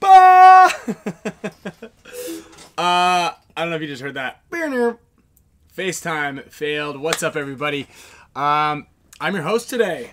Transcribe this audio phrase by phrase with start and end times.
[0.00, 0.70] uh,
[2.78, 4.42] I don't know if you just heard that.
[5.76, 7.00] FaceTime failed.
[7.00, 7.88] What's up, everybody?
[8.36, 8.86] Um,
[9.20, 10.12] I'm your host today.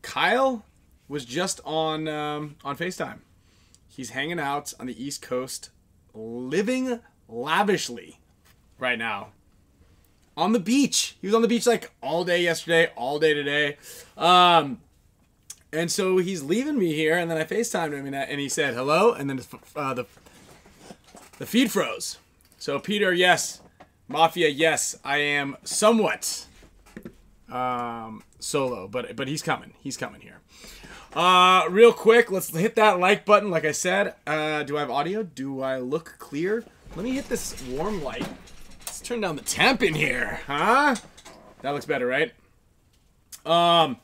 [0.00, 0.64] Kyle
[1.08, 3.18] was just on um, on FaceTime.
[3.88, 5.68] He's hanging out on the East Coast,
[6.14, 8.18] living lavishly
[8.78, 9.28] right now.
[10.38, 11.16] On the beach.
[11.20, 13.76] He was on the beach like all day yesterday, all day today.
[14.16, 14.80] Um,
[15.76, 18.74] and so he's leaving me here, and then I FaceTimed him, and, and he said
[18.74, 19.40] hello, and then
[19.74, 20.06] uh, the
[21.38, 22.18] the feed froze.
[22.58, 23.60] So Peter, yes,
[24.08, 26.46] Mafia, yes, I am somewhat
[27.50, 29.74] um, solo, but but he's coming.
[29.80, 30.40] He's coming here.
[31.14, 33.50] Uh, real quick, let's hit that like button.
[33.50, 35.22] Like I said, uh, do I have audio?
[35.22, 36.64] Do I look clear?
[36.94, 38.26] Let me hit this warm light.
[38.80, 40.96] Let's turn down the temp in here, huh?
[41.62, 42.32] That looks better, right?
[43.44, 43.98] Um,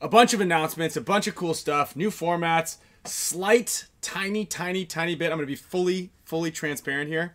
[0.00, 5.14] a bunch of announcements, a bunch of cool stuff, new formats, slight, tiny, tiny, tiny
[5.14, 5.30] bit.
[5.30, 7.34] I'm gonna be fully, fully transparent here.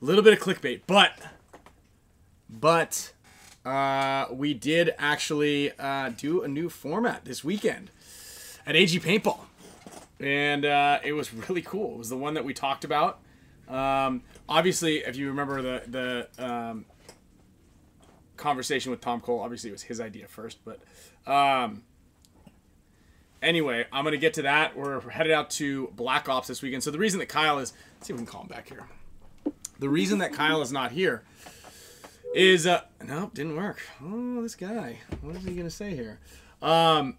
[0.00, 1.18] A little bit of clickbait, but,
[2.48, 3.12] but,
[3.64, 7.90] uh, we did actually uh, do a new format this weekend
[8.66, 9.40] at AG Paintball,
[10.18, 11.94] and uh, it was really cool.
[11.94, 13.20] It was the one that we talked about.
[13.68, 15.82] Um, obviously, if you remember the
[16.38, 16.86] the um,
[18.38, 20.80] conversation with Tom Cole, obviously it was his idea first, but
[21.30, 21.82] um,
[23.42, 24.76] anyway, I'm gonna get to that.
[24.76, 26.82] We're headed out to Black Ops this weekend.
[26.82, 28.86] So the reason that Kyle is let's see if we can call him back here.
[29.78, 31.22] The reason that Kyle is not here
[32.34, 33.80] is uh nope, didn't work.
[34.02, 34.98] Oh, this guy.
[35.22, 36.20] What is he gonna say here?
[36.62, 37.16] Um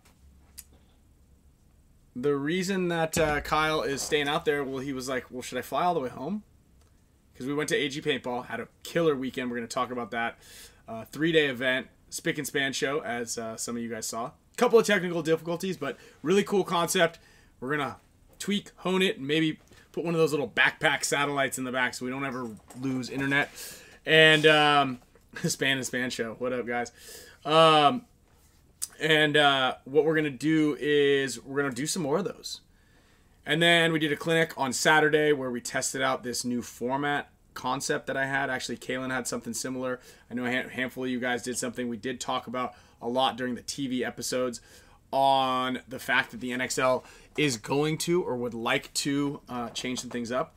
[2.15, 5.57] the reason that uh, Kyle is staying out there, well, he was like, well, should
[5.57, 6.43] I fly all the way home?
[7.31, 9.49] Because we went to AG Paintball, had a killer weekend.
[9.49, 10.37] We're to talk about that.
[10.87, 14.31] Uh, three day event, spick and span show, as uh, some of you guys saw.
[14.57, 17.19] Couple of technical difficulties, but really cool concept.
[17.59, 17.95] We're going to
[18.39, 19.59] tweak, hone it, and maybe
[19.91, 23.09] put one of those little backpack satellites in the back so we don't ever lose
[23.09, 23.49] internet.
[24.05, 24.99] And um,
[25.43, 26.35] span and span show.
[26.39, 26.91] What up, guys?
[27.45, 28.05] Um,
[28.99, 32.61] and uh, what we're gonna do is we're gonna do some more of those.
[33.45, 37.29] And then we did a clinic on Saturday where we tested out this new format
[37.53, 38.49] concept that I had.
[38.49, 39.99] Actually, Kalen had something similar.
[40.29, 41.89] I know a handful of you guys did something.
[41.89, 44.61] We did talk about a lot during the TV episodes
[45.11, 47.03] on the fact that the NXL
[47.37, 50.55] is going to or would like to uh, change some things up.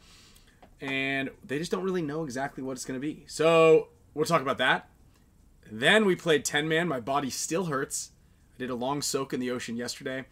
[0.80, 3.24] And they just don't really know exactly what it's going to be.
[3.26, 4.88] So we'll talk about that.
[5.70, 6.88] Then we played 10 man.
[6.88, 8.10] My body still hurts.
[8.54, 10.26] I did a long soak in the ocean yesterday,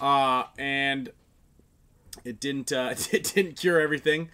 [0.00, 1.10] uh, and
[2.24, 4.30] it didn't uh, it didn't cure everything.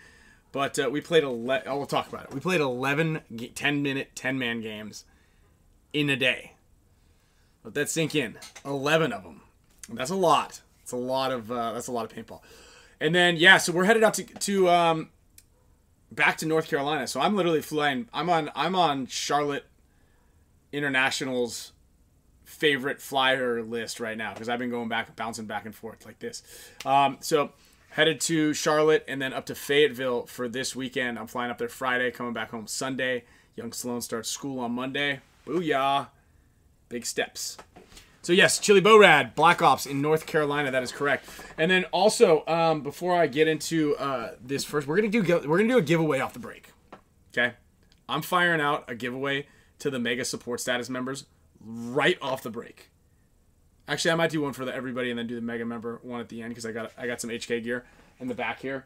[0.52, 1.68] But uh, we played 11.
[1.68, 2.34] Oh, we'll talk about it.
[2.34, 3.20] We played 11
[3.54, 5.04] 10 minute 10 man games
[5.92, 6.54] in a day.
[7.64, 8.38] Let that sink in.
[8.64, 9.42] 11 of them.
[9.92, 10.60] That's a lot.
[10.82, 12.40] It's a lot of uh, that's a lot of paintball.
[13.00, 15.10] And then yeah, so we're headed out to to um,
[16.10, 17.06] back to North Carolina.
[17.06, 18.08] So I'm literally flying.
[18.12, 19.66] I'm on I'm on Charlotte
[20.72, 21.72] International's
[22.44, 26.18] favorite flyer list right now because I've been going back, bouncing back and forth like
[26.18, 26.42] this.
[26.84, 27.52] Um, so
[27.90, 31.18] headed to Charlotte and then up to Fayetteville for this weekend.
[31.18, 33.24] I'm flying up there Friday, coming back home Sunday.
[33.56, 35.20] Young Sloan starts school on Monday.
[35.46, 36.08] Booyah!
[36.90, 37.56] Big steps.
[38.20, 40.70] So yes, Chili Borad, Black Ops in North Carolina.
[40.70, 41.26] That is correct.
[41.56, 45.56] And then also, um, before I get into uh, this first, we're gonna do we're
[45.56, 46.72] gonna do a giveaway off the break.
[47.32, 47.54] Okay,
[48.08, 49.46] I'm firing out a giveaway
[49.78, 51.24] to the Mega Support Status members
[51.64, 52.90] right off the break.
[53.88, 56.20] Actually, I might do one for the everybody and then do the mega member one
[56.20, 57.84] at the end because I got I got some HK gear
[58.18, 58.84] in the back here.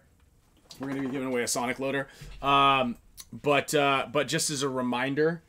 [0.79, 2.07] We're gonna be giving away a Sonic loader.
[2.41, 2.97] Um,
[3.33, 5.43] but uh, but just as a reminder,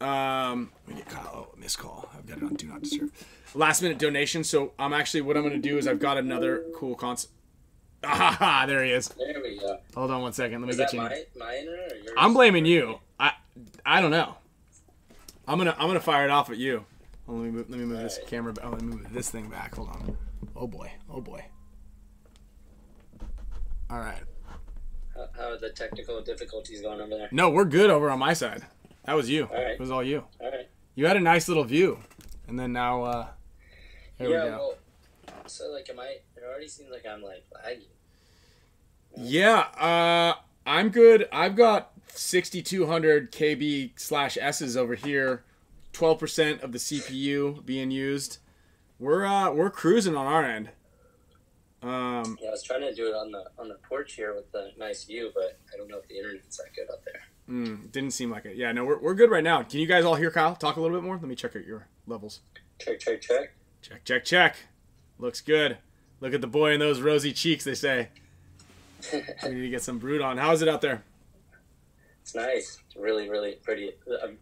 [0.00, 2.08] um, we get call, oh, missed call.
[2.16, 3.10] I've got it on do not disturb.
[3.54, 4.44] Last minute donation.
[4.44, 7.32] So I'm actually what I'm going to do is I've got another cool concept
[8.04, 9.08] Ah, there he is.
[9.08, 9.78] There we go.
[9.94, 10.60] Hold on one second.
[10.60, 11.00] Let me Is get that you.
[11.00, 12.10] my, my internet or yours?
[12.16, 13.00] I'm blaming you.
[13.18, 13.32] I
[13.84, 14.36] I don't know.
[15.48, 16.84] I'm gonna I'm gonna fire it off at you.
[17.26, 18.30] Hold on, let me move, let me move this Alright.
[18.30, 18.54] camera.
[18.62, 19.74] Oh, let me move this thing back.
[19.74, 20.16] Hold on.
[20.54, 20.92] Oh boy.
[21.10, 21.44] Oh boy.
[23.90, 24.22] All right.
[25.14, 27.28] How, how are the technical difficulties going over there?
[27.32, 28.62] No, we're good over on my side.
[29.04, 29.44] That was you.
[29.44, 29.72] All right.
[29.72, 30.24] It was all you.
[30.40, 30.68] All right.
[30.94, 32.00] You had a nice little view,
[32.46, 33.26] and then now, uh,
[34.18, 34.44] here yeah.
[34.44, 34.56] we go.
[34.56, 34.74] Well,
[35.46, 36.16] so like, am I?
[36.36, 37.84] It already seems like I'm like lagging.
[39.16, 40.34] Yeah, uh,
[40.66, 41.28] I'm good.
[41.32, 45.44] I've got 6200 KB slash S's over here.
[45.92, 48.38] 12% of the CPU being used.
[48.98, 50.70] We're uh, we're cruising on our end.
[51.82, 54.50] Um, Yeah, I was trying to do it on the on the porch here with
[54.52, 57.22] the nice view, but I don't know if the internet's that good out there.
[57.48, 58.56] mm, didn't seem like it.
[58.56, 59.62] Yeah, no, we're, we're good right now.
[59.62, 61.14] Can you guys all hear Kyle talk a little bit more?
[61.16, 62.40] Let me check out your levels.
[62.80, 63.52] Check, check, check.
[63.82, 64.56] Check, check, check.
[65.18, 65.78] Looks good.
[66.20, 67.62] Look at the boy in those rosy cheeks.
[67.64, 68.08] They say.
[69.12, 69.20] we
[69.50, 70.36] need to get some brood on.
[70.38, 71.04] How is it out there?
[72.22, 72.78] It's nice.
[72.86, 73.92] It's really, really pretty.
[74.22, 74.38] Um,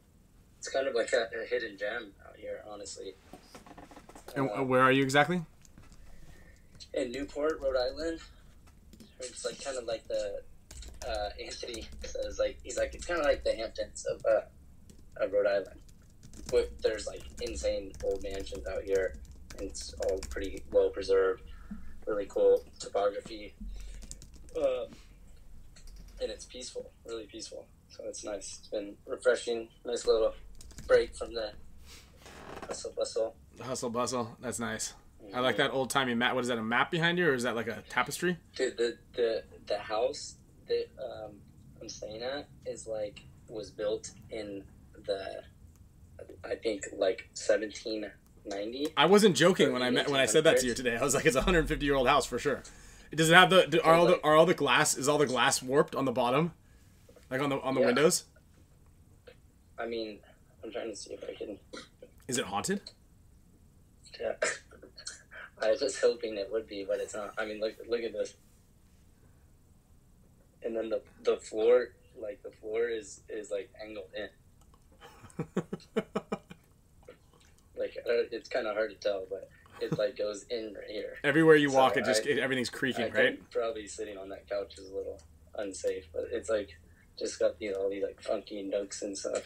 [0.59, 3.15] It's kind of like a, a hidden gem out here, honestly.
[4.35, 5.43] And Uh, uh, where are you exactly?
[6.95, 8.21] In Newport, Rhode Island.
[9.21, 10.43] It's like kind of like the
[11.07, 15.33] uh, Anthony says, like he's like it's kind of like the Hamptons of uh, of
[15.33, 15.81] Rhode Island.
[16.51, 19.15] But there's like insane old mansions out here,
[19.59, 21.43] and it's all pretty well preserved,
[22.07, 23.55] really cool topography,
[24.57, 24.87] um,
[26.21, 27.67] and it's peaceful, really peaceful.
[27.89, 28.59] So it's nice.
[28.59, 29.69] It's been refreshing.
[29.85, 30.35] Nice little
[30.87, 31.53] break from the
[32.67, 33.35] hustle bustle.
[33.57, 34.37] The hustle bustle.
[34.41, 34.95] That's nice.
[35.35, 36.35] I like that old timey map.
[36.35, 36.59] What is that?
[36.59, 38.39] A map behind you, or is that like a tapestry?
[38.55, 40.37] Dude, the the the house
[40.69, 41.33] that um,
[41.81, 44.65] I'm staying at is like was built in
[45.07, 45.43] the
[46.45, 48.93] I think like 1790.
[48.97, 50.97] I wasn't joking when I met when I said that to you today.
[50.97, 52.63] I was like, it's a 150 year old house for sure.
[53.15, 55.27] Does it have the do, are all the are all the glass is all the
[55.27, 56.53] glass warped on the bottom,
[57.31, 57.87] like on the on the Yeah.
[57.87, 58.25] windows?
[59.79, 60.19] I mean,
[60.65, 61.59] I'm trying to see if I can.
[62.27, 62.81] Is it haunted?
[64.21, 64.33] Yeah.
[65.63, 67.35] I was just hoping it would be, but it's not.
[67.39, 68.35] I mean, look look at this.
[70.63, 71.89] And then the the floor,
[72.21, 74.29] like the floor is is like angled in.
[77.79, 79.51] Like uh, it's kind of hard to tell, but
[79.83, 81.19] it like goes in right here.
[81.23, 83.51] Everywhere you So walk, it just I- it, everything's I creaking, think right?
[83.51, 85.21] probably sitting on that couch is a little
[85.57, 86.71] unsafe, but it's like
[87.19, 89.43] just got you know all these like funky nooks and stuff.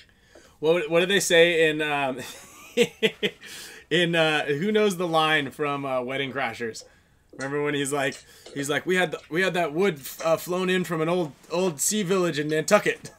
[0.61, 2.21] What what did they say in um,
[3.91, 6.85] in uh, who knows the line from uh, Wedding Crashers?
[7.33, 8.23] Remember when he's like
[8.55, 11.33] he's like we had the, we had that wood uh, flown in from an old
[11.51, 13.11] old sea village in Nantucket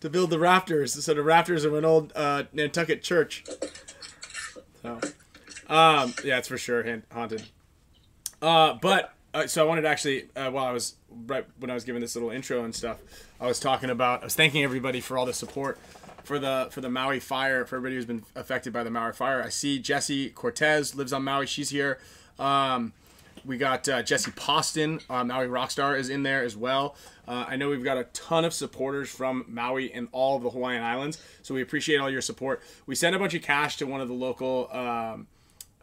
[0.00, 1.04] to build the rafters.
[1.04, 3.44] So the rafters of an old uh, Nantucket church.
[4.82, 5.00] So,
[5.68, 7.44] um, yeah, it's for sure haunted.
[8.40, 11.74] Uh, but uh, so I wanted to actually, uh, while I was right when I
[11.74, 12.98] was giving this little intro and stuff,
[13.40, 15.78] I was talking about, I was thanking everybody for all the support
[16.32, 19.42] for the for the Maui fire, for everybody who's been affected by the Maui fire.
[19.42, 21.46] I see Jesse Cortez lives on Maui.
[21.46, 21.98] She's here.
[22.38, 22.94] Um,
[23.44, 26.96] we got uh, Jesse Poston, uh, Maui Rockstar, is in there as well.
[27.28, 30.48] Uh, I know we've got a ton of supporters from Maui and all of the
[30.48, 32.62] Hawaiian Islands, so we appreciate all your support.
[32.86, 35.26] We sent a bunch of cash to one of the local um,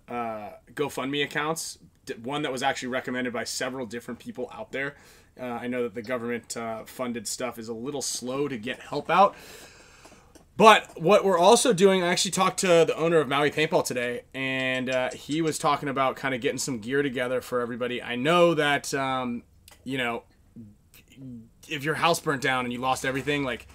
[0.07, 1.77] uh, GoFundMe accounts.
[2.23, 4.95] One that was actually recommended by several different people out there.
[5.39, 8.79] Uh, I know that the government uh, funded stuff is a little slow to get
[8.79, 9.35] help out.
[10.59, 14.23] But what we're also doing, I actually talked to the owner of Maui Paintball today,
[14.33, 18.03] and uh, he was talking about kind of getting some gear together for everybody.
[18.03, 19.43] I know that, um,
[19.85, 20.23] you know,
[21.69, 23.67] if your house burnt down and you lost everything, like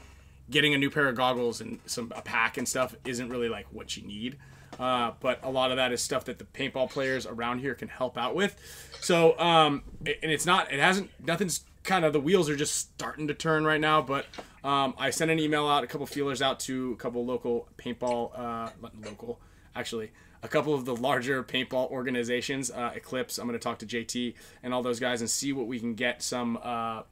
[0.50, 3.64] getting a new pair of goggles and some a pack and stuff isn't really like
[3.72, 4.36] what you need.
[4.78, 7.88] Uh, but a lot of that is stuff that the paintball players around here can
[7.88, 8.56] help out with.
[9.00, 13.28] So, um, and it's not, it hasn't, nothing's kind of, the wheels are just starting
[13.28, 14.02] to turn right now.
[14.02, 14.26] But
[14.64, 18.38] um, I sent an email out, a couple feelers out to a couple local paintball,
[18.38, 18.70] uh,
[19.04, 19.40] local,
[19.76, 20.10] actually,
[20.42, 23.38] a couple of the larger paintball organizations, uh, Eclipse.
[23.38, 25.94] I'm going to talk to JT and all those guys and see what we can
[25.94, 27.02] get some uh,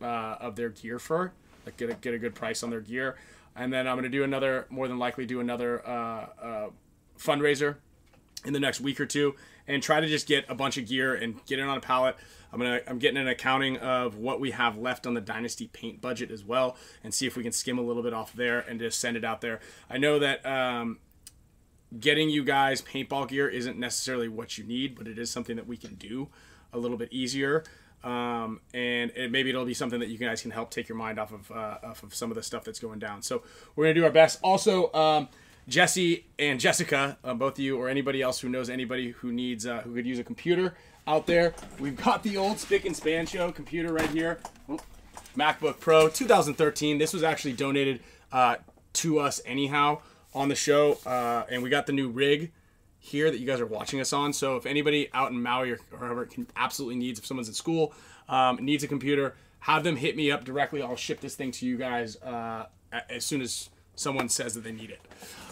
[0.00, 1.32] uh, of their gear for,
[1.66, 3.16] like get a, get a good price on their gear.
[3.56, 6.70] And then I'm going to do another, more than likely, do another uh, uh,
[7.18, 7.76] fundraiser
[8.44, 9.34] in the next week or two
[9.66, 12.16] and try to just get a bunch of gear and get it on a pallet.
[12.52, 16.00] I'm gonna I'm getting an accounting of what we have left on the Dynasty paint
[16.00, 18.80] budget as well, and see if we can skim a little bit off there and
[18.80, 19.60] just send it out there.
[19.88, 20.98] I know that um,
[21.98, 25.66] getting you guys paintball gear isn't necessarily what you need, but it is something that
[25.66, 26.28] we can do
[26.72, 27.64] a little bit easier.
[28.02, 31.18] Um, and it, maybe it'll be something that you guys can help take your mind
[31.18, 33.22] off of uh, off of some of the stuff that's going down.
[33.22, 33.42] So
[33.76, 34.38] we're gonna do our best.
[34.42, 35.28] Also, um,
[35.68, 39.66] Jesse and Jessica, uh, both of you or anybody else who knows anybody who needs
[39.66, 40.74] uh, who could use a computer
[41.10, 44.38] out there, we've got the old Spick and Span Show computer right here.
[45.36, 46.98] MacBook Pro 2013.
[46.98, 48.00] This was actually donated
[48.30, 48.56] uh,
[48.92, 50.02] to us anyhow
[50.34, 52.52] on the show, uh, and we got the new rig
[53.00, 54.32] here that you guys are watching us on.
[54.32, 57.92] So if anybody out in Maui or wherever can absolutely needs, if someone's in school,
[58.28, 60.80] um, needs a computer, have them hit me up directly.
[60.80, 62.66] I'll ship this thing to you guys uh,
[63.08, 65.00] as soon as someone says that they need it.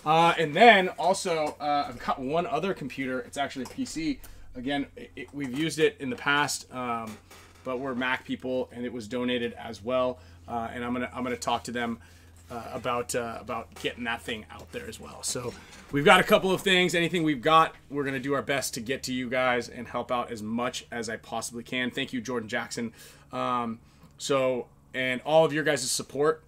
[0.06, 3.18] Uh, and then also, uh, I've got one other computer.
[3.18, 4.18] It's actually a PC.
[4.54, 7.16] Again, it, it, we've used it in the past, um,
[7.64, 10.18] but we're Mac people, and it was donated as well.
[10.46, 11.98] Uh, and I'm gonna I'm gonna talk to them
[12.50, 15.22] uh, about uh, about getting that thing out there as well.
[15.22, 15.52] So
[15.92, 16.94] we've got a couple of things.
[16.94, 20.10] Anything we've got, we're gonna do our best to get to you guys and help
[20.10, 21.90] out as much as I possibly can.
[21.90, 22.92] Thank you, Jordan Jackson.
[23.32, 23.80] Um,
[24.16, 26.42] so and all of your guys' support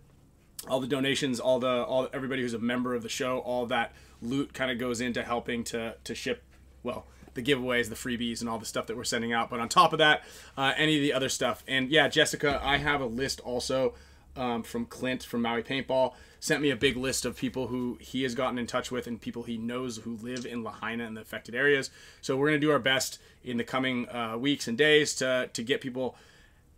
[0.69, 3.92] all the donations, all the all everybody who's a member of the show, all that
[4.23, 6.42] loot kind of goes into helping to to ship
[6.83, 9.50] well the giveaways, the freebies, and all the stuff that we're sending out.
[9.50, 10.25] But on top of that,
[10.56, 11.62] uh, any of the other stuff.
[11.66, 13.94] And yeah, Jessica, I have a list also
[14.37, 16.14] um, from Clint from Maui Paintball.
[16.38, 19.20] Sent me a big list of people who he has gotten in touch with and
[19.20, 21.90] people he knows who live in Lahaina and the affected areas.
[22.22, 25.50] So we're going to do our best in the coming uh, weeks and days to,
[25.52, 26.16] to get people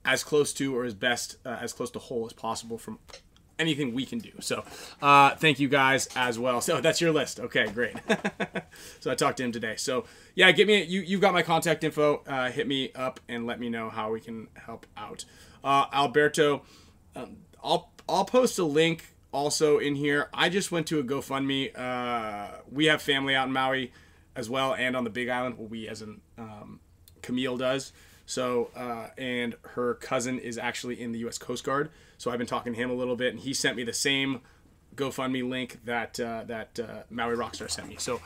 [0.05, 2.99] as close to or as best uh, as close to whole as possible from
[3.59, 4.33] anything we can do.
[4.41, 4.65] So,
[5.01, 6.61] uh, thank you guys as well.
[6.61, 7.41] So that's your list.
[7.41, 7.97] Okay, great.
[9.01, 9.77] so I talked to him today.
[9.77, 10.05] So
[10.35, 10.83] yeah, get me.
[10.83, 12.23] You you've got my contact info.
[12.27, 15.25] Uh, hit me up and let me know how we can help out.
[15.65, 16.63] Uh, Alberto,
[17.15, 20.29] um, I'll I'll post a link also in here.
[20.33, 21.77] I just went to a GoFundMe.
[21.79, 23.93] Uh, we have family out in Maui
[24.35, 25.59] as well, and on the Big Island.
[25.59, 26.81] Well, we as in um,
[27.23, 27.93] Camille does.
[28.25, 31.39] So, uh, and her cousin is actually in the U.S.
[31.39, 31.91] Coast Guard.
[32.23, 34.43] So I've been talking to him a little bit, and he sent me the same
[34.95, 37.97] GoFundMe link that uh, that uh, Maui Rockstar sent me.
[37.99, 38.21] So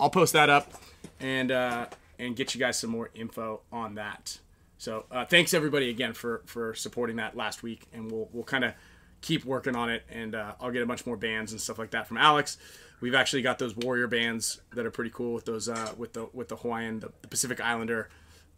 [0.00, 0.72] I'll post that up
[1.20, 1.86] and uh,
[2.18, 4.40] and get you guys some more info on that.
[4.78, 8.64] So uh, thanks everybody again for for supporting that last week, and we'll we'll kind
[8.64, 8.72] of
[9.20, 11.92] keep working on it, and uh, I'll get a bunch more bands and stuff like
[11.92, 12.58] that from Alex.
[13.00, 16.28] We've actually got those warrior bands that are pretty cool with those uh, with the
[16.32, 18.08] with the Hawaiian, the, the Pacific Islander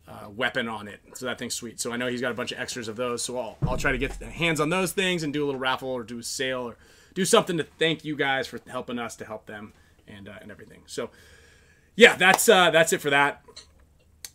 [0.08, 1.00] uh, weapon on it.
[1.14, 1.80] So that thing's sweet.
[1.80, 3.22] So I know he's got a bunch of extras of those.
[3.22, 5.90] So I'll, I'll try to get hands on those things and do a little raffle
[5.90, 6.76] or do a sale or
[7.14, 9.72] do something to thank you guys for helping us to help them
[10.06, 10.82] and uh, and everything.
[10.86, 11.10] So
[11.96, 13.42] yeah, that's uh, that's it for that.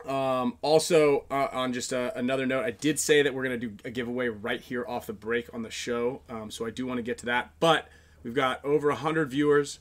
[0.05, 3.73] Um, also, uh, on just uh, another note, I did say that we're gonna do
[3.85, 6.21] a giveaway right here off the break on the show.
[6.29, 7.87] Um, so I do want to get to that, but
[8.21, 9.79] we've got over a hundred viewers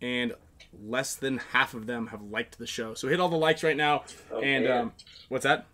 [0.00, 0.32] and
[0.80, 2.94] less than half of them have liked the show.
[2.94, 4.04] So hit all the likes right now.
[4.30, 4.92] Oh, and um,
[5.28, 5.66] what's that?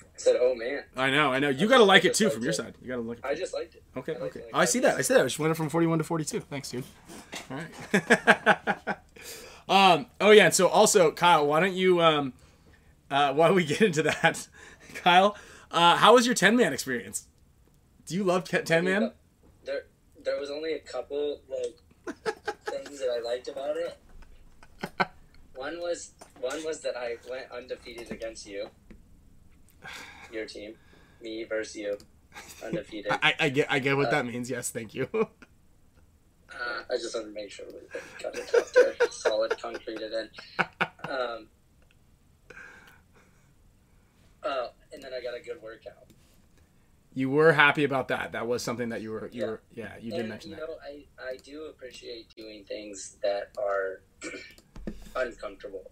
[0.00, 1.48] I said, "Oh man." I know, I know.
[1.48, 2.74] You got to like it too from your side.
[2.80, 3.24] You got to like it.
[3.24, 3.82] I just liked it.
[3.96, 4.40] Okay, I okay.
[4.40, 4.96] It, I see that.
[4.96, 5.20] I see that.
[5.20, 6.40] I just went from forty-one to forty-two.
[6.40, 6.84] Thanks, dude.
[7.50, 8.96] All right.
[9.68, 10.06] um.
[10.20, 10.46] Oh yeah.
[10.46, 12.34] And so also, Kyle, why don't you um,
[13.10, 14.48] uh, why don't we get into that,
[14.94, 15.36] Kyle?
[15.70, 17.26] Uh, how was your ten man experience?
[18.06, 19.12] Do you love ten man?
[19.64, 19.84] There,
[20.24, 22.16] there was only a couple like
[22.66, 23.96] things that I liked about it.
[25.54, 28.68] One was one was that I went undefeated against you,
[30.32, 30.74] your team,
[31.20, 31.98] me versus you,
[32.64, 33.12] undefeated.
[33.12, 34.50] I, I get I get what uh, that means.
[34.50, 35.08] Yes, thank you.
[35.14, 35.24] uh,
[36.90, 40.28] I just wanted to make sure we got it up there, solid, concreted in.
[41.08, 41.48] Um,
[44.42, 46.12] uh, and then I got a good workout
[47.14, 48.32] you were happy about that.
[48.32, 49.46] That was something that you were you yeah.
[49.46, 50.68] were yeah you did and, mention you that.
[50.68, 54.02] know, I I do appreciate doing things that are
[55.16, 55.90] uncomfortable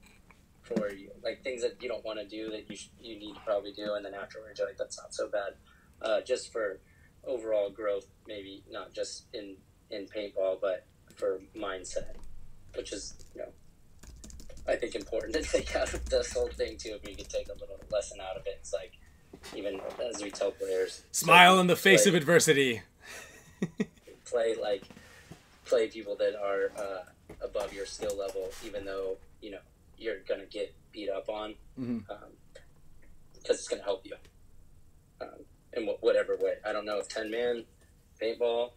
[0.63, 3.35] for you, like things that you don't want to do that you sh- you need
[3.35, 5.55] to probably do, and then afterwards you're like that's not so bad,
[6.03, 6.81] uh, just for
[7.25, 9.57] overall growth, maybe not just in
[9.91, 10.87] in paintball, but
[11.17, 12.15] for mindset,
[12.75, 13.49] which is you know
[14.69, 16.99] I think important to take out of this whole thing too.
[17.03, 18.93] If you could take a little lesson out of it, it's like
[19.55, 21.03] even as we tell players.
[21.13, 22.83] Smile in the face play, of adversity.
[24.25, 24.85] play like
[25.65, 27.03] play people that are uh,
[27.43, 29.59] above your skill level, even though you know
[29.99, 32.13] you're gonna get beat up on, because mm-hmm.
[32.13, 32.31] um,
[33.45, 34.15] it's gonna help you
[35.21, 35.29] um,
[35.73, 36.55] in whatever way.
[36.67, 37.65] I don't know if ten man
[38.21, 38.73] paintball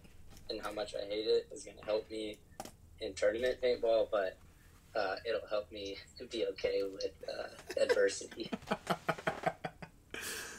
[0.50, 2.38] and how much I hate it is gonna help me
[3.02, 4.38] in tournament paintball, but
[4.96, 5.98] uh, it'll help me
[6.32, 8.50] be okay with uh, adversity.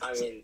[0.02, 0.42] I mean,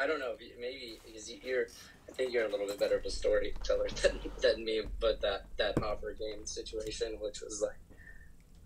[0.00, 0.34] I don't know.
[0.58, 1.66] Maybe because you're,
[2.12, 4.82] I think you're a little bit better of a storyteller than, than me.
[5.00, 7.78] But that that Hopper game situation, which was like,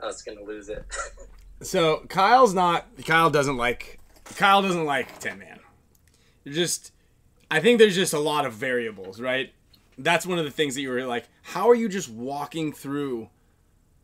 [0.00, 0.84] I was gonna lose it.
[1.62, 2.86] so Kyle's not.
[3.04, 4.00] Kyle doesn't like.
[4.36, 5.60] Kyle doesn't like ten man.
[6.44, 6.92] Just,
[7.50, 9.52] I think there's just a lot of variables, right?
[9.96, 11.28] That's one of the things that you were like.
[11.42, 13.28] How are you just walking through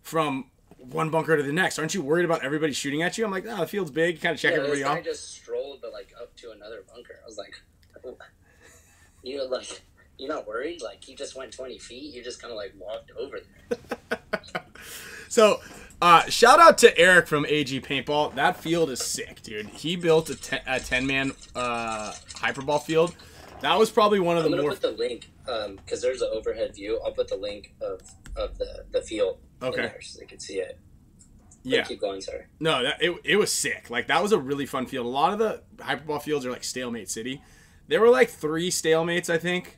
[0.03, 0.47] from
[0.79, 1.79] one bunker to the next.
[1.79, 3.25] Aren't you worried about everybody shooting at you?
[3.25, 4.21] I'm like, oh, the field's big.
[4.21, 4.97] Kind of check yeah, everybody off.
[4.97, 7.21] I just strolled, but like up to another bunker.
[7.23, 7.55] I was like,
[9.23, 9.83] you know, like
[10.19, 10.83] you're not worried.
[10.83, 12.15] Like you just went 20 feet.
[12.15, 13.39] You just kind of like walked over
[13.69, 14.21] there.
[15.29, 15.61] so,
[16.01, 18.35] Uh, shout out to Eric from AG Paintball.
[18.35, 19.67] That field is sick, dude.
[19.69, 23.15] He built a, ten, a 10 man uh, hyperball field.
[23.61, 24.73] That was probably one of the I'm gonna more.
[24.73, 25.31] put the link
[25.77, 27.01] because there's an overhead view.
[27.05, 28.01] I'll put the link of
[28.35, 29.77] of the the field Okay.
[29.77, 30.77] in there so they can see it.
[31.63, 31.83] But Yeah.
[31.85, 32.47] keep going, sorry.
[32.59, 33.89] No, that, it, it was sick.
[33.89, 35.07] Like that was a really fun field.
[35.07, 37.41] A lot of the hyperball fields are like stalemate city.
[37.93, 39.77] There were like three stalemates, I think.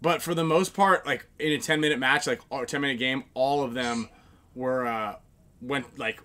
[0.00, 2.98] But for the most part, like in a ten minute match, like or ten minute
[2.98, 4.08] game, all of them
[4.54, 5.16] were uh
[5.60, 6.22] went like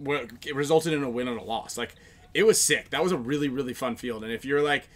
[0.00, 1.78] were, it resulted in a win and a loss.
[1.78, 1.94] Like
[2.34, 2.90] it was sick.
[2.90, 4.24] That was a really really fun field.
[4.24, 4.88] And if you're like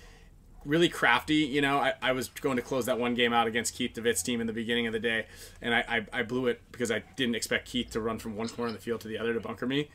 [0.65, 3.75] really crafty, you know, I, I was going to close that one game out against
[3.75, 5.27] Keith DeVitt's team in the beginning of the day,
[5.63, 8.49] and I, I, I blew it because I didn't expect Keith to run from one
[8.49, 9.89] corner of the field to the other to bunker me.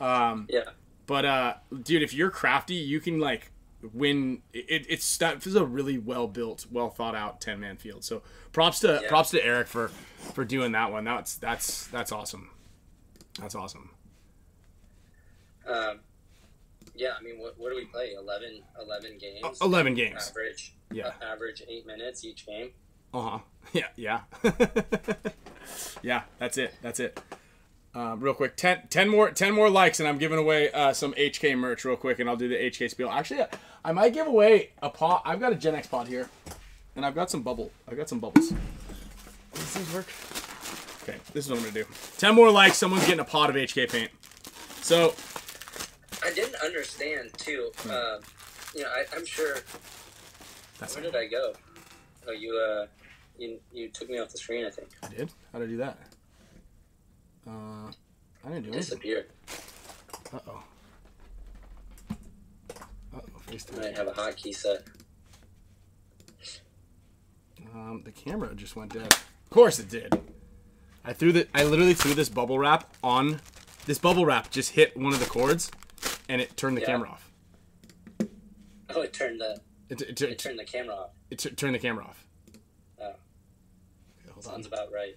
[0.00, 0.64] Um, Yeah.
[1.06, 1.54] but uh,
[1.84, 3.50] dude, if you're crafty, you can like
[3.92, 4.42] win.
[4.52, 8.04] It, it's that is a really well built, well thought out ten man field.
[8.04, 8.22] So
[8.52, 9.08] props to Yeah.
[9.08, 9.88] props to Eric for
[10.34, 11.04] for doing that one.
[11.04, 12.50] That's that's that's awesome.
[13.40, 13.90] That's awesome.
[15.66, 16.00] Um,
[16.94, 18.12] yeah, I mean, what, what do we play?
[18.18, 19.60] 11, 11 games?
[19.60, 20.28] Eleven games.
[20.30, 20.74] Average.
[20.90, 21.08] Yeah.
[21.08, 22.70] uh, average eight minutes each game.
[23.14, 23.38] Uh huh.
[23.72, 23.86] Yeah.
[23.94, 24.20] Yeah.
[26.02, 26.22] yeah.
[26.38, 26.74] That's it.
[26.82, 27.20] That's it.
[27.94, 31.12] Um, real quick, 10, 10 more, 10 more likes, and I'm giving away uh, some
[31.14, 33.10] HK merch real quick, and I'll do the HK spiel.
[33.10, 33.46] Actually,
[33.84, 35.22] I might give away a pot.
[35.24, 36.28] I've got a Gen X pod here,
[36.96, 37.70] and I've got some bubble.
[37.88, 38.50] I've got some bubbles.
[38.50, 38.58] Does
[39.54, 40.06] these things work?
[41.02, 41.86] Okay, this is what I'm gonna do.
[42.18, 42.76] 10 more likes.
[42.76, 44.10] Someone's getting a pot of HK paint.
[44.82, 45.14] So
[46.22, 47.70] I didn't understand, too.
[47.78, 47.90] Hmm.
[47.90, 48.20] Um,
[48.74, 49.56] you know, I, I'm sure.
[50.78, 51.54] that's Where did I go?
[52.28, 52.86] Oh, you, uh,
[53.38, 54.88] you, you took me off the screen, I think.
[55.02, 55.30] I did.
[55.52, 55.98] How did I do that?
[57.48, 57.50] Uh,
[58.44, 58.72] I didn't do anything.
[58.72, 59.26] Disappeared.
[60.32, 60.62] Uh oh.
[63.52, 63.76] Oh.
[63.76, 64.82] I might have a hotkey set.
[67.74, 69.12] Um, the camera just went dead.
[69.12, 70.12] Of course it did.
[71.04, 71.46] I threw the.
[71.54, 73.40] I literally threw this bubble wrap on.
[73.86, 75.70] This bubble wrap just hit one of the cords,
[76.28, 76.86] and it turned the Yeah.
[76.88, 77.30] camera off.
[78.90, 81.10] Oh, it turned the It, it, it it, turned the camera off.
[81.30, 82.26] it t- turned the camera off.
[83.00, 83.16] Oh, Okay,
[84.32, 84.52] hold on.
[84.52, 85.16] sounds about right.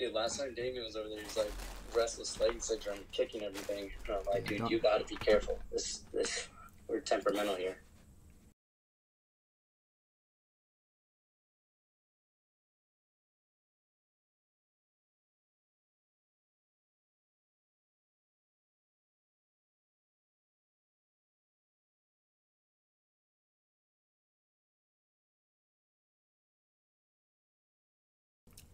[0.00, 1.52] Dude, last time Damien was over there, he's like
[1.94, 3.90] restless leg syndrome, kicking everything.
[4.08, 5.58] And I'm like, dude, you gotta be careful.
[5.70, 6.48] This, this,
[6.88, 7.76] we're temperamental here.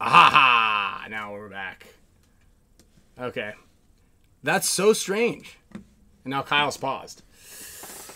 [0.00, 0.55] Ah,
[1.08, 1.86] Now we're back.
[3.18, 3.52] Okay.
[4.42, 5.56] That's so strange.
[5.72, 5.84] And
[6.24, 7.22] now Kyle's paused.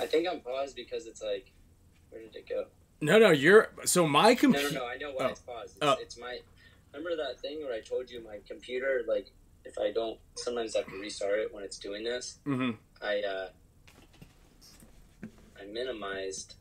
[0.00, 1.50] I think I'm paused because it's like,
[2.10, 2.64] where did it go?
[3.00, 3.68] No, no, you're.
[3.84, 4.72] So my computer.
[4.74, 4.86] no, no.
[4.86, 5.28] I know why Oh.
[5.28, 5.76] it's paused.
[5.76, 5.96] It's, Oh.
[6.00, 6.40] it's my.
[6.92, 9.30] Remember that thing where I told you my computer, like,
[9.64, 12.38] if I don't, sometimes I have to restart it when it's doing this.
[12.46, 12.70] Mm-hmm.
[13.00, 13.48] I uh,
[15.60, 16.54] I minimized.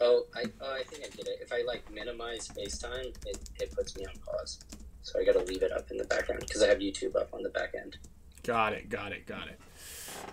[0.00, 1.38] Oh, I oh, I think I did it.
[1.42, 4.60] If I like minimize FaceTime, it, it puts me on pause.
[5.02, 7.32] So I got to leave it up in the background because I have YouTube up
[7.34, 7.98] on the back end.
[8.44, 8.88] Got it.
[8.88, 9.26] Got it.
[9.26, 9.60] Got it.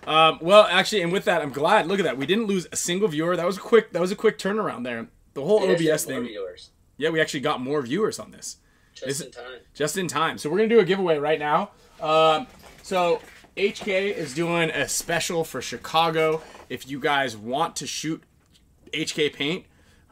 [0.06, 1.86] Um, well, actually, and with that, I'm glad.
[1.86, 2.16] Look at that.
[2.16, 3.36] We didn't lose a single viewer.
[3.36, 3.92] That was a quick.
[3.92, 5.08] That was a quick turnaround there.
[5.34, 6.24] The whole OBS thing.
[6.24, 8.56] viewers Yeah, we actually got more viewers on this.
[8.94, 9.58] just Is in time.
[9.74, 10.38] just in time.
[10.38, 11.70] So we're gonna do a giveaway right now.
[12.00, 12.46] Um,
[12.82, 13.20] so
[13.56, 16.42] HK is doing a special for Chicago.
[16.68, 18.22] If you guys want to shoot
[18.92, 19.66] HK paint,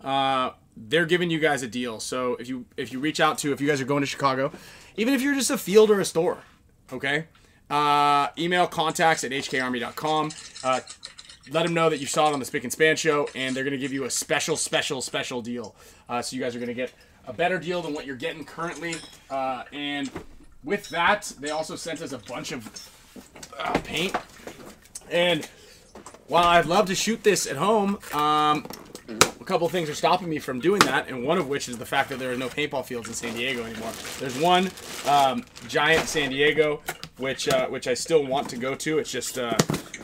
[0.04, 0.50] uh,
[0.88, 2.00] they're giving you guys a deal.
[2.00, 4.52] So if you if you reach out to if you guys are going to Chicago,
[4.96, 6.38] even if you're just a field or a store,
[6.92, 7.26] okay,
[7.70, 10.30] uh, email contacts at hkarmy.com.
[10.64, 10.80] Uh,
[11.50, 13.64] let them know that you saw it on the Spick and Span show, and they're
[13.64, 15.74] going to give you a special, special, special deal.
[16.08, 16.92] Uh, so you guys are going to get
[17.26, 18.96] a better deal than what you're getting currently.
[19.30, 20.10] Uh, and
[20.64, 22.90] with that, they also sent us a bunch of
[23.58, 24.14] uh, paint.
[25.10, 25.48] And
[26.26, 28.66] while I'd love to shoot this at home, um,
[29.48, 32.10] couple things are stopping me from doing that, and one of which is the fact
[32.10, 33.90] that there are no paintball fields in San Diego anymore.
[34.18, 34.70] There's one
[35.06, 36.82] um, giant San Diego,
[37.16, 38.98] which uh, which I still want to go to.
[38.98, 39.56] It's just uh,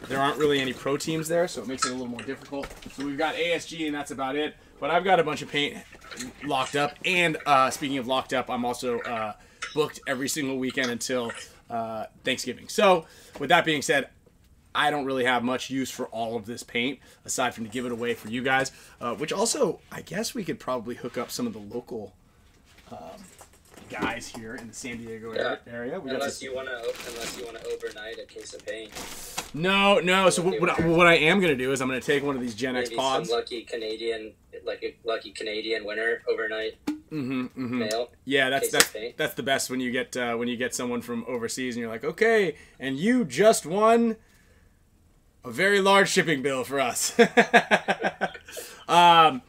[0.09, 2.75] there aren't really any pro teams there, so it makes it a little more difficult.
[2.97, 4.57] So we've got ASG, and that's about it.
[4.81, 5.77] But I've got a bunch of paint
[6.43, 9.35] locked up, and uh, speaking of locked up, I'm also uh,
[9.75, 11.33] booked every single weekend until
[11.69, 12.69] uh, Thanksgiving.
[12.69, 13.05] So
[13.39, 14.09] with that being said,
[14.75, 17.87] I don't really have much use for all of this paint aside from to give
[17.87, 18.73] it away for you guys.
[19.01, 22.15] Uh, which also, I guess we could probably hook up some of the local
[22.91, 22.99] um,
[23.89, 25.61] guys here in the San Diego area.
[25.67, 26.01] area.
[26.01, 28.91] We got Unless you want to, unless you want to overnight a case of paint,
[29.55, 30.29] no, no.
[30.31, 32.43] So what, what, I, what I am gonna do is I'm gonna take one of
[32.43, 33.29] these Gen X pods.
[33.29, 34.33] some lucky Canadian,
[34.65, 36.75] like a lucky Canadian winner overnight.
[36.89, 37.79] Mm-hmm, mm-hmm.
[37.79, 38.11] mail.
[38.25, 41.25] Yeah, that's that's that's the best when you get uh, when you get someone from
[41.29, 44.17] overseas and you're like, okay, and you just won
[45.45, 47.19] a very large shipping bill for us.
[48.89, 49.43] um,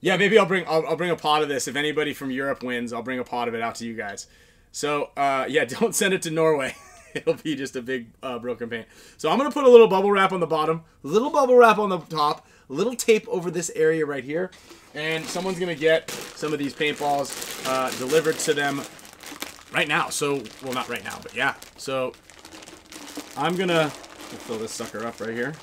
[0.00, 1.68] yeah, maybe I'll bring I'll, I'll bring a pot of this.
[1.68, 4.26] If anybody from Europe wins, I'll bring a pot of it out to you guys.
[4.72, 6.74] So uh, yeah, don't send it to Norway.
[7.14, 8.86] It'll be just a big uh, broken paint.
[9.16, 11.88] So I'm gonna put a little bubble wrap on the bottom, little bubble wrap on
[11.88, 14.50] the top, little tape over this area right here,
[14.94, 18.82] and someone's gonna get some of these paintballs uh, delivered to them
[19.72, 20.08] right now.
[20.08, 21.54] So well, not right now, but yeah.
[21.76, 22.12] So
[23.36, 23.90] I'm gonna
[24.36, 25.54] fill this sucker up right here.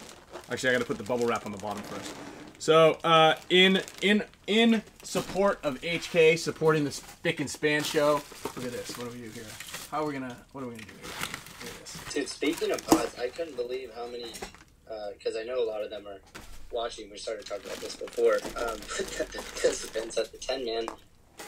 [0.50, 2.14] Actually, I gotta put the bubble wrap on the bottom first.
[2.60, 8.22] So, uh, in in in support of HK, supporting the Spick and Span show.
[8.56, 8.98] Look at this.
[8.98, 9.46] What do we do here?
[9.92, 10.36] How are we gonna?
[10.54, 11.12] What are we gonna do here?
[11.62, 12.14] Look at this.
[12.14, 14.32] Dude, speaking of pods, I couldn't believe how many,
[15.18, 16.20] because I know a lot of them are
[16.72, 17.10] watching.
[17.10, 18.36] We started talking about this before.
[18.56, 18.78] Um,
[19.98, 20.88] events at the 10 man,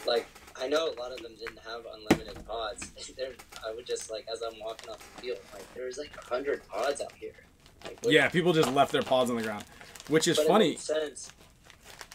[0.08, 0.28] like,
[0.62, 2.92] I know a lot of them didn't have unlimited pods.
[3.18, 3.32] There,
[3.68, 6.66] I would just, like, as I'm walking off the field, like, there's like a 100
[6.68, 7.34] pods out here.
[7.84, 9.66] Like, Yeah, people just left their pods on the ground,
[10.08, 10.70] which is funny.
[10.70, 11.32] makes sense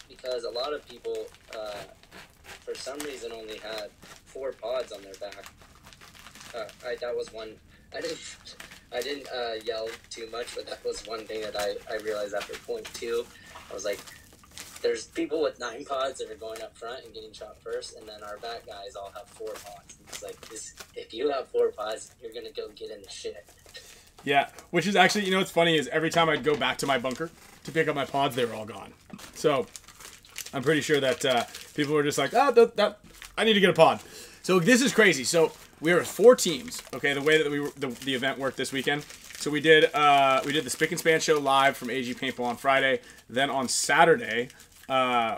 [0.07, 1.73] because a lot of people, uh,
[2.63, 3.89] for some reason, only had
[4.25, 5.45] four pods on their back.
[6.55, 7.55] Uh, I, that was one.
[7.95, 8.19] I didn't.
[8.93, 12.33] I didn't uh, yell too much, but that was one thing that I, I realized
[12.33, 13.25] after point two.
[13.69, 13.99] I was like,
[14.85, 18.07] "There's people with nine pods that are going up front and getting shot first, and
[18.07, 21.71] then our back guys all have four pods." It's like, this, if you have four
[21.71, 23.45] pods, you're gonna go get in the shit.
[24.23, 26.87] Yeah, which is actually, you know, what's funny is every time I'd go back to
[26.87, 27.29] my bunker
[27.63, 28.93] to pick up my pods, they were all gone.
[29.33, 29.65] So
[30.53, 31.43] I'm pretty sure that uh,
[31.75, 32.99] people were just like, oh, that, that
[33.37, 34.01] I need to get a pod.
[34.41, 35.23] So this is crazy.
[35.23, 36.81] So we were four teams.
[36.93, 39.03] Okay, the way that we the, the event worked this weekend.
[39.37, 42.45] So we did uh, we did the Spick and Span show live from AG Paintball
[42.45, 43.01] on Friday.
[43.29, 44.49] Then on Saturday,
[44.89, 45.37] uh,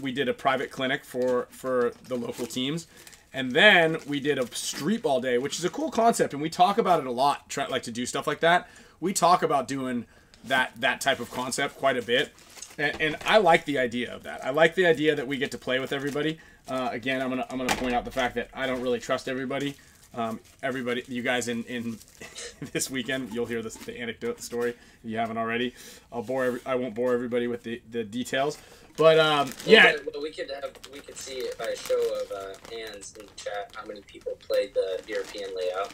[0.00, 2.86] we did a private clinic for for the local teams.
[3.32, 6.48] And then we did a street ball day, which is a cool concept, and we
[6.48, 7.48] talk about it a lot.
[7.50, 8.68] Try like to do stuff like that.
[9.00, 10.06] We talk about doing
[10.44, 12.32] that that type of concept quite a bit,
[12.78, 14.44] and, and I like the idea of that.
[14.44, 16.38] I like the idea that we get to play with everybody.
[16.68, 19.28] Uh, again, I'm gonna I'm gonna point out the fact that I don't really trust
[19.28, 19.74] everybody.
[20.14, 21.98] Um, everybody, you guys in in
[22.72, 25.74] this weekend, you'll hear this, the anecdote, story if you haven't already.
[26.10, 26.44] I'll bore.
[26.46, 28.58] Every, I won't bore everybody with the the details,
[28.98, 32.32] but um, yeah, Well, but we could have we could see by a show of
[32.32, 35.92] uh, hands in the chat how many people played the European layout,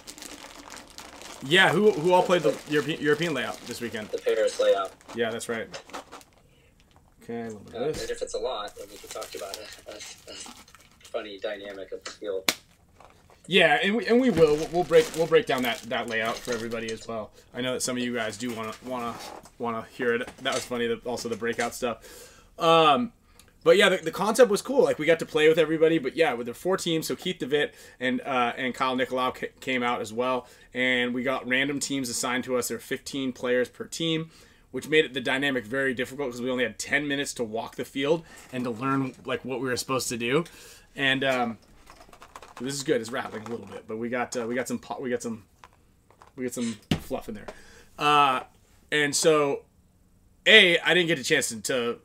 [1.47, 1.71] yeah.
[1.71, 4.09] Who who all played the European European layout this weekend?
[4.09, 4.93] the Paris layout.
[5.15, 5.69] Yeah, that's right.
[7.23, 10.35] Okay, Uh, and if it's a lot, then we can talk about a, a, a
[11.03, 12.55] funny dynamic of the field.
[13.47, 16.53] Yeah, and we and we will We'll- break we'll break down that that layout for
[16.53, 17.31] everybody as well.
[17.55, 19.25] I know that some of you guys do want to want to
[19.59, 20.29] want to hear it.
[20.43, 20.87] That was funny.
[20.87, 22.31] That also the breakout stuff.
[22.59, 23.13] Um,
[23.63, 24.85] but yeah, the, the concept was cool.
[24.85, 25.99] Like we got to play with everybody.
[25.99, 29.53] But yeah, with the four teams, so Keith Devitt and uh, and Kyle Nicolau ca-
[29.61, 32.69] came out as well, and we got random teams assigned to us.
[32.69, 34.31] There were 15 players per team,
[34.71, 37.77] which made it the dynamic very difficult because we only had 10 minutes to walk
[37.77, 40.45] the field and to learn like what we were supposed to do,
[40.95, 41.25] and.
[41.25, 41.59] Um,
[42.61, 43.01] this is good.
[43.01, 45.23] It's rattling a little bit, but we got uh, we got some pot, we got
[45.23, 45.43] some
[46.37, 47.47] we got some fluff in there.
[47.99, 48.43] Uh,
[48.91, 49.63] and so,
[50.47, 51.99] a I didn't get a chance to, to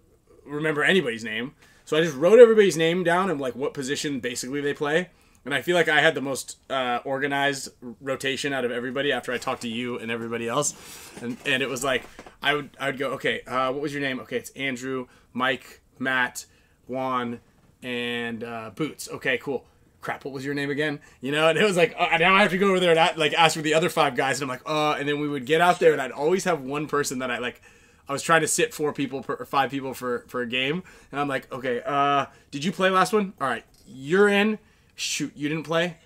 [0.50, 1.54] remember anybody's name,
[1.86, 5.10] so I just wrote everybody's name down and like what position basically they play.
[5.46, 7.70] And I feel like I had the most uh, organized
[8.02, 10.76] rotation out of everybody after I talked to you and everybody else.
[11.22, 12.04] And and it was like
[12.44, 13.42] I would I would go okay.
[13.48, 14.20] Uh, what was your name?
[14.20, 16.46] Okay, it's Andrew, Mike, Matt,
[16.88, 17.40] Juan,
[17.82, 19.08] and uh, Boots.
[19.10, 19.66] Okay, cool
[20.02, 21.00] crap, what was your name again?
[21.22, 23.18] You know, and it was like, uh, now I have to go over there and
[23.18, 25.46] like ask for the other five guys, and I'm like, uh, and then we would
[25.46, 27.62] get out there, and I'd always have one person that I like.
[28.10, 30.84] I was trying to sit four people per, or five people for for a game,
[31.12, 33.34] and I'm like, okay, uh, did you play last one?
[33.40, 34.58] All right, you're in.
[34.96, 35.98] Shoot, you didn't play.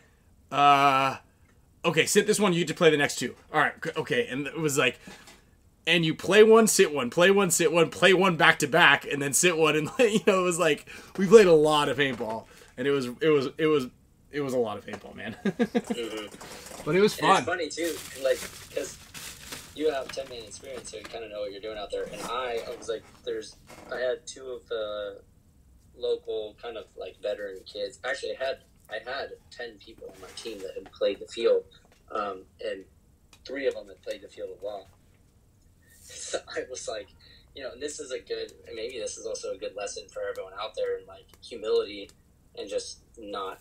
[0.51, 1.17] Uh,
[1.85, 2.53] okay, sit this one.
[2.53, 3.35] You get to play the next two.
[3.51, 4.99] All right, okay, and it was like.
[5.85, 9.03] And you play one, sit one, play one, sit one, play one back to back,
[9.05, 10.85] and then sit one, and you know it was like
[11.17, 12.45] we played a lot of paintball,
[12.77, 13.87] and it was it was it was
[14.31, 15.35] it was a lot of paintball, man.
[15.43, 17.37] but it was And fun.
[17.37, 18.39] it's funny too, like
[18.69, 18.97] because
[19.75, 22.03] you have ten man experience, so you kind of know what you're doing out there.
[22.03, 23.55] And I, I was like, there's,
[23.91, 25.21] I had two of the
[25.95, 27.99] local kind of like veteran kids.
[28.03, 28.57] Actually, I had
[28.89, 31.63] I had ten people on my team that had played the field,
[32.11, 32.85] um, and
[33.45, 34.87] three of them had played the field a lot.
[36.01, 37.07] So I was like,
[37.55, 40.03] you know, and this is a good, and maybe this is also a good lesson
[40.11, 42.09] for everyone out there, and like humility,
[42.57, 43.59] and just not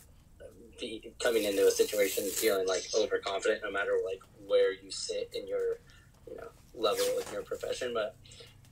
[0.81, 5.47] be coming into a situation feeling like overconfident, no matter like where you sit in
[5.47, 5.79] your,
[6.29, 7.93] you know, level in your profession.
[7.95, 8.17] But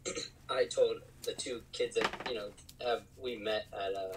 [0.51, 2.51] I told the two kids that you know
[2.85, 4.17] have we met at uh,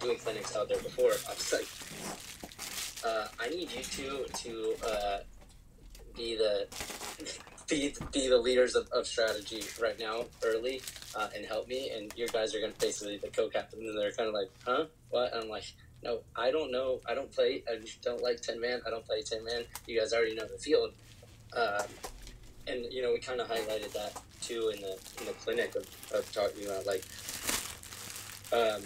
[0.00, 1.68] doing clinics out there before, I was like,
[3.04, 5.18] uh, I need you two to uh,
[6.16, 6.66] be the
[7.68, 10.82] be, be the leaders of, of strategy right now early
[11.14, 11.90] uh, and help me.
[11.90, 13.80] And your guys are going to basically the co-captain.
[13.80, 14.84] And they're kind of like, huh?
[15.10, 15.32] What?
[15.32, 15.64] And I'm like,
[16.02, 17.00] no, I don't know.
[17.06, 17.62] I don't play.
[17.68, 18.80] I don't like 10 man.
[18.86, 19.64] I don't play 10 man.
[19.86, 20.92] You guys already know the field.
[21.56, 21.86] Um,
[22.66, 25.86] and, you know, we kind of highlighted that too in the, in the clinic of,
[26.12, 27.04] of talking about like
[28.52, 28.82] um,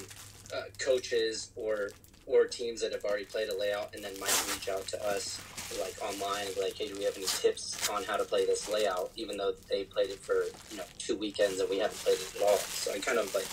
[0.54, 1.90] uh, coaches or
[2.28, 5.40] or teams that have already played a layout and then might reach out to us
[5.80, 8.46] like online and be like, hey, do we have any tips on how to play
[8.46, 9.10] this layout?
[9.16, 12.36] Even though they played it for you know two weekends and we haven't played it
[12.36, 12.56] at all.
[12.56, 13.48] So I kind of like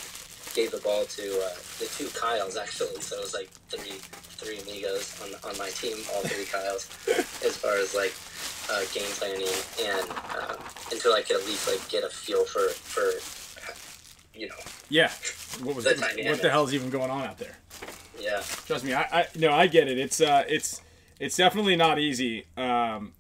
[0.56, 3.02] gave the ball to uh, the two Kyles actually.
[3.02, 4.00] So it was like three
[4.40, 6.88] three amigos on on my team, all three Kyles,
[7.46, 8.14] as far as like
[8.70, 9.48] uh, game planning
[9.82, 10.58] and um,
[10.92, 13.12] until I could at least like get a feel for for
[14.38, 14.56] you know
[14.90, 15.12] Yeah.
[15.64, 16.42] What was The what dynamic.
[16.42, 17.58] the hell's even going on out there?
[18.20, 19.98] yeah Trust me, I, I no, I get it.
[19.98, 20.82] It's uh, it's
[21.20, 23.14] it's definitely not easy, um,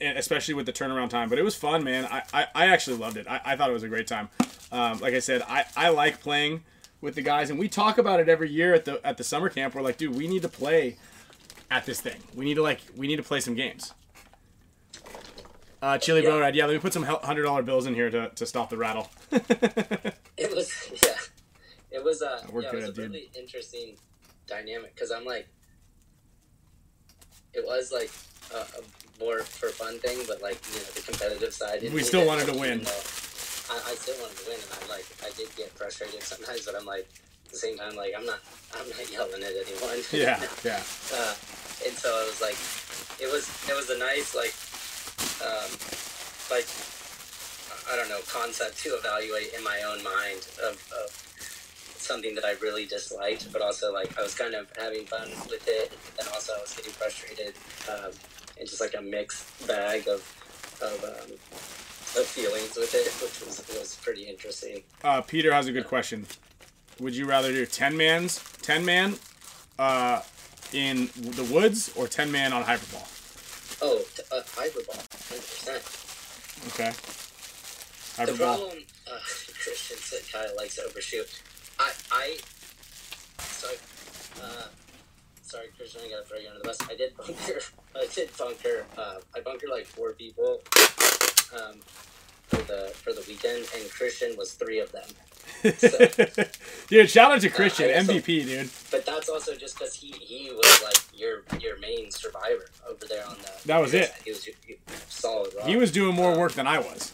[0.00, 1.28] especially with the turnaround time.
[1.30, 2.04] But it was fun, man.
[2.06, 3.26] I, I, I actually loved it.
[3.26, 4.28] I, I thought it was a great time.
[4.70, 6.62] Um, like I said, I, I like playing
[7.00, 9.48] with the guys, and we talk about it every year at the at the summer
[9.48, 9.74] camp.
[9.74, 10.96] We're like, dude, we need to play
[11.70, 12.20] at this thing.
[12.34, 13.92] We need to like we need to play some games.
[15.82, 16.30] Uh, Chili Yeah.
[16.30, 16.66] Boat Ride, yeah.
[16.66, 19.10] Let me put some hundred dollar bills in here to, to stop the rattle.
[20.38, 23.10] It was yeah, it was uh yeah, it was a dude.
[23.12, 23.96] really interesting
[24.46, 25.46] dynamic because I'm like,
[27.52, 28.10] it was like
[28.54, 28.82] a, a
[29.22, 31.82] more for fun thing, but like you know the competitive side.
[31.92, 32.80] We still wanted to win.
[33.70, 36.74] I, I still wanted to win, and I like I did get frustrated sometimes, but
[36.74, 37.06] I'm like
[37.46, 38.40] at the same time like I'm not
[38.74, 39.98] I'm not yelling at anyone.
[40.12, 40.82] yeah, yeah.
[41.14, 41.34] uh,
[41.86, 42.58] and so it was like
[43.20, 44.54] it was it was a nice like
[45.42, 45.70] um,
[46.50, 46.66] like
[47.90, 51.10] I don't know concept to evaluate in my own mind of, of
[51.98, 55.66] something that I really disliked, but also like I was kind of having fun with
[55.66, 57.54] it, and also I was getting frustrated,
[57.88, 58.10] um,
[58.58, 60.20] and just like a mixed bag of
[60.82, 61.32] of, um,
[62.20, 64.82] of feelings with it, which was was pretty interesting.
[65.04, 66.26] Uh, Peter has a good question.
[67.00, 69.16] Would you rather do ten man's ten man
[69.78, 70.22] uh,
[70.72, 73.08] in the woods or ten man on hyperball?
[73.80, 74.96] Oh, uh, hyperball,
[75.28, 75.82] hundred percent.
[76.72, 76.92] Okay.
[78.16, 78.38] The Hyperball.
[78.38, 79.10] problem, uh,
[79.62, 81.28] Christian said Kyle likes to overshoot.
[81.78, 82.36] I, I,
[83.38, 83.68] so,
[84.42, 84.68] uh,
[85.42, 86.78] sorry, Christian, I gotta throw you under the bus.
[86.88, 87.60] I did bunker,
[87.96, 90.60] I did bunker, uh, I bunkered like four people,
[91.54, 91.80] um,
[92.48, 95.08] for the, for the weekend, and Christian was three of them.
[96.88, 98.70] dude, shout out to Christian, also- MVP, dude.
[98.90, 103.26] But that's also just because he, he was like your, your main survivor over there
[103.26, 103.50] on the.
[103.66, 104.12] That was it.
[104.24, 104.56] He was your
[105.08, 105.66] solid rock.
[105.66, 107.12] He was doing more um, work than I was.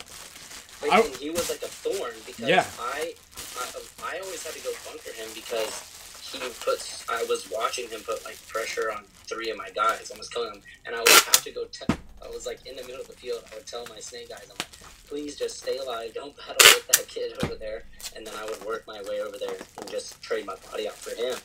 [0.90, 2.64] I- he was like a thorn because Yeah.
[2.80, 3.14] I,
[3.58, 8.00] I I always had to go bunker him because he puts I was watching him
[8.00, 11.42] put like pressure on three of my guys, almost killing them, and I would have
[11.44, 11.64] to go.
[11.66, 13.42] Te- I was like in the middle of the field.
[13.50, 16.86] I would tell my snake guys, I'm like, please just stay alive, don't battle with
[16.88, 17.84] that kid over there,
[18.16, 20.94] and then I would work my way over there and just trade my body out
[20.94, 21.36] for him.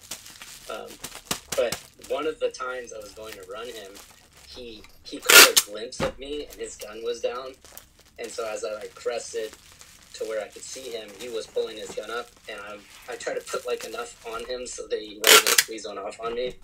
[0.70, 0.90] Um,
[1.56, 1.76] but
[2.10, 3.92] one of the times I was going to run him,
[4.48, 7.54] he he caught a glimpse of me and his gun was down,
[8.20, 9.52] and so as I like crested
[10.16, 12.78] to where I could see him, he was pulling his gun up, and I
[13.12, 16.20] I tried to put like enough on him so that he wasn't squeeze one off
[16.20, 16.56] on me,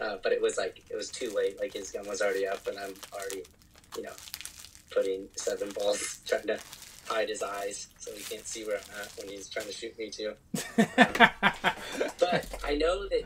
[0.00, 1.58] uh, but it was like it was too late.
[1.60, 3.42] Like his gun was already up, and I'm already,
[3.96, 4.12] you know,
[4.90, 6.58] putting seven balls trying to
[7.06, 9.98] hide his eyes so he can't see where I'm at when he's trying to shoot
[9.98, 10.34] me too.
[12.18, 13.24] But I know that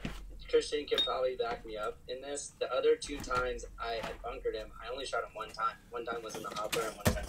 [0.50, 2.52] Christian can probably back me up in this.
[2.58, 5.76] The other two times I had bunkered him, I only shot him one time.
[5.90, 7.24] One time was in the hopper, and one time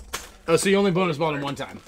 [0.49, 1.79] oh, so you only bonus balled him one time.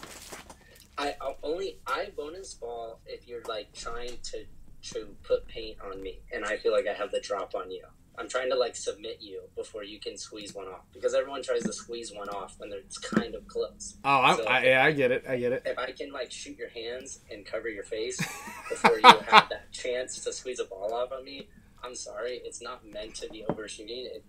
[0.98, 4.46] I I'll only I bonus ball if you're like trying to
[4.84, 7.84] to put paint on me, and I feel like I have the drop on you.
[8.18, 11.64] I'm trying to like submit you before you can squeeze one off because everyone tries
[11.64, 13.96] to squeeze one off when it's kind of close.
[14.04, 15.26] Oh, I, So- I, yeah, I get it.
[15.28, 15.64] I get it.
[15.66, 18.18] If I can like shoot your hands and cover your face
[18.70, 21.48] before you have that chance to squeeze a ball off on me,
[21.84, 24.06] I'm sorry, it's not meant to be overshooting.
[24.14, 24.26] It,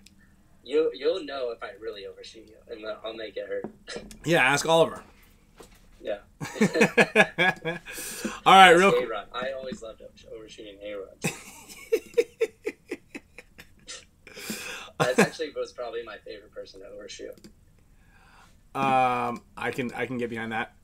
[0.64, 3.64] you you'll know if I really overshoot you, and I'll make it hurt.
[4.24, 5.02] Yeah, ask Oliver.
[6.02, 6.18] Yeah.
[8.44, 8.90] All right, real.
[8.90, 9.28] A-Rod.
[9.32, 10.02] I always loved
[10.34, 11.16] overshooting A Rod.
[14.98, 17.34] That's actually was probably my favorite person to overshoot.
[18.74, 20.74] Um, I can I can get behind that.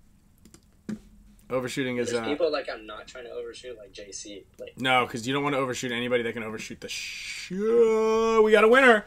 [1.50, 4.44] Overshooting is There's uh, people like I'm not trying to overshoot, like JC.
[4.58, 8.42] Like no, because you don't want to overshoot anybody that can overshoot the show.
[8.42, 9.06] We got a winner.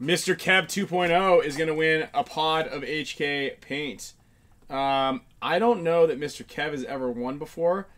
[0.00, 0.34] Mr.
[0.34, 4.14] Kev 2.0 is going to win a pod of HK paint.
[4.70, 6.44] Um, I don't know that Mr.
[6.46, 7.88] Kev has ever won before.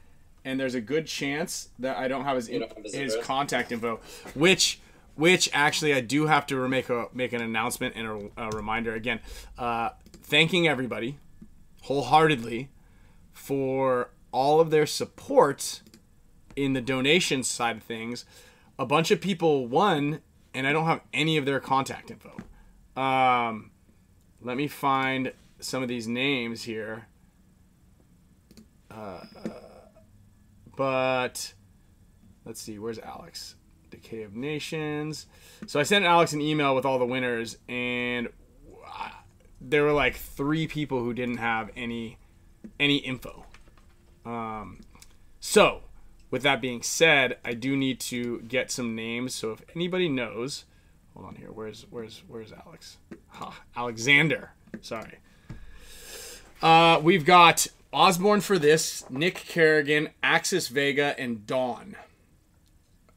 [0.44, 4.00] and there's a good chance that I don't have his don't have his contact info,
[4.34, 4.80] which
[5.14, 8.06] which actually I do have to make a make an announcement and
[8.36, 9.20] a, a reminder again,
[9.58, 9.90] uh,
[10.22, 11.18] thanking everybody
[11.82, 12.70] wholeheartedly
[13.32, 15.82] for all of their support
[16.56, 18.24] in the donation side of things.
[18.78, 20.20] A bunch of people won,
[20.54, 22.36] and I don't have any of their contact info.
[23.00, 23.70] Um,
[24.40, 25.32] let me find
[25.62, 27.06] some of these names here.
[28.90, 29.20] Uh,
[30.76, 31.54] but
[32.44, 33.56] let's see, where's Alex?
[33.90, 35.26] Decay of Nations.
[35.66, 38.28] So I sent Alex an email with all the winners, and
[39.60, 42.18] there were like three people who didn't have any
[42.78, 43.46] any info.
[44.24, 44.80] Um,
[45.40, 45.82] so
[46.30, 49.34] with that being said, I do need to get some names.
[49.34, 50.64] So if anybody knows,
[51.14, 51.52] hold on here.
[51.52, 52.96] Where's where's where's Alex?
[53.76, 54.52] Alexander.
[54.80, 55.18] Sorry.
[56.62, 61.96] Uh, we've got Osborne for this, Nick Kerrigan, Axis Vega, and Dawn.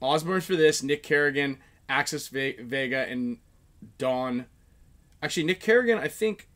[0.01, 3.37] Osborne for this, Nick Kerrigan, Axis Ve- Vega, and
[3.99, 4.47] Dawn.
[5.21, 6.49] Actually, Nick Kerrigan, I think,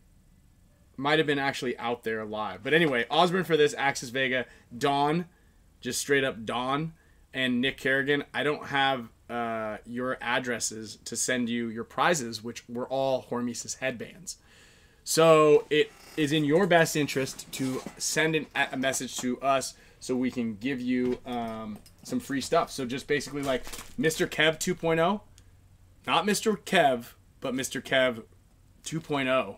[0.97, 2.63] might have been actually out there live.
[2.63, 5.25] But anyway, Osborne for this, Axis Vega, Dawn,
[5.81, 6.93] just straight up Dawn,
[7.35, 8.23] and Nick Kerrigan.
[8.33, 13.77] I don't have uh, your addresses to send you your prizes, which were all Hormesis
[13.77, 14.37] headbands.
[15.03, 20.13] So it is in your best interest to send an, a message to us so
[20.13, 22.69] we can give you um, some free stuff.
[22.71, 23.63] So just basically like
[23.97, 24.27] Mr.
[24.27, 25.21] Kev 2.0,
[26.05, 26.57] not Mr.
[26.57, 27.81] Kev, but Mr.
[27.81, 28.23] Kev
[28.83, 29.55] 2.0.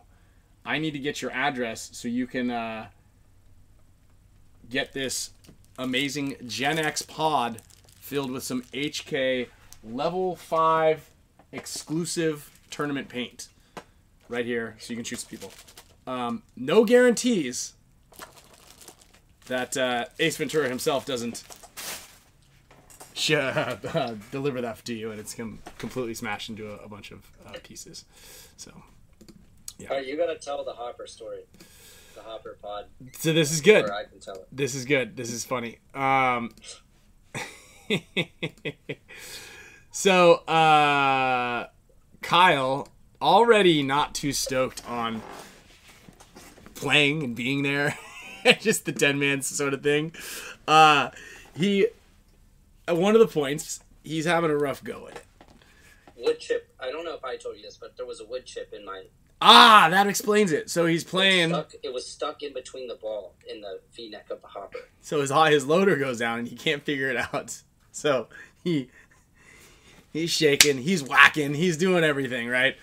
[0.64, 2.90] I need to get your address so you can uh,
[4.70, 5.32] get this
[5.80, 7.64] amazing Gen X pod
[8.00, 9.48] filled with some HK
[9.84, 11.10] level 5
[11.52, 13.48] exclusive tournament paint
[14.30, 15.52] right here so you can shoot some people.
[16.08, 17.74] Um, no guarantees
[19.48, 21.44] that uh, Ace Ventura himself doesn't
[23.14, 27.12] sh- uh, deliver that to you and it's com- completely smashed into a, a bunch
[27.12, 28.06] of uh, pieces.
[28.58, 28.72] So,
[29.78, 29.90] yeah.
[29.90, 31.42] All right, you gotta tell the Hopper story,
[32.16, 33.90] the Hopper pod, so this is good.
[33.90, 34.48] I can tell it.
[34.52, 35.16] This is good.
[35.16, 35.80] This is funny.
[35.94, 36.54] Um,
[39.92, 41.68] so, uh,
[42.22, 42.88] Kyle,
[43.22, 45.22] already not too stoked on
[46.82, 47.98] playing and being there,
[48.60, 50.12] just the 10 man sort of thing.
[50.68, 51.10] Uh,
[51.56, 51.88] he,
[52.88, 55.24] at one of the points, he's having a rough go at it.
[56.18, 56.68] Wood chip.
[56.80, 58.86] I don't know if I told you this, but there was a wood chip in
[58.86, 59.04] my.
[59.42, 60.70] Ah, that explains it.
[60.70, 61.50] So he's It playing.
[61.52, 64.48] was, stuck, it was stuck in between the ball in the V neck of the
[64.48, 64.78] Hopper.
[65.02, 67.62] So his his loader goes down and he can't figure it out.
[67.94, 68.28] So
[68.64, 68.90] he
[70.14, 72.78] he's shaking, he's whacking, he's doing everything right.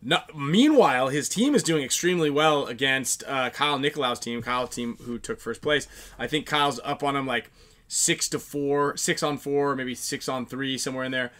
[0.00, 4.42] No, meanwhile, his team is doing extremely well against uh, Kyle Nicolau's team.
[4.42, 5.88] Kyle's team who took first place.
[6.18, 7.50] I think Kyle's up on him like
[7.88, 11.32] six to four, six on four, maybe six on three, somewhere in there.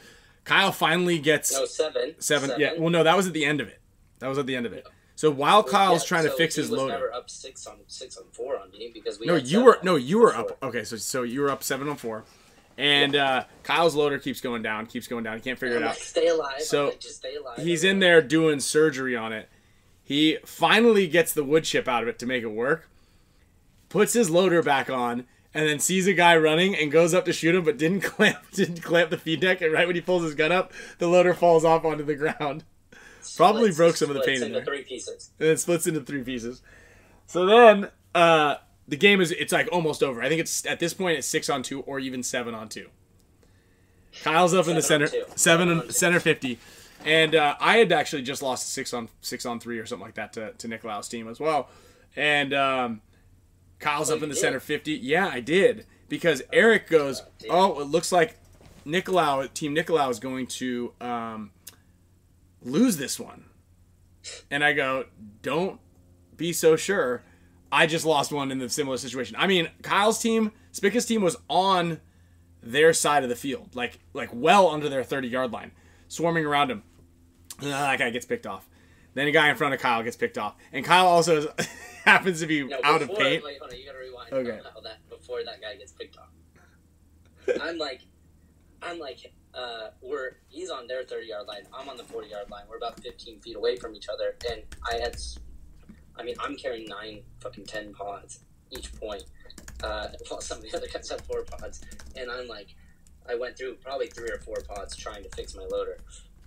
[0.45, 2.15] Kyle finally gets No, seven.
[2.19, 2.53] seven.
[2.59, 3.81] Yeah, well, no, that was at the end of it.
[4.19, 4.87] That was at the end of it.
[5.15, 6.95] So while Kyle's Yeah, trying to fix his loader.
[6.95, 9.27] Never up six on six on four on me because we.
[9.27, 10.51] No, had you seven were no, you were before.
[10.53, 10.63] up.
[10.65, 12.25] Okay, so so you were up seven on four,
[12.79, 15.37] and uh, Kyle's loader keeps going down, keeps going down.
[15.37, 15.89] He can't figure it I'm out.
[15.91, 16.61] like, stay alive.
[16.63, 17.59] So, like, just stay alive.
[17.59, 19.49] He's in there doing surgery on it.
[20.03, 22.89] He finally gets the wood chip out of it to make it work.
[23.91, 27.33] Puts his loader back on, and then sees a guy running and goes up to
[27.33, 29.61] shoot him, but didn't clamp didn't clamp the feed deck.
[29.61, 32.65] And right when he pulls his gun up, the loader falls off onto the ground.
[33.37, 34.65] Probably Splits- broke some of the paint in there.
[34.65, 35.31] Three pieces.
[35.39, 36.63] and it splits into three pieces.
[37.27, 38.57] So then uh,
[38.89, 40.23] the game is it's like almost over.
[40.23, 42.89] I think it's at this point it's six on two or even seven on two.
[44.23, 45.23] Kyle's up in the center, two.
[45.37, 46.59] seven Seven on center fifty,
[47.05, 50.15] and uh, I had actually just lost six on six on three or something like
[50.15, 51.69] that to to Nicolaus' team as well,
[52.17, 53.01] and um,
[53.79, 54.41] Kyle's Oh, up in the did?
[54.41, 54.93] center fifty.
[54.93, 58.39] Yeah, I did because Eric goes, oh, it looks like
[58.87, 61.51] Nicolau team Nicolau is going to um,
[62.63, 63.45] lose this one.
[64.51, 65.05] And I go,
[65.43, 65.81] don't
[66.37, 67.23] be so sure.
[67.71, 69.37] I just lost one in the similar situation.
[69.39, 72.01] I mean, Kyle's team, Spica's team was on
[72.63, 75.73] their side of the field, like like well under their 30 yard line,
[76.09, 76.83] swarming around him.
[77.61, 78.69] Ah, that guy gets picked off.
[79.15, 81.67] Then a guy in front of Kyle gets picked off, and Kyle also is,
[82.05, 83.45] happens to be No, out of paint.
[83.45, 84.33] Wait, hold on, you gotta rewind.
[84.33, 84.61] Okay.
[84.83, 86.29] That before that guy gets picked off.
[87.63, 88.03] I'm like,
[88.83, 91.63] I'm like, uh, we're he's on their 30 yard line.
[91.75, 92.65] I'm on the 40 yard line.
[92.69, 95.17] We're about 15 feet away from each other, and I had,
[96.19, 98.41] I mean, I'm carrying nine fucking 10 pods
[98.71, 99.25] each point,
[99.83, 101.83] uh, while some of the other guys have four pods,
[102.17, 102.75] and I'm like,
[103.29, 105.99] I went through probably three or four pods trying to fix my loader.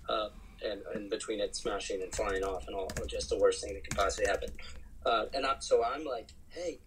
[0.09, 0.30] Uh,
[0.63, 3.84] and, and between it smashing and flying off and all, just the worst thing that
[3.84, 4.49] could possibly happen.
[5.05, 6.80] Uh, and I, so I'm like, hey,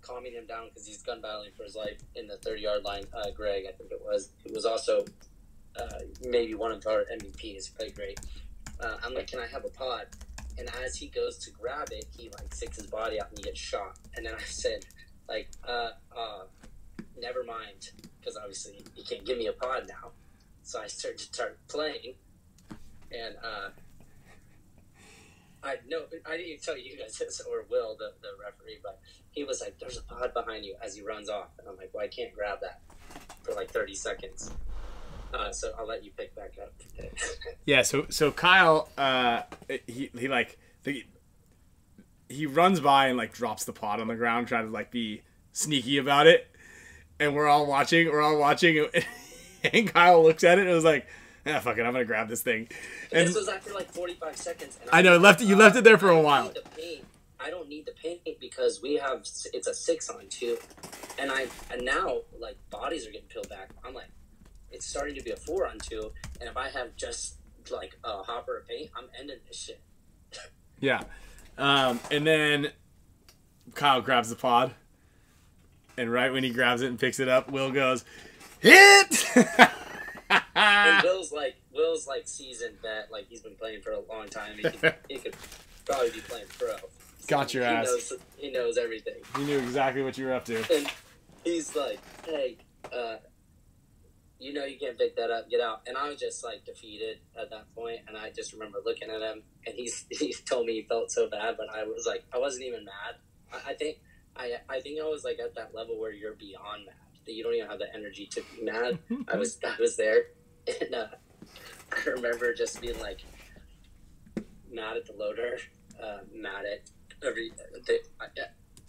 [0.00, 3.04] calming him down because he's gun battling for his life in the 30 yard line.
[3.12, 5.04] Uh, Greg, I think it was, who was also
[5.80, 8.18] uh, maybe one of our MVPs, played great.
[8.80, 10.06] Uh, I'm like, can I have a pod?
[10.58, 13.44] And as he goes to grab it, he like sticks his body out and he
[13.44, 13.98] gets shot.
[14.16, 14.84] And then I said,
[15.28, 16.44] like, uh, uh,
[17.20, 17.90] never mind,
[18.20, 20.10] because obviously he can't give me a pod now.
[20.62, 22.14] So I started to start playing,
[23.12, 23.68] and uh,
[25.62, 28.98] I know I didn't even tell you guys this or Will, the, the referee, but
[29.30, 31.90] he was like, "There's a pod behind you" as he runs off, and I'm like,
[31.92, 32.80] "Well, I can't grab that
[33.42, 34.50] for like 30 seconds."
[35.34, 36.72] Uh, so I'll let you pick back up.
[37.66, 39.42] Yeah, so so Kyle, uh,
[39.86, 41.02] he he like the,
[42.28, 45.22] he runs by and like drops the pot on the ground, trying to like be
[45.52, 46.46] sneaky about it,
[47.18, 48.08] and we're all watching.
[48.08, 48.86] We're all watching,
[49.72, 51.06] and Kyle looks at it and was like,
[51.46, 52.68] "Ah, fuck it, I'm gonna grab this thing."
[53.12, 54.78] And this was after like 45 seconds.
[54.82, 56.44] And I know, left like, you left it there for a I while.
[56.44, 57.04] need to paint.
[57.40, 59.20] I don't need the paint because we have
[59.54, 60.58] it's a six on two,
[61.18, 63.70] and I and now like bodies are getting peeled back.
[63.84, 64.08] I'm like,
[64.74, 67.36] it's starting to be a four on two, and if I have just
[67.70, 69.80] like a hopper of paint, I'm ending this shit.
[70.80, 71.02] Yeah.
[71.56, 72.72] Um, and then
[73.74, 74.74] Kyle grabs the pod.
[75.96, 78.04] And right when he grabs it and picks it up, Will goes,
[78.60, 79.24] Hit!
[80.56, 84.56] And Will's like Will's like seasoned vet, like he's been playing for a long time.
[84.56, 85.36] He could, he could
[85.84, 86.74] probably be playing pro.
[87.26, 87.86] Got your he ass.
[87.86, 89.14] Knows, he knows everything.
[89.36, 90.56] he knew exactly what you were up to.
[90.72, 90.86] and
[91.44, 92.56] he's like, "Hey,
[92.92, 93.16] uh,
[94.38, 95.48] you know you can't pick that up.
[95.50, 98.78] Get out." And I was just like defeated at that point, and I just remember
[98.84, 102.06] looking at him, and he's he told me he felt so bad, but I was
[102.06, 103.16] like, I wasn't even mad.
[103.52, 103.98] I, I think
[104.36, 106.94] I I think I was like at that level where you're beyond mad,
[107.26, 108.98] that you don't even have the energy to be mad.
[109.28, 110.24] I was I was there,
[110.80, 111.06] and uh,
[111.92, 113.20] I remember just being like
[114.70, 115.58] mad at the loader,
[116.02, 116.90] uh, mad at
[117.26, 117.52] every.
[118.20, 118.26] I,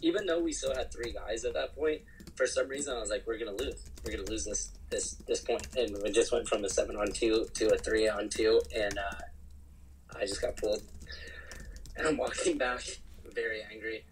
[0.00, 2.02] even though we still had three guys at that point,
[2.36, 3.82] for some reason I was like, we're gonna lose.
[4.04, 5.66] We're gonna lose this this this point.
[5.76, 8.98] and we just went from a seven on two to a three on two, and
[8.98, 10.82] uh, I just got pulled,
[11.96, 12.82] and I'm walking back
[13.34, 14.04] very angry.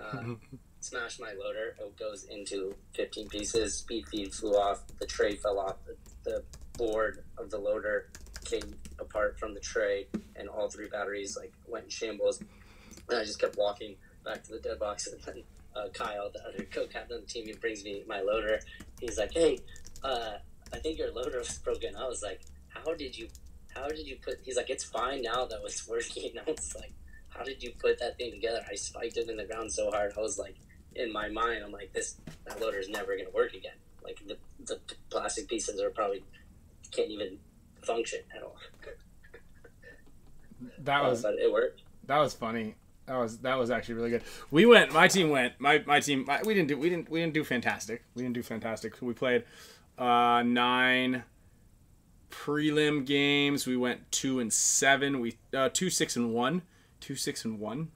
[0.00, 0.34] Uh,
[0.80, 1.76] smashed my loader.
[1.80, 3.74] It goes into 15 pieces.
[3.74, 4.82] Speed feed flew off.
[4.98, 5.76] The tray fell off.
[5.86, 5.96] The,
[6.30, 6.42] the
[6.76, 8.10] board of the loader
[8.44, 10.06] came apart from the tray,
[10.36, 12.40] and all three batteries like went in shambles.
[13.08, 15.42] And I just kept walking back to the dead box, and then
[15.76, 18.60] uh, Kyle, the other co-captain of the team, he brings me my loader.
[19.00, 19.58] He's like, "Hey,
[20.02, 20.38] uh,
[20.72, 23.28] I think your loader was broken." I was like, "How did you?
[23.74, 26.92] How did you put?" He's like, "It's fine now that it's working." I was like,
[27.28, 30.12] "How did you put that thing together?" I spiked it in the ground so hard.
[30.16, 30.56] I was like,
[30.94, 32.16] in my mind, I'm like, "This
[32.46, 36.22] that loader is never gonna work again." Like the the plastic pieces are probably
[36.92, 37.38] can't even
[37.82, 38.56] function at all.
[40.78, 41.82] That Uh, was it worked.
[42.06, 42.74] that was funny.
[43.06, 44.22] That was that was actually really good.
[44.50, 44.92] We went.
[44.92, 45.60] My team went.
[45.60, 46.24] My my team.
[46.26, 46.78] My, we didn't do.
[46.78, 47.10] We didn't.
[47.10, 48.02] We didn't do fantastic.
[48.14, 48.94] We didn't do fantastic.
[49.02, 49.44] We played
[49.98, 51.24] uh, nine
[52.30, 53.66] prelim games.
[53.66, 55.20] We went two and seven.
[55.20, 56.62] We uh, two six and one.
[57.00, 57.90] Two six and one.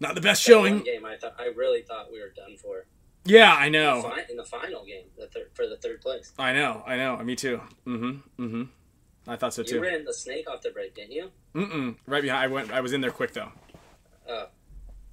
[0.00, 0.80] Not the best That showing.
[0.80, 2.86] game, I thought I really thought we were done for.
[3.24, 4.02] Yeah, I know.
[4.02, 6.32] Fi- in the final game, the third for the third place.
[6.38, 6.82] I know.
[6.86, 7.16] I know.
[7.18, 7.60] Me too.
[7.86, 8.42] Mm-hmm.
[8.44, 8.62] Mm-hmm.
[9.26, 9.76] I thought so too.
[9.76, 11.30] You ran the snake off the break, didn't you?
[11.54, 11.96] Mm-mm.
[12.06, 12.42] Right behind.
[12.42, 12.72] I went.
[12.72, 13.50] I was in there quick though.
[14.28, 14.48] Oh,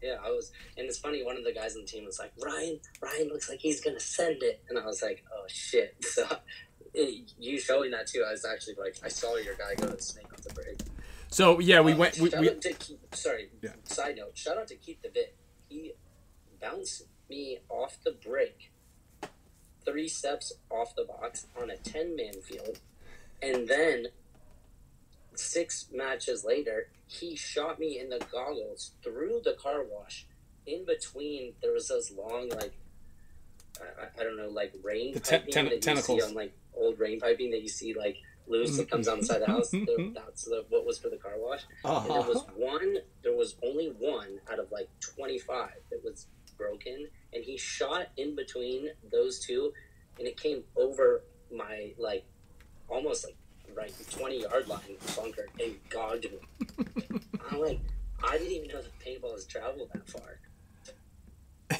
[0.01, 0.51] yeah, I was.
[0.77, 1.23] And it's funny.
[1.23, 3.99] One of the guys on the team was like, "Ryan, Ryan looks like he's gonna
[3.99, 6.27] send it," and I was like, "Oh shit!" So
[7.39, 10.01] you showing that too, I was actually like, I saw your guy go to the
[10.01, 10.79] snake off the break.
[11.29, 12.17] So yeah, we Uh, went.
[12.19, 12.75] We, we, to
[13.13, 13.49] sorry.
[13.61, 13.71] Yeah.
[13.83, 15.35] Side note: Shout out to Keith the Bit.
[15.67, 15.93] He
[16.61, 18.71] bounced me off the break,
[19.85, 22.79] three steps off the box on a ten-man field,
[23.41, 24.07] and then
[25.39, 30.25] six matches later, he shot me in the goggles through the car wash.
[30.65, 32.73] In between, there was those long like.
[33.79, 36.21] I, I- don't know, like rain The te- piping ten- that you tentacles.
[36.21, 38.17] see on like old rain piping that you see like
[38.47, 39.69] loose that comes down the side of the house.
[39.69, 40.13] The- mm-hmm.
[40.13, 41.63] That's the, what was for the car wash.
[41.83, 42.51] And there was uh-huh.
[42.55, 46.27] one, there was only one out of like 25 that was
[46.57, 47.07] broken.
[47.33, 49.73] And he shot in between those two,
[50.17, 51.23] and it came over
[51.53, 52.25] my, like,
[52.87, 53.35] almost like
[53.75, 54.79] right 20 yard line
[55.15, 56.39] bunker and gogged me.
[57.51, 57.79] I'm like,
[58.23, 58.89] I didn't even know the
[59.31, 60.39] has traveled that far.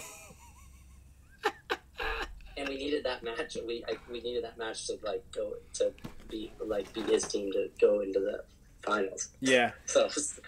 [2.57, 3.57] and we needed that match.
[3.65, 5.93] We I, we needed that match to like go to
[6.29, 8.43] be like be his team to go into the
[8.83, 9.29] finals.
[9.39, 9.71] yeah.
[9.85, 10.39] So it was,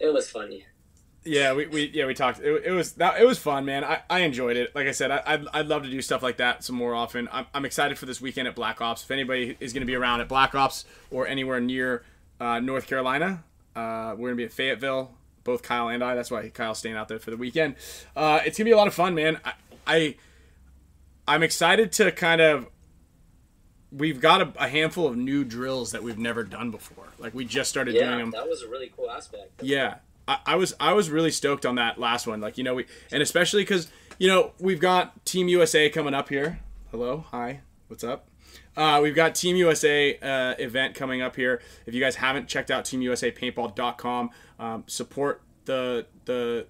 [0.00, 0.64] it was funny.
[1.24, 2.40] Yeah, we, we yeah we talked.
[2.40, 3.84] It, it was that it was fun, man.
[3.84, 4.74] I, I enjoyed it.
[4.74, 7.28] Like I said, I I'd, I'd love to do stuff like that some more often.
[7.32, 9.02] I'm, I'm excited for this weekend at Black Ops.
[9.04, 12.04] If anybody is going to be around at Black Ops or anywhere near
[12.40, 13.44] uh, North Carolina,
[13.76, 15.10] uh, we're gonna be at Fayetteville
[15.44, 16.14] both Kyle and I.
[16.14, 17.74] That's why Kyle's staying out there for the weekend.
[18.14, 19.38] Uh, it's gonna be a lot of fun, man.
[19.44, 19.52] I,
[19.86, 20.16] I
[21.26, 22.68] I'm excited to kind of.
[23.90, 27.06] We've got a, a handful of new drills that we've never done before.
[27.18, 28.30] Like we just started Yeah, doing them.
[28.32, 29.62] that was a really cool aspect.
[29.62, 29.96] Yeah,
[30.28, 32.40] I, I was I was really stoked on that last one.
[32.40, 36.28] Like you know we and especially because you know we've got Team USA coming up
[36.28, 36.60] here.
[36.90, 38.28] Hello, hi, what's up?
[38.76, 41.60] Uh, we've got Team USA uh, event coming up here.
[41.86, 46.66] If you guys haven't checked out TeamUSAPaintball.com, um, support the the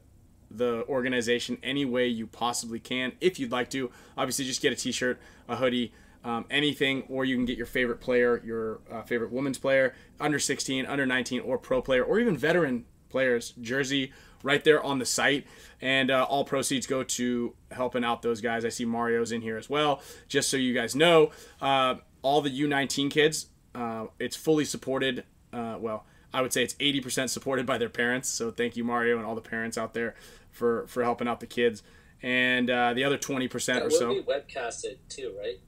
[0.51, 3.13] the organization any way you possibly can.
[3.21, 5.93] If you'd like to, obviously just get a T-shirt, a hoodie,
[6.25, 10.39] um, anything, or you can get your favorite player, your uh, favorite women's player, under
[10.39, 15.07] 16, under 19, or pro player, or even veteran players jersey right there on the
[15.07, 15.47] site.
[15.81, 18.65] And uh, all proceeds go to helping out those guys.
[18.65, 20.03] I see Mario's in here as well.
[20.29, 21.31] Just so you guys know,
[21.61, 25.25] uh, all the U19 kids, uh, it's fully supported.
[25.53, 28.29] Uh, well, I would say it's 80% supported by their parents.
[28.29, 30.15] So thank you, Mario, and all the parents out there
[30.51, 31.83] for for helping out the kids.
[32.23, 34.15] And uh, the other 20% That or will so.
[34.15, 35.61] be webcasted too, right?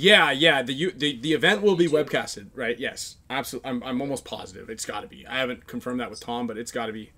[0.00, 0.62] Yeah, yeah.
[0.62, 2.78] The you the, the event will be webcasted, right?
[2.78, 3.68] Yes, absolutely.
[3.68, 5.26] I'm, I'm almost positive it's got to be.
[5.26, 7.10] I haven't confirmed that with Tom, but it's got to be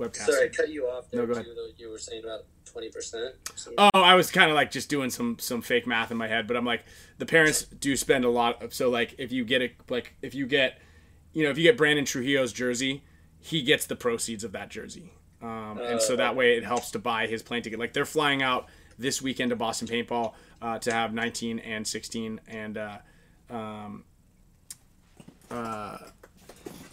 [0.00, 0.16] webcasted.
[0.16, 1.44] Sorry, I cut you off there No, go ahead.
[1.44, 1.68] too.
[1.76, 3.36] You were saying about twenty percent.
[3.78, 6.48] Oh, I was kind of like just doing some some fake math in my head,
[6.48, 6.84] but I'm like
[7.18, 10.34] the parents do spend a lot of so like if you get it like if
[10.34, 10.80] you get
[11.32, 13.04] you know if you get Brandon Trujillo's jersey,
[13.38, 15.12] he gets the proceeds of that jersey.
[15.40, 17.78] Um, and so that way it helps to buy his plane ticket.
[17.78, 18.68] Like they're flying out
[19.02, 20.32] this weekend to Boston Paintball
[20.62, 22.98] uh, to have 19 and 16 and uh,
[23.50, 24.04] um,
[25.50, 25.98] uh,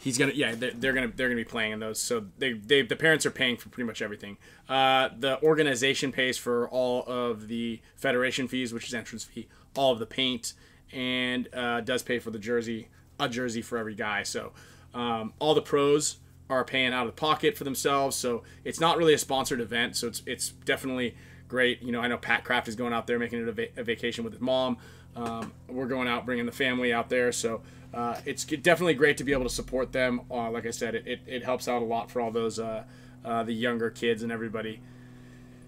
[0.02, 2.82] he's gonna yeah they're, they're gonna they're gonna be playing in those so they, they
[2.82, 4.38] the parents are paying for pretty much everything.
[4.68, 9.92] Uh, the organization pays for all of the federation fees which is entrance fee all
[9.92, 10.54] of the paint
[10.92, 12.90] and uh, does pay for the jersey
[13.20, 14.52] a jersey for every guy so
[14.94, 16.18] um, all the pros
[16.50, 19.96] are paying out of the pocket for themselves so it's not really a sponsored event
[19.96, 21.16] so it's it's definitely
[21.50, 21.82] great.
[21.82, 23.84] You know i know pat kraft is going out there making it a, va- a
[23.84, 24.78] vacation with his mom.
[25.16, 27.32] Um, we're going out bringing the family out there.
[27.34, 27.62] So
[27.94, 30.22] uh, it's definitely great to be able to support them.
[30.32, 32.84] Uh, like i said it, it, it helps out a lot for all those uh,
[33.26, 34.80] uh, the younger kids and everybody.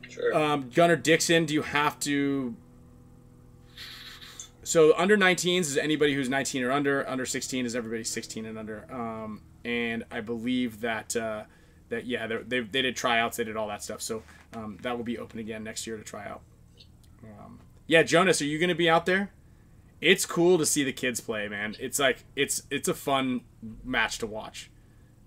[0.08, 0.36] Sure.
[0.36, 2.54] um, gunnar dixon do you have to
[4.62, 8.58] so under 19s is anybody who's 19 or under under 16 is everybody 16 and
[8.58, 8.86] under.
[8.92, 11.44] Um, and i believe that uh,
[11.90, 14.02] that yeah they, they did tryouts they did all that stuff.
[14.02, 14.24] So
[14.54, 16.42] um, that will be open again next year to try out.
[17.24, 19.32] Um, yeah jonas are you going to be out there?
[20.00, 21.76] It's cool to see the kids play man.
[21.80, 23.42] It's like it's it's a fun
[23.84, 24.72] match to watch.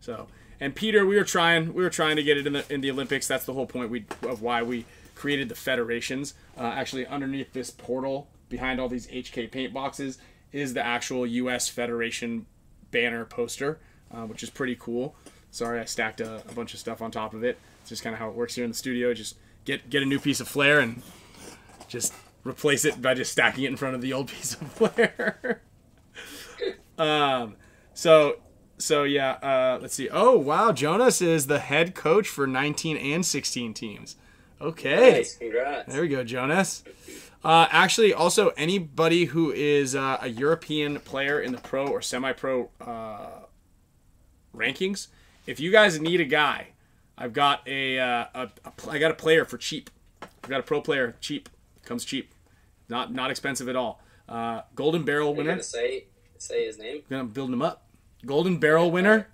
[0.01, 0.27] So
[0.61, 2.91] and peter we were trying we were trying to get it in the in the
[2.91, 3.29] olympics.
[3.29, 6.35] That's the whole point we of why we created the federations.
[6.59, 10.19] Uh, actually underneath this portal behind all these hk paint boxes
[10.53, 12.47] is the actual us federation
[12.91, 13.81] banner poster
[14.13, 15.15] uh, which is pretty cool.
[15.51, 18.15] Sorry i stacked a, a bunch of stuff on top of it it's just kind
[18.15, 20.49] of how it works here in the studio just get get a new piece of
[20.49, 21.03] flair and
[21.87, 22.15] just
[22.45, 25.61] replace it by just stacking it in front of the old piece of flair.
[26.99, 27.57] um,
[27.93, 28.37] so
[28.79, 30.09] so yeah, uh, let's see.
[30.11, 34.17] Oh wow, Jonas is the head coach for 19 and 16 teams.
[34.63, 35.37] Okay, nice.
[35.37, 35.93] Congrats.
[35.93, 36.85] there we go, Jonas.
[37.45, 42.71] Uh, actually, also anybody who is uh, a European player in the pro or semi-pro
[42.81, 43.43] uh,
[44.57, 45.09] rankings,
[45.47, 46.69] if you guys need a guy,
[47.17, 49.91] I've got a, uh, a, a I got a player for cheap.
[50.23, 51.49] I've got a pro player cheap,
[51.85, 52.35] comes cheap,
[52.89, 54.01] not not expensive at all.
[54.29, 55.53] Uh, Golden Barrel winner.
[55.53, 56.07] gonna say
[56.39, 56.97] say his name?
[56.97, 57.87] I'm Gonna build him up.
[58.27, 59.29] Golden Barrel winner.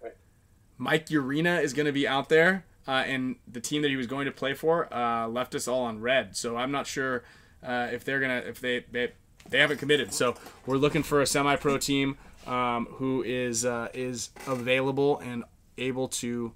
[0.79, 4.07] Mike Urena is going to be out there, uh, and the team that he was
[4.07, 6.35] going to play for uh, left us all on red.
[6.35, 7.23] So I'm not sure
[7.63, 9.13] uh, if they're gonna if they, they
[9.49, 10.15] they haven't committed.
[10.15, 12.17] So we're looking for a semi-pro team
[12.47, 15.45] um, who is uh, is available and
[15.77, 16.53] able to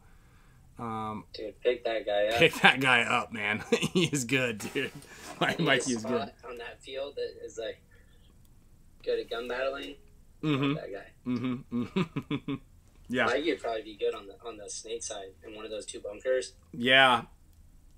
[0.78, 2.38] um, Dude, pick that guy up.
[2.38, 3.32] pick that guy up.
[3.32, 3.62] Man,
[3.92, 4.90] he is good, dude.
[5.40, 6.30] Mike, a Mikey is good.
[6.48, 7.80] on that field that is like
[9.04, 9.94] good at gun battling.
[10.42, 10.74] Mm-hmm.
[10.74, 11.06] That guy.
[11.26, 12.54] Mm-hmm.
[13.08, 13.24] yeah.
[13.26, 15.86] Mikey would probably be good on the on the snake side in one of those
[15.86, 16.52] two bunkers.
[16.72, 17.22] Yeah.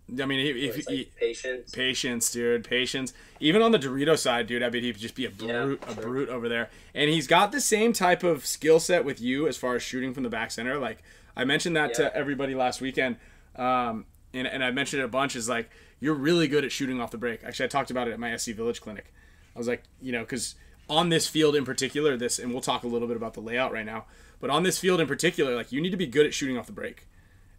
[0.09, 1.73] I mean, if, if, it's he, patience.
[1.73, 2.63] Patience, dude.
[2.69, 3.13] Patience.
[3.41, 5.95] Even on the Dorito side, dude, I bet he'd just be a Yeah, brute, a
[5.95, 6.03] sure.
[6.05, 6.71] brute over there.
[6.95, 10.15] And he's got the same type of skill set with you as far as shooting
[10.15, 10.79] from the back center.
[10.79, 11.03] Like
[11.37, 12.09] I mentioned that Yeah.
[12.11, 13.17] to everybody last weekend,
[13.57, 15.37] um, and and I mentioned it a bunch.
[15.37, 15.71] Is like
[16.01, 17.45] you're really good at shooting off the break.
[17.45, 19.13] Actually, I talked about it at my SC Village clinic.
[19.55, 20.55] I was like, you know, because
[20.89, 23.73] on this field in particular, this, and we'll talk a little bit about the layout
[23.73, 24.05] right now.
[24.39, 26.67] But on this field in particular, like you need to be good at shooting off
[26.67, 27.07] the break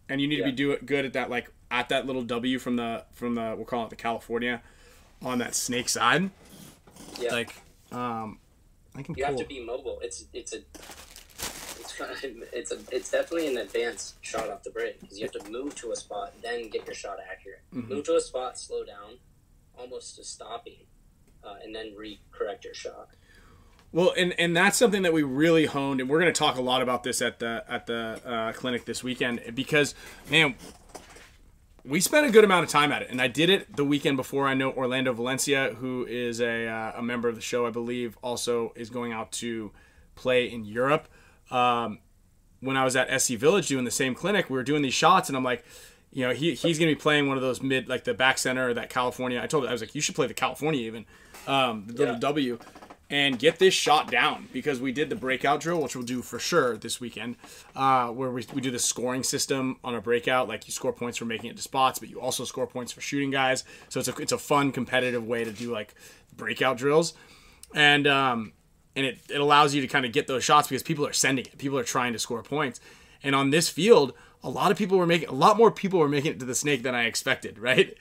[0.10, 2.60] and you need to be do it good at that like at that little W
[2.60, 4.62] from the from the we'll call it the California
[5.22, 6.30] on that snake side.
[7.20, 7.32] Yeah.
[7.34, 7.56] Like
[7.92, 8.40] um
[8.96, 10.00] I can you have to be mobile.
[10.02, 10.60] It's it's a
[12.54, 15.76] it's a it's definitely an advanced shot off the break because you have to move
[15.76, 17.62] to a spot, then get your shot accurate.
[17.74, 17.90] Mhm.
[17.90, 19.20] Move to a spot, slow down,
[19.78, 20.86] almost to stopping,
[21.44, 23.10] uh, and then re-correct your shot.
[23.92, 26.62] Well, and and that's something that we really honed, and we're going to talk a
[26.62, 29.96] lot about this at the at the uh, clinic this weekend because
[30.30, 30.56] man,
[31.86, 34.18] we spent a good amount of time at it, and I did it the weekend
[34.18, 34.46] before.
[34.46, 38.18] I know Orlando Valencia, who is a uh, a member of the show, I believe,
[38.22, 39.72] also is going out to
[40.16, 41.08] play in Europe.
[41.52, 42.00] Um,
[42.60, 45.30] when I was at SC Village doing the same clinic, we were doing these shots,
[45.30, 45.64] and I'm like.
[46.10, 48.38] You know, he, he's going to be playing one of those mid, like the back
[48.38, 49.42] center, that California.
[49.44, 51.06] I told him, I was like, you should play the California even,
[51.48, 52.20] um, the little Yeah.
[52.20, 52.60] W
[53.10, 56.40] and get this shot down because we did the breakout drill, which we'll do for
[56.40, 57.38] sure this weekend,
[57.76, 60.48] uh, where we, we do the scoring system on a breakout.
[60.48, 63.02] Like you score points for making it to spots, but you also score points for
[63.02, 63.64] shooting guys.
[63.90, 65.94] So it's a it's a fun competitive way to do like
[66.36, 67.14] breakout drills,
[67.74, 68.54] and um,
[68.98, 71.46] and it, it allows you to kind of get those shots because people are sending
[71.46, 71.58] it.
[71.58, 72.82] People are trying to score points,
[73.24, 74.12] and on this field,
[74.44, 76.56] a lot of people were making a lot more people were making it to the
[76.56, 77.96] snake than I expected, right?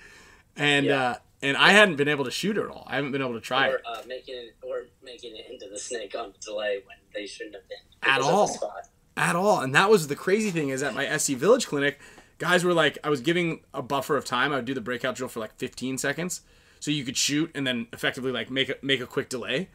[0.56, 1.02] And Yeah.
[1.02, 2.84] uh, and I hadn't been able to shoot at all.
[2.88, 3.82] I haven't been able to try Or it.
[3.86, 7.68] uh, making it or making it into the snake on delay when they shouldn't have
[7.68, 8.82] been At because of the all.
[9.18, 9.60] at all.
[9.60, 12.00] And that was the crazy thing is at my SC Village clinic,
[12.38, 14.52] guys were like, I was giving a buffer of time.
[14.52, 16.40] I would do the breakout drill for like 15 seconds,
[16.80, 19.68] so you could shoot and then effectively like make a make a quick delay.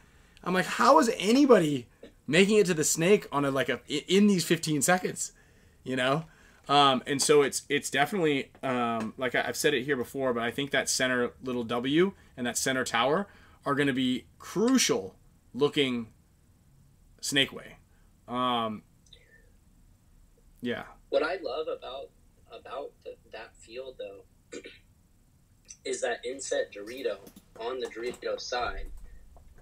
[0.44, 1.88] I'm like, how is anybody
[2.28, 5.32] making it to the snake on a like a in these 15 seconds?
[5.84, 6.26] You know.
[6.70, 10.52] Um, and so it's it's definitely um, like I've said it here before, but I
[10.52, 13.28] think that center little W and that center tower
[13.66, 15.16] are going to be crucial
[15.54, 16.08] looking
[17.20, 17.78] snake way.
[18.28, 18.84] Um,
[20.62, 20.84] yeah.
[21.10, 22.10] What I love about
[22.54, 24.60] about the, that field though
[25.86, 27.18] is that inset Dorito
[27.60, 28.88] on the Dorito side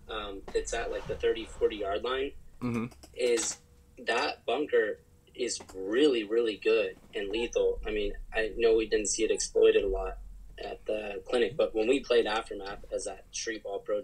[0.09, 2.31] um, that's at like the 30 40 yard line
[2.61, 2.85] hmm
[3.15, 3.57] is
[4.05, 4.99] that bunker
[5.35, 7.79] is really really good and lethal.
[7.87, 10.17] I mean, I know we didn't see it exploited a lot
[10.63, 14.01] at the clinic, but when we played Aftermath as that street ball pro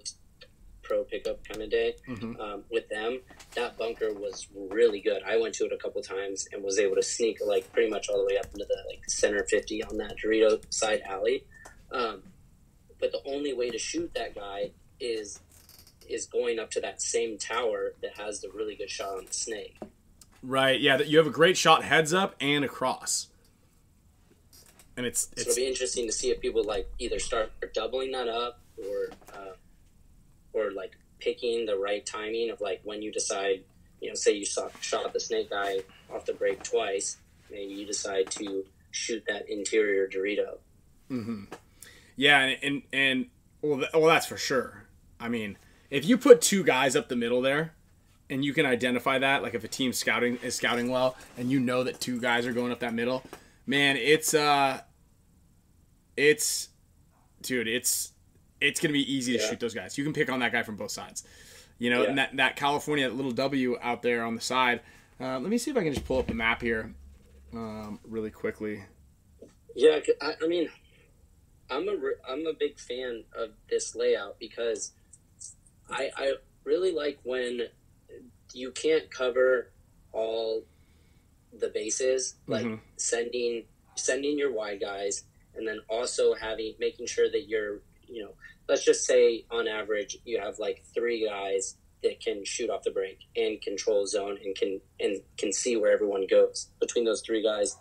[0.83, 2.39] pro pickup kind of day Mhm.
[2.39, 3.19] um, with them,
[3.55, 5.23] that bunker was really good.
[5.23, 8.07] I went to it a couple times and was able to sneak like pretty much
[8.07, 11.43] all the way up into the like center fifty on that Dorito side alley.
[11.91, 12.23] Um,
[12.99, 15.41] but the only way to shoot that guy is
[16.09, 19.33] is going up to that same tower that has the really good shot on the
[19.33, 19.77] snake.
[20.43, 20.79] Right.
[20.79, 20.97] Yeah.
[20.97, 23.27] that You have a great shot heads up and across.
[24.97, 28.29] And it's So it'll be interesting to see if people like either start doubling that
[28.29, 29.53] up or uh,
[30.53, 33.63] or like picking the right timing of like when you decide,
[33.99, 35.79] you know, say you saw, shot the snake eye
[36.13, 37.17] off the break twice,
[37.51, 40.57] maybe you decide to shoot that interior Dorito.
[41.11, 41.43] Mm-hmm.
[42.15, 43.25] yeah, and and, and
[43.61, 44.85] well, th- well, that's for sure.
[45.19, 45.57] I mean,
[45.95, 47.73] if you put two guys up the middle there,
[48.29, 51.59] and you can identify that, like if a team scouting is scouting well, and you
[51.59, 53.23] know that two guys are going up that middle,
[53.65, 54.81] man, it's uh,
[56.17, 56.69] it's,
[57.41, 58.11] dude, it's
[58.61, 59.49] it's gonna be easy to Yeah.
[59.49, 59.97] shoot those guys.
[59.97, 61.23] You can pick on that guy from both sides,
[61.77, 62.03] you know.
[62.03, 62.09] Yeah.
[62.09, 64.81] And that that California little W out there on the side.
[65.19, 66.93] Uh, let me see if I can just pull up the map here,
[67.53, 68.83] um, really quickly.
[69.75, 70.69] Yeah, I mean,
[71.69, 71.95] I'm a
[72.29, 74.91] I'm a big fan of this layout because
[75.89, 76.33] I I
[76.63, 77.67] really like when
[78.53, 79.71] you can't cover
[80.11, 80.63] all
[81.53, 82.79] the bases, like Mhm.
[82.97, 85.23] sending sending your wide guys,
[85.55, 88.33] and then also having making sure that you're you know
[88.67, 92.91] let's just say on average you have like three guys that can shoot off the
[92.91, 97.41] break and control zone and can and can see where everyone goes between those three
[97.41, 97.77] guys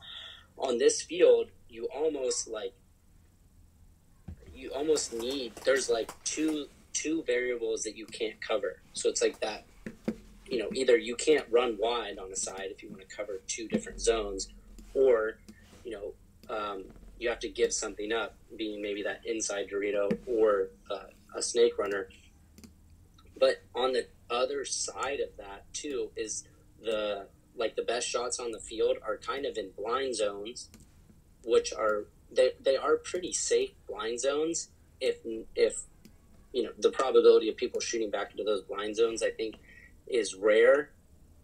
[0.57, 2.73] on this field you almost like
[4.55, 8.81] you almost need there's like two two variables that you can't cover.
[8.95, 9.67] So it's like that
[10.49, 13.41] you know either you can't run wide on the side if you want to cover
[13.47, 14.49] two different zones
[14.95, 15.39] or
[15.85, 16.85] you know um,
[17.19, 21.79] you have to give something up being maybe that inside dorito or uh, a snake
[21.79, 22.09] runner.
[23.39, 26.45] But on the other side of that too is
[26.83, 27.27] the
[27.57, 30.69] like the best shots on the field are kind of in blind zones
[31.45, 34.69] which are they, they are pretty safe blind zones
[35.01, 35.19] if
[35.55, 35.83] if
[36.55, 39.57] you know the probability of people shooting back into those blind zones i think
[40.07, 40.91] is rare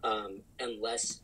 [0.03, 1.19] um, unless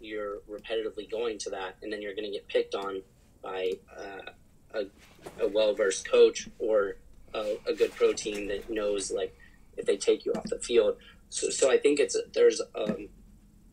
[0.00, 3.02] you're repetitively going to that and then you're going to get picked on
[3.42, 4.30] by uh,
[4.74, 6.96] a, a well-versed coach or
[7.34, 9.36] a, a good pro team that knows like
[9.76, 10.96] if they take you off the field.
[11.28, 13.08] So, so i think it's there's um,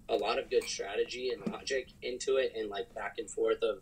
[0.10, 3.80] a lot of good strategy and logic into it and like back and forth of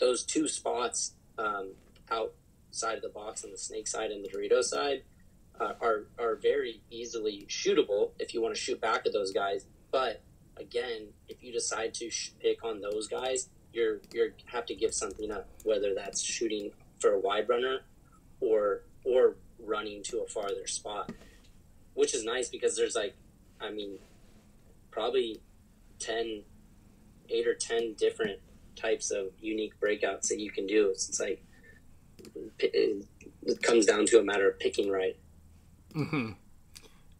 [0.00, 1.72] those two spots um,
[2.10, 5.02] outside of the box on the snake side and the Dorito side
[5.60, 9.66] uh, are are very easily shootable if you want to shoot back at those guys.
[9.90, 10.22] But
[10.56, 14.94] again, if you decide to sh- pick on those guys, you're you're have to give
[14.94, 17.80] something up, whether that's shooting for a wide runner
[18.40, 21.10] or or running to a farther spot,
[21.94, 23.14] which is nice because there's like,
[23.60, 23.98] I mean,
[24.90, 25.40] probably
[25.98, 26.42] 10,
[27.28, 28.38] 8 or 10 different
[28.76, 30.90] types of unique breakouts that you can do.
[30.90, 31.42] It's like,
[32.58, 33.06] it
[33.62, 35.16] comes down to a matter of picking right.
[35.94, 36.32] Mm-hmm.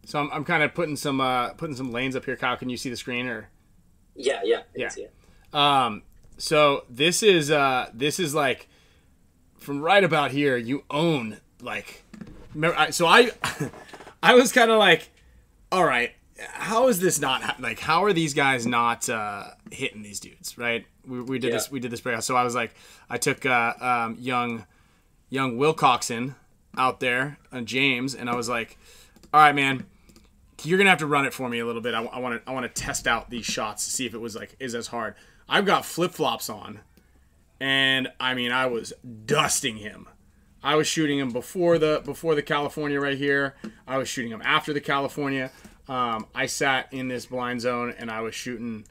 [0.05, 2.35] So I'm, I'm kind of putting some uh, putting some lanes up here.
[2.35, 3.49] Kyle, can you see the screen or?
[4.15, 4.89] Yeah, yeah, yeah.
[5.53, 6.03] Um,
[6.37, 8.67] so this is uh, this is like
[9.57, 10.57] from right about here.
[10.57, 12.03] You own like,
[12.91, 13.31] so I
[14.23, 15.09] I was kind of like,
[15.71, 17.79] all right, how is this not like?
[17.79, 20.57] How are these guys not uh, hitting these dudes?
[20.57, 20.85] Right?
[21.05, 21.53] We, we did yeah.
[21.53, 22.23] this we did this breakout.
[22.23, 22.73] So I was like,
[23.09, 24.65] I took uh, um, young
[25.29, 26.35] young Wilcoxon
[26.77, 28.77] out there, uh, James, and I was like,
[29.33, 29.85] all right, man
[30.65, 31.93] you're gonna have to run it for me a little bit.
[31.93, 34.35] I want to I want to test out these shots to see if it was
[34.35, 35.15] like is as hard.
[35.47, 36.81] I've got flip flops on,
[37.59, 38.93] and I mean I was
[39.25, 40.07] dusting him.
[40.61, 43.55] I was shooting him before the before the California right here.
[43.87, 45.51] I was shooting him after the California.
[45.87, 48.85] Um, I sat in this blind zone and I was shooting.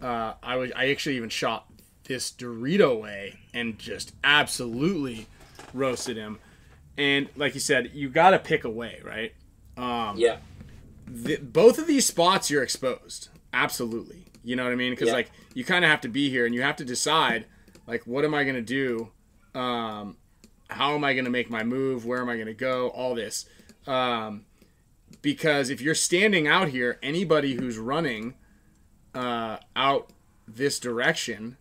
[0.00, 1.66] Uh, I was I actually even shot
[2.04, 5.26] this Dorito way and just absolutely
[5.72, 6.38] roasted him.
[6.96, 9.32] And like you said, you got to pick a way, right?
[9.76, 10.38] Um, yeah
[11.10, 13.28] the, both of these spots you're exposed.
[13.52, 14.26] Absolutely.
[14.44, 14.92] You know what I mean?
[14.92, 15.14] Because yeah.
[15.14, 17.46] like you kind of have to be here and you have to decide
[17.86, 19.10] like what am I gonna do?
[19.54, 20.16] Um,
[20.68, 22.06] how am I gonna make my move?
[22.06, 22.88] Where am I gonna go?
[22.88, 23.46] All this.
[23.86, 24.46] Um,
[25.20, 28.34] because if you're standing out here, anybody who's running
[29.14, 30.10] uh, out
[30.46, 31.56] this direction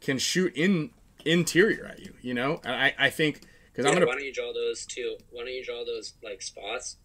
[0.00, 0.90] can shoot in
[1.24, 2.14] interior at you.
[2.22, 3.40] You know, and I I think
[3.72, 4.06] because yeah, I'm gonna.
[4.06, 5.16] Why don't you draw those too?
[5.30, 6.96] Why don't you draw those like spots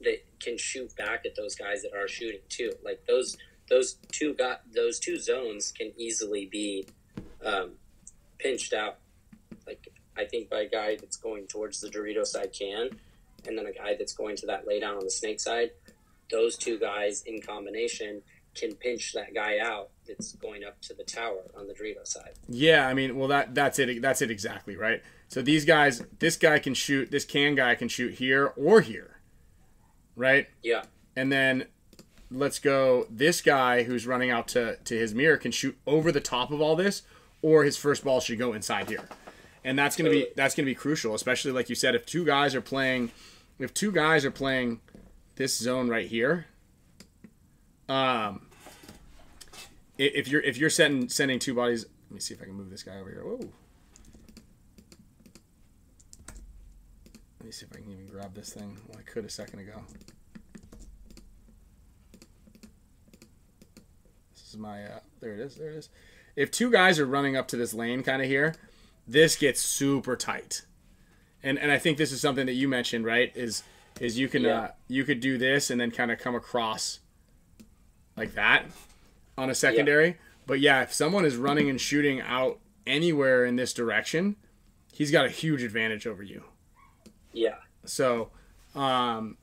[0.00, 2.72] that can shoot back at those guys that are shooting too.
[2.84, 3.36] Like those
[3.68, 6.86] those two got those two zones can easily be
[7.44, 7.72] um,
[8.38, 8.98] pinched out.
[9.66, 12.90] Like I think by a guy that's going towards the Dorito side can,
[13.46, 15.70] and then a guy that's going to that lay down on the snake side.
[16.30, 18.22] Those two guys in combination
[18.54, 22.32] can pinch that guy out that's going up to the tower on the Dorito side.
[22.48, 24.00] Yeah, I mean, well that that's it.
[24.02, 25.02] That's it exactly, right?
[25.28, 27.10] So these guys, this guy can shoot.
[27.10, 29.18] This can guy can shoot here or here
[30.18, 30.48] right?
[30.62, 30.82] Yeah.
[31.16, 31.66] And then
[32.30, 33.06] let's go.
[33.08, 36.60] This guy who's running out to, to his mirror can shoot over the top of
[36.60, 37.02] all this,
[37.40, 39.08] or his first ball should go inside here.
[39.64, 42.54] And that's gonna be that's gonna be crucial, especially like you said, if two guys
[42.54, 43.10] are playing
[43.58, 44.80] if two guys are playing
[45.36, 46.46] this zone right here,
[47.88, 48.46] um
[49.98, 52.70] if you're if you're sending sending two bodies let me see if I can move
[52.70, 53.22] this guy over here.
[53.22, 53.50] Whoa.
[57.48, 58.76] Me see if I can even grab this thing.
[58.86, 59.80] Well, I could a second ago.
[64.34, 65.88] This is my, uh, there it is, there it is.
[66.36, 68.54] If two guys are running up to this lane kind of here,
[69.06, 70.62] this gets super tight.
[71.42, 73.32] And, and I think this is something that you mentioned, right?
[73.34, 73.62] Is
[74.00, 74.60] is you can yeah.
[74.60, 77.00] uh, you could do this and then kind of come across
[78.16, 78.66] like that
[79.36, 80.08] on a secondary.
[80.08, 80.14] Yeah.
[80.46, 84.36] But yeah, if someone is running and shooting out anywhere in this direction,
[84.92, 86.44] he's got a huge advantage over you.
[87.38, 87.56] Yeah.
[87.84, 88.30] So,
[88.74, 89.36] um,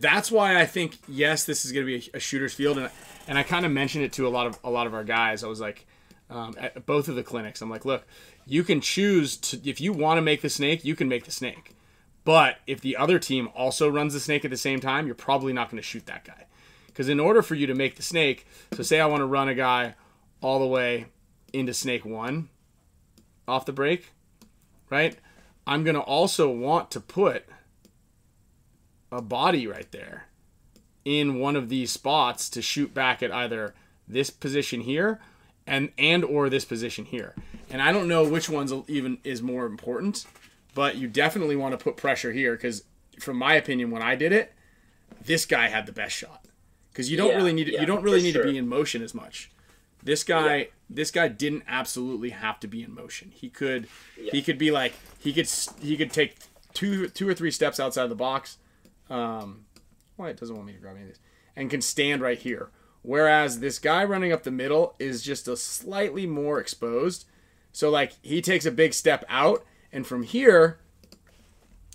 [0.00, 2.90] that's why I think yes, this is going to be a, a, shooter's field, and
[3.28, 5.44] and I kind of mentioned it to a lot of a lot of our guys.
[5.44, 5.86] I was like,
[6.28, 8.04] um, at both of the clinics, I'm like, look,
[8.46, 11.30] you can choose to if you want to make the snake, you can make the
[11.30, 11.76] snake,
[12.24, 15.52] but if the other team also runs the snake at the same time, you're probably
[15.52, 16.46] not going to shoot that guy,
[16.88, 19.48] because in order for you to make the snake, so say I want to run
[19.48, 19.94] a guy
[20.40, 21.06] all the way
[21.52, 22.48] into snake one
[23.46, 24.10] off the break,
[24.90, 25.16] right?
[25.66, 27.46] I'm going to also want to put
[29.10, 30.26] a body right there
[31.04, 33.74] in one of these spots to shoot back at either
[34.08, 35.20] this position here
[35.66, 37.34] and and or this position here.
[37.70, 40.26] And I don't know which one's even is more important,
[40.74, 42.84] but you definitely want to put pressure here cuz
[43.18, 44.52] from my opinion when I did it,
[45.24, 46.46] this guy had the best shot.
[46.92, 48.44] Cuz you don't yeah, really need yeah, you don't really need sure.
[48.44, 49.50] to be in motion as much.
[50.02, 50.64] This guy, yeah.
[50.90, 53.32] this guy didn't absolutely have to be in motion.
[53.34, 54.92] He could, he could be like,
[55.24, 55.48] he could,
[55.80, 56.36] he could take
[56.74, 58.58] two, two or three steps outside of the box.
[59.08, 59.64] Um,
[60.16, 61.20] why it doesn't want me to grab any of this,
[61.56, 62.70] and can stand right here.
[63.02, 67.26] Whereas this guy running up the middle is just a slightly more exposed.
[67.72, 70.78] So like he takes a big step out, and from here,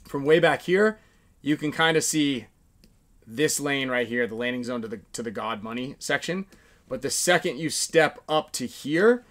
[0.05, 0.99] from way back here,
[1.41, 2.47] you can kind of see
[3.25, 6.45] this lane right here, the landing zone to the to the God money section.
[6.87, 9.23] But the second you step up to here,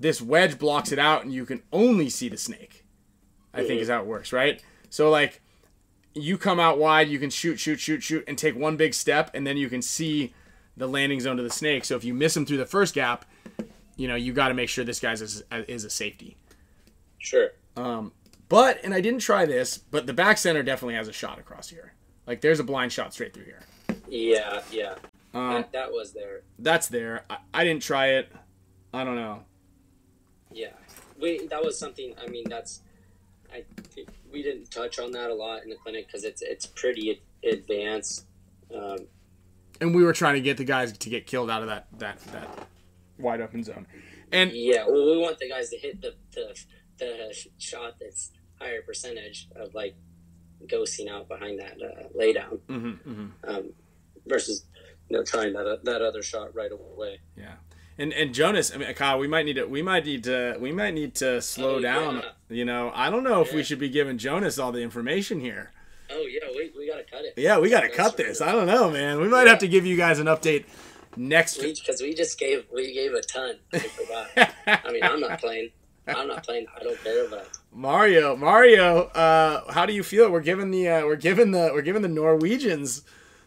[0.00, 2.86] this wedge blocks it out and you can only see the snake.
[3.58, 4.62] I think is how it works, right?
[4.90, 5.40] So like
[6.14, 9.30] you come out wide, you can shoot, shoot, shoot, shoot, and take one big step,
[9.34, 10.32] and then you can see
[10.76, 11.84] the landing zone to the snake.
[11.84, 13.24] So if you miss him through the first gap,
[13.96, 16.36] you know you got to make sure this guy's is, is a safety.
[17.18, 17.50] Sure.
[17.76, 18.12] Um,
[18.48, 21.68] but and I didn't try this, but the back center definitely has a shot across
[21.68, 21.94] here.
[22.26, 23.62] Like there's a blind shot straight through here.
[24.08, 24.94] Yeah, yeah.
[25.34, 26.40] Um, that, that was there.
[26.58, 27.24] that's there.
[27.28, 28.32] I, I didn't try it.
[28.94, 29.42] I don't know.
[30.52, 30.72] Yeah,
[31.20, 32.14] we that was something.
[32.22, 32.80] I mean, that's
[33.52, 33.64] I
[34.32, 38.26] we didn't touch on that a lot in the clinic because it's it's pretty advanced.
[38.74, 39.06] Um,
[39.80, 42.18] And we were trying to get the guys to get killed out of that that
[42.32, 42.68] that
[43.18, 43.86] wide open zone.
[44.32, 46.54] And yeah, well, we want the guys to hit the the,
[46.98, 49.94] the shot that's higher percentage of like
[50.66, 53.30] ghosting out behind that uh, laydown mhm, mhm.
[53.44, 53.70] um,
[54.26, 54.64] versus
[55.08, 57.20] you know trying that that other shot right away.
[57.36, 57.54] yeah.
[57.98, 60.70] And and Jonas, I mean Kyle, we might need to we might need to we
[60.72, 62.16] might need to slow Oh, down.
[62.16, 62.22] yeah.
[62.48, 65.72] You know, I don't know if we should be giving Jonas all the information here.
[66.10, 67.34] Oh yeah, we, we gotta cut it.
[67.36, 68.40] Yeah, we got to That's cut this.
[68.40, 69.20] I don't know, man.
[69.20, 70.64] We might have to give you guys an update
[71.16, 71.60] next.
[71.60, 73.56] Week because we just gave we gave a ton.
[73.74, 74.48] I.
[74.84, 75.70] I mean, I'm not playing.
[76.06, 76.66] I'm not playing.
[76.74, 77.48] I don't care, about.
[77.70, 80.30] Mario, Mario, uh, how do you feel?
[80.30, 83.02] We're giving the uh, we're giving the we're giving the Norwegians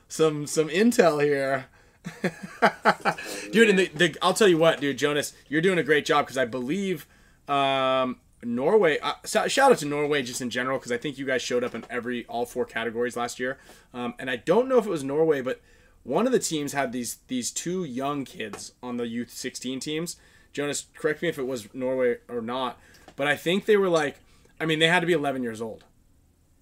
[0.07, 1.65] some some intel here.
[3.51, 6.25] dude, and the, the I'll tell you what, dude, Jonas, you're doing a great job
[6.25, 7.07] because I believe
[7.47, 8.99] um, Norway.
[8.99, 11.75] Uh, shout out to Norway just in general because I think you guys showed up
[11.75, 13.57] in every all four categories last year.
[13.93, 15.61] Um, and I don't know if it was Norway, but
[16.03, 20.17] one of the teams had these these two young kids on the youth 16 teams.
[20.53, 22.77] Jonas, correct me if it was Norway or not,
[23.15, 24.17] but I think they were like,
[24.59, 25.85] I mean, they had to be 11 years old.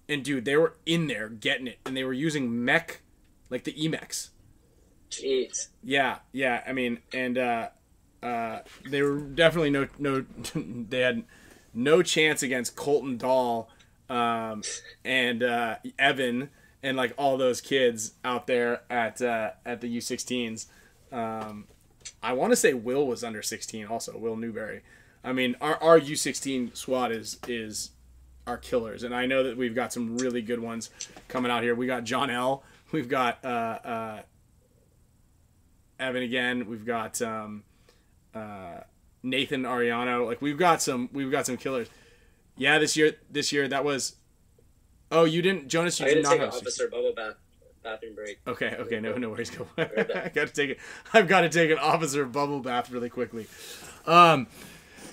[0.08, 3.00] And dude, they were in there getting it, and they were using mech,
[3.48, 4.30] like the Emeks.
[5.10, 6.62] Jeez, Yeah, yeah.
[6.66, 7.68] I mean, and uh,
[8.22, 10.24] uh, they were definitely no no.
[10.54, 11.24] they had
[11.74, 13.68] no chance against Colton Dahl
[14.08, 14.62] um,
[15.04, 16.50] and uh, Evan
[16.82, 20.66] and like all those kids out there at uh, at the U16s.
[21.12, 21.66] Um,
[22.22, 24.16] I want to say Will was under 16 also.
[24.16, 24.82] Will Newberry.
[25.22, 27.90] I mean, our our U16 squad is is
[28.46, 30.90] our killers, and I know that we've got some really good ones
[31.28, 31.74] coming out here.
[31.74, 32.62] We got John L.
[32.92, 34.22] We've got uh, uh,
[36.00, 36.66] Evan again.
[36.66, 37.64] We've got um,
[38.34, 38.80] uh,
[39.22, 40.26] Nathan Ariano.
[40.26, 41.88] Like we've got some we've got some killers.
[42.56, 44.16] Yeah, this year this year that was.
[45.12, 45.98] Oh, you didn't, Jonas.
[45.98, 47.34] You I did not take an officer bubble bath
[47.82, 48.38] bathroom break.
[48.46, 49.50] Okay, okay, no, no worries.
[49.50, 49.66] Go.
[49.78, 50.78] I got to take it.
[51.12, 53.46] I've got to take an officer bubble bath really quickly.
[54.06, 54.46] Um,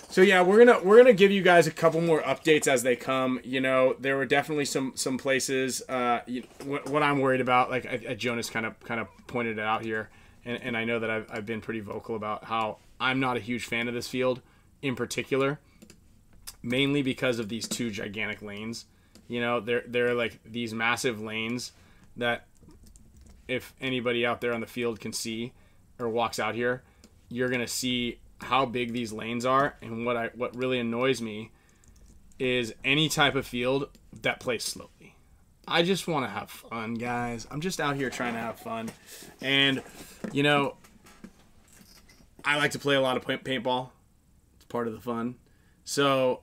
[0.10, 2.96] so yeah, we're gonna we're gonna give you guys a couple more updates as they
[2.96, 3.40] come.
[3.44, 5.82] You know, there were definitely some some places.
[5.90, 9.08] Uh, you, what, what I'm worried about, like I, I- Jonas kind of kind of
[9.28, 10.10] pointed it out here,
[10.48, 13.42] and, and I know that I've I've been pretty vocal about how I'm not a
[13.42, 14.42] huge fan of this field,
[14.82, 15.60] in particular,
[16.64, 18.86] mainly because of these two gigantic lanes.
[19.28, 21.74] You know, they're they're like these massive lanes
[22.16, 22.48] that
[23.48, 25.54] if anybody out there on the field can see
[26.00, 26.82] or walks out here,
[27.30, 29.76] you're gonna see how big these lanes are.
[29.82, 31.52] And what I what really annoys me
[32.40, 33.90] is any type of field
[34.22, 35.16] that plays slowly.
[35.68, 37.46] I just want to have fun, guys.
[37.52, 38.90] I'm just out here trying to have fun,
[39.42, 39.84] and
[40.32, 40.76] you know,
[42.44, 43.90] I like to play a lot of paint- paintball.
[44.56, 45.36] It's part of the fun.
[45.84, 46.42] So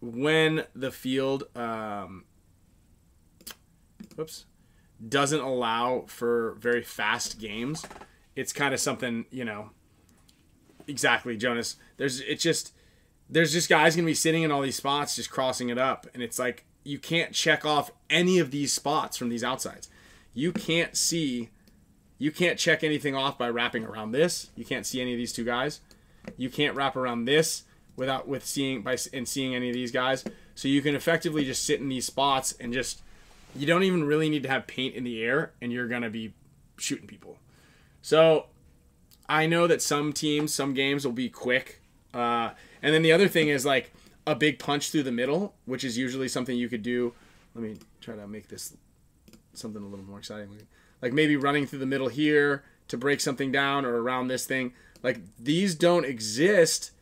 [0.00, 2.24] when the field, um,
[4.16, 4.46] whoops,
[5.06, 7.84] doesn't allow for very fast games,
[8.34, 9.70] it's kind of something you know.
[10.88, 11.76] Exactly, Jonas.
[11.96, 12.72] There's it's just
[13.28, 16.22] there's just guys gonna be sitting in all these spots just crossing it up, and
[16.22, 19.88] it's like you can't check off any of these spots from these outsides.
[20.32, 21.50] You can't see,
[22.18, 24.50] you can't check anything off by wrapping around this.
[24.56, 25.80] You can't see any of these two guys.
[26.36, 27.64] You can't wrap around this
[27.96, 30.24] without with seeing by and seeing any of these guys.
[30.54, 33.02] So you can effectively just sit in these spots and just
[33.54, 36.34] you don't even really need to have paint in the air, and you're gonna be
[36.78, 37.38] shooting people.
[38.02, 38.46] So
[39.28, 41.80] I know that some teams, some games will be quick.
[42.12, 42.50] Uh,
[42.82, 43.92] and then the other thing is like
[44.26, 47.14] a big punch through the middle, which is usually something you could do.
[47.54, 48.76] Let me try to make this
[49.54, 50.50] something a little more exciting.
[51.02, 54.72] Like maybe running through the middle here to break something down or around this thing.
[55.02, 56.92] Like these don't exist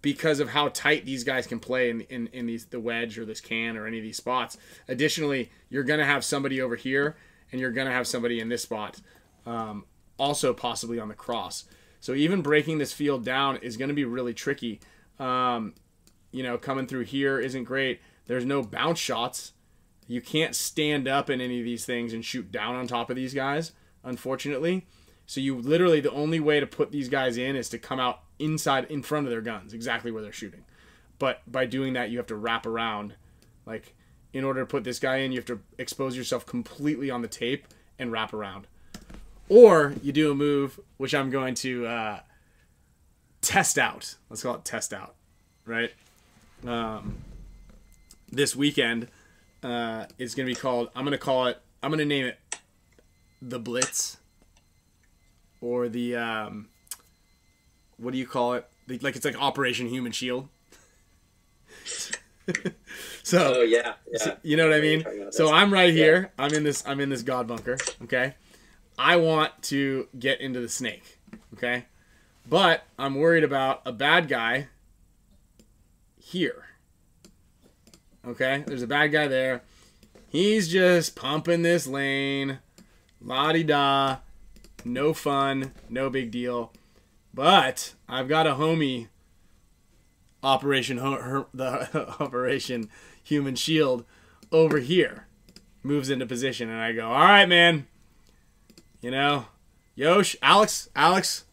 [0.00, 3.24] because of how tight these guys can play in, in, in these the wedge or
[3.24, 4.56] this can or any of these spots.
[4.88, 7.16] Additionally, you're gonna have somebody over here
[7.50, 9.00] and you're gonna have somebody in this spot.
[9.46, 9.84] Um,
[10.18, 11.64] also possibly on the cross.
[12.00, 14.80] So even breaking this field down is to be really tricky.
[15.18, 15.74] Um,
[16.32, 18.00] you know, coming through here isn't great.
[18.26, 19.52] There's no bounce shots.
[20.12, 23.16] You can't stand up in any of these things and shoot down on top of
[23.16, 23.72] these guys,
[24.04, 24.86] unfortunately.
[25.26, 28.20] So you literally the only way to put these guys in is to come out
[28.38, 30.64] inside in front of their guns, exactly where they're shooting.
[31.18, 33.14] But by doing that, you have to wrap around.
[33.64, 33.94] Like
[34.32, 37.28] in order to put this guy in, you have to expose yourself completely on the
[37.28, 37.66] tape
[37.98, 38.66] and wrap around
[39.52, 42.20] or you do a move which I'm going to uh,
[43.42, 44.16] test out.
[44.30, 45.14] Let's call it test out,
[45.66, 45.92] right?
[46.66, 47.16] Um,
[48.30, 49.08] this weekend
[49.62, 50.90] uh, is going to be called.
[50.94, 51.58] I'm going to call it.
[51.82, 52.38] I'm going to name it
[53.40, 54.18] the Blitz,
[55.60, 56.68] or the um,
[57.96, 58.66] what do you call it?
[58.86, 60.48] The- Like it's like Operation Human Shield.
[63.22, 64.18] so Oh yeah, yeah.
[64.18, 65.04] so- you know what I mean?
[65.30, 66.32] So I'm right here.
[66.38, 66.82] I'm in this.
[66.86, 67.76] I'm in this god bunker.
[68.04, 68.34] Okay.
[68.98, 71.18] I want to get into the snake.
[71.54, 71.86] Okay.
[72.48, 74.68] But I'm worried about a bad guy
[76.18, 76.64] here.
[78.26, 78.64] Okay.
[78.66, 79.62] There's a bad guy there.
[80.28, 82.58] He's just pumping this lane.
[83.20, 84.18] La di da.
[84.84, 85.72] No fun.
[85.88, 86.72] No big deal.
[87.34, 89.08] But I've got a homie.
[90.42, 92.90] Operation Ho- her, the Operation
[93.22, 94.04] Human Shield
[94.50, 95.28] over here
[95.84, 97.86] moves into position, and I go, "All right, man.
[99.00, 99.46] You know,
[99.94, 101.44] Yosh, Alex, Alex,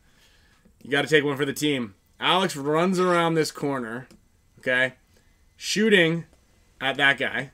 [0.84, 4.08] you got to take one for the team." Alex runs around this corner,
[4.60, 4.96] okay,
[5.56, 6.26] shooting
[6.82, 7.52] at that guy.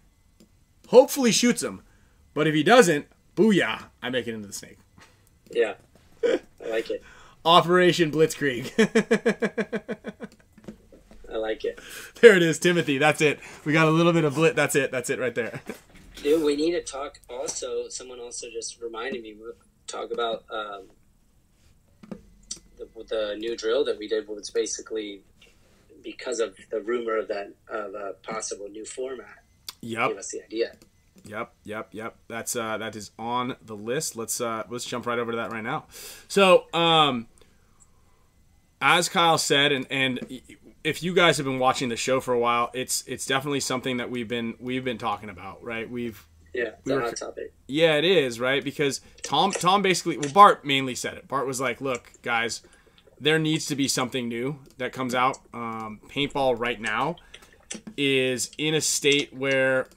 [0.89, 1.81] Hopefully, shoots him,
[2.33, 3.85] but if he doesn't, booyah!
[4.01, 4.77] I make it into the snake.
[5.51, 5.75] Yeah,
[6.23, 7.03] I like it.
[7.43, 8.71] Operation Blitzkrieg.
[11.31, 11.79] I like it.
[12.21, 12.97] there it is, Timothy.
[12.97, 13.39] That's it.
[13.65, 14.55] We got a little bit of blit.
[14.55, 14.91] That's it.
[14.91, 15.61] That's it right there.
[16.23, 17.19] Dude, we need to talk.
[17.29, 19.35] Also, someone also just reminded me.
[19.37, 19.53] We'll
[19.85, 20.85] talk about um,
[22.77, 24.27] the, the new drill that we did.
[24.27, 25.21] Was basically
[26.05, 29.43] because of the rumor of that of a possible new format.
[29.81, 30.07] Yep.
[30.09, 30.71] Gave us the idea.
[31.25, 32.15] Yep, yep, yep.
[32.29, 34.15] That's uh that is on the list.
[34.15, 35.85] Let's uh let's jump right over to that right now.
[36.29, 37.27] So, um
[38.81, 40.19] as Kyle said and and
[40.83, 43.97] if you guys have been watching the show for a while, it's it's definitely something
[43.97, 45.89] that we've been we've been talking about, right?
[45.89, 47.53] We've Yeah, it's We a were- hot topic.
[47.67, 48.63] yeah, it is, right?
[48.63, 51.27] Because Tom Tom basically well Bart mainly said it.
[51.27, 52.61] Bart was like, "Look, guys,
[53.19, 55.39] there needs to be something new that comes out.
[55.53, 57.15] Um, paintball right now
[57.97, 59.87] is in a state where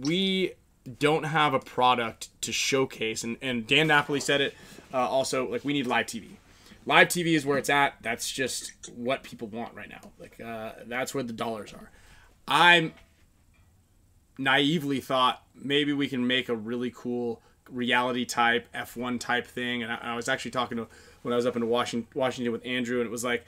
[0.00, 0.52] we
[0.98, 4.54] don't have a product to showcase." And and Dan Napoli said it
[4.92, 6.28] uh, also like we need live TV.
[6.84, 7.94] Live TV is where it's at.
[8.02, 10.10] That's just what people want right now.
[10.18, 11.90] Like uh, that's where the dollars are.
[12.48, 12.92] I'm
[14.38, 19.82] naively thought maybe we can make a really cool reality type F1 type thing.
[19.82, 20.88] And I, I was actually talking to
[21.22, 23.44] when I was up in Washington, Washington with Andrew, and it was like,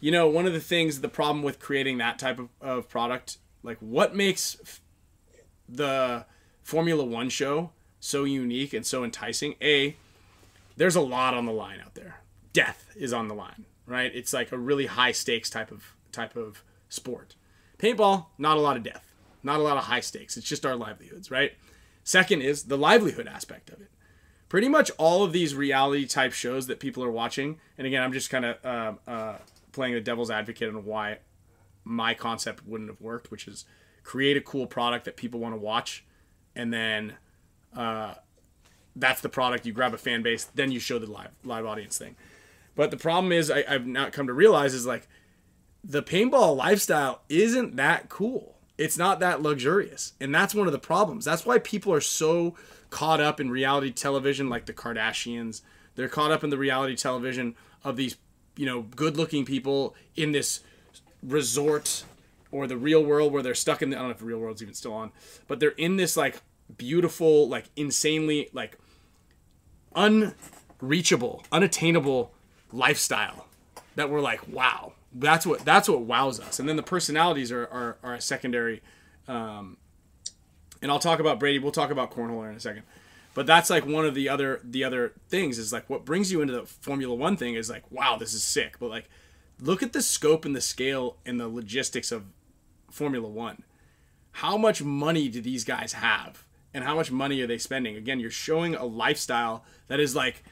[0.00, 3.38] you know, one of the things, the problem with creating that type of, of product,
[3.62, 4.80] like what makes f-
[5.68, 6.24] the
[6.62, 9.56] Formula One show so unique and so enticing?
[9.60, 9.96] A,
[10.76, 12.20] there's a lot on the line out there.
[12.52, 14.10] Death is on the line, right?
[14.14, 17.34] It's like a really high stakes type of type of sport.
[17.78, 19.12] Paintball, not a lot of death,
[19.42, 20.36] not a lot of high stakes.
[20.36, 21.52] It's just our livelihoods, right?
[22.04, 23.90] Second is the livelihood aspect of it.
[24.48, 28.12] Pretty much all of these reality type shows that people are watching, and again, I'm
[28.12, 29.38] just kind of uh, uh,
[29.72, 31.18] playing the devil's advocate on why
[31.84, 33.64] my concept wouldn't have worked, which is
[34.04, 36.04] create a cool product that people want to watch,
[36.54, 37.14] and then
[37.76, 38.14] uh,
[38.96, 39.66] that's the product.
[39.66, 42.16] You grab a fan base, then you show the live live audience thing.
[42.74, 45.08] But the problem is, I, I've not come to realize is like
[45.84, 48.56] the paintball lifestyle isn't that cool.
[48.76, 50.12] It's not that luxurious.
[50.20, 51.24] And that's one of the problems.
[51.24, 52.54] That's why people are so
[52.90, 55.62] caught up in reality television like the Kardashians.
[55.94, 58.16] They're caught up in the reality television of these,
[58.56, 60.60] you know, good-looking people in this
[61.22, 62.04] resort
[62.50, 64.38] or the real world where they're stuck in the I don't know if the real
[64.38, 65.12] world's even still on,
[65.46, 66.40] but they're in this like
[66.76, 68.78] beautiful, like insanely like
[69.94, 72.32] unreachable, unattainable
[72.72, 73.46] lifestyle
[73.96, 76.58] that we're like, wow, that's what that's what wows us.
[76.58, 78.82] And then the personalities are are, are a secondary.
[79.26, 79.76] Um,
[80.82, 81.58] and I'll talk about Brady.
[81.58, 82.82] We'll talk about cornhole in a second.
[83.34, 86.40] But that's like one of the other the other things is like what brings you
[86.40, 88.76] into the Formula One thing is like, wow, this is sick.
[88.80, 89.08] But like,
[89.60, 92.24] look at the scope and the scale and the logistics of
[92.90, 93.62] Formula One.
[94.32, 96.44] How much money do these guys have?
[96.74, 97.96] And how much money are they spending?
[97.96, 100.42] Again, you're showing a lifestyle that is like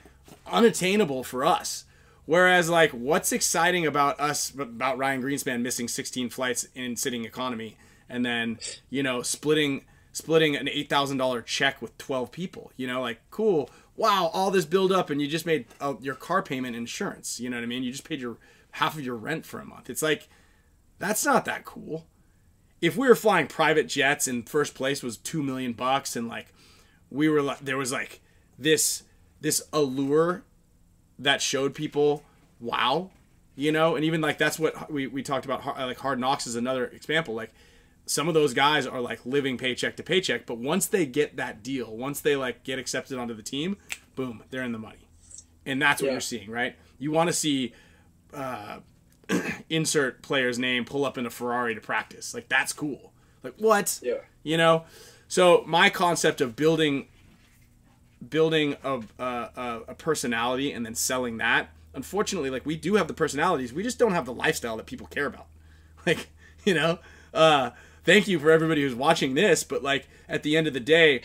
[0.46, 1.84] unattainable for us.
[2.24, 7.76] Whereas, like, what's exciting about us about Ryan Greenspan missing 16 flights in sitting economy,
[8.08, 8.58] and then
[8.90, 9.84] you know splitting
[10.16, 12.72] splitting an eight thousand dollar check with 12 people?
[12.76, 16.14] You know, like, cool, wow, all this build up, and you just made uh, your
[16.14, 17.38] car payment insurance.
[17.38, 17.82] You know what I mean?
[17.82, 18.38] You just paid your
[18.72, 19.90] half of your rent for a month.
[19.90, 20.28] It's like
[20.98, 22.06] that's not that cool.
[22.80, 26.52] If we were flying private jets and first place was two million bucks, and like
[27.10, 28.20] we were like there was like
[28.58, 29.02] this
[29.40, 30.44] this allure
[31.18, 32.22] that showed people
[32.60, 33.10] wow
[33.54, 36.56] you know and even like that's what we, we talked about like hard knocks is
[36.56, 37.52] another example like
[38.06, 41.62] some of those guys are like living paycheck to paycheck but once they get that
[41.62, 43.76] deal once they like get accepted onto the team
[44.14, 45.08] boom, they're in the money,
[45.66, 46.12] and that's what Yeah.
[46.12, 46.74] you're seeing, right?
[46.98, 47.74] You want to see
[48.32, 48.78] uh,
[49.68, 53.12] insert player's name pull up in a Ferrari to practice, like that's cool.
[53.42, 53.98] Like what?
[54.02, 54.14] Yeah.
[54.42, 54.84] you know
[55.28, 57.08] so my concept of building
[58.30, 63.08] building a, a, a- a personality and then selling that unfortunately like we do have
[63.08, 65.46] the personalities we just don't have the lifestyle that people care about
[66.06, 66.28] like
[66.64, 66.98] you know
[67.34, 67.70] uh
[68.06, 71.22] thank you for everybody who's watching this but like at the end of the day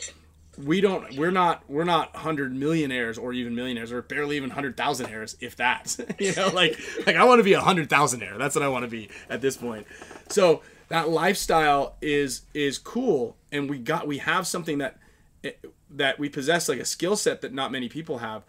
[0.57, 5.07] we don't we're not we're not 100 millionaires or even millionaires or barely even 100,000
[5.07, 5.97] heirs if that.
[6.19, 6.77] You know like
[7.07, 9.41] like I want to be a 100,000 heir that's what I want to be at
[9.41, 9.87] this point.
[10.29, 14.97] So that lifestyle is is cool and we got we have something that
[15.43, 15.51] eh,
[15.89, 18.43] that we possess like a skill set that not many people have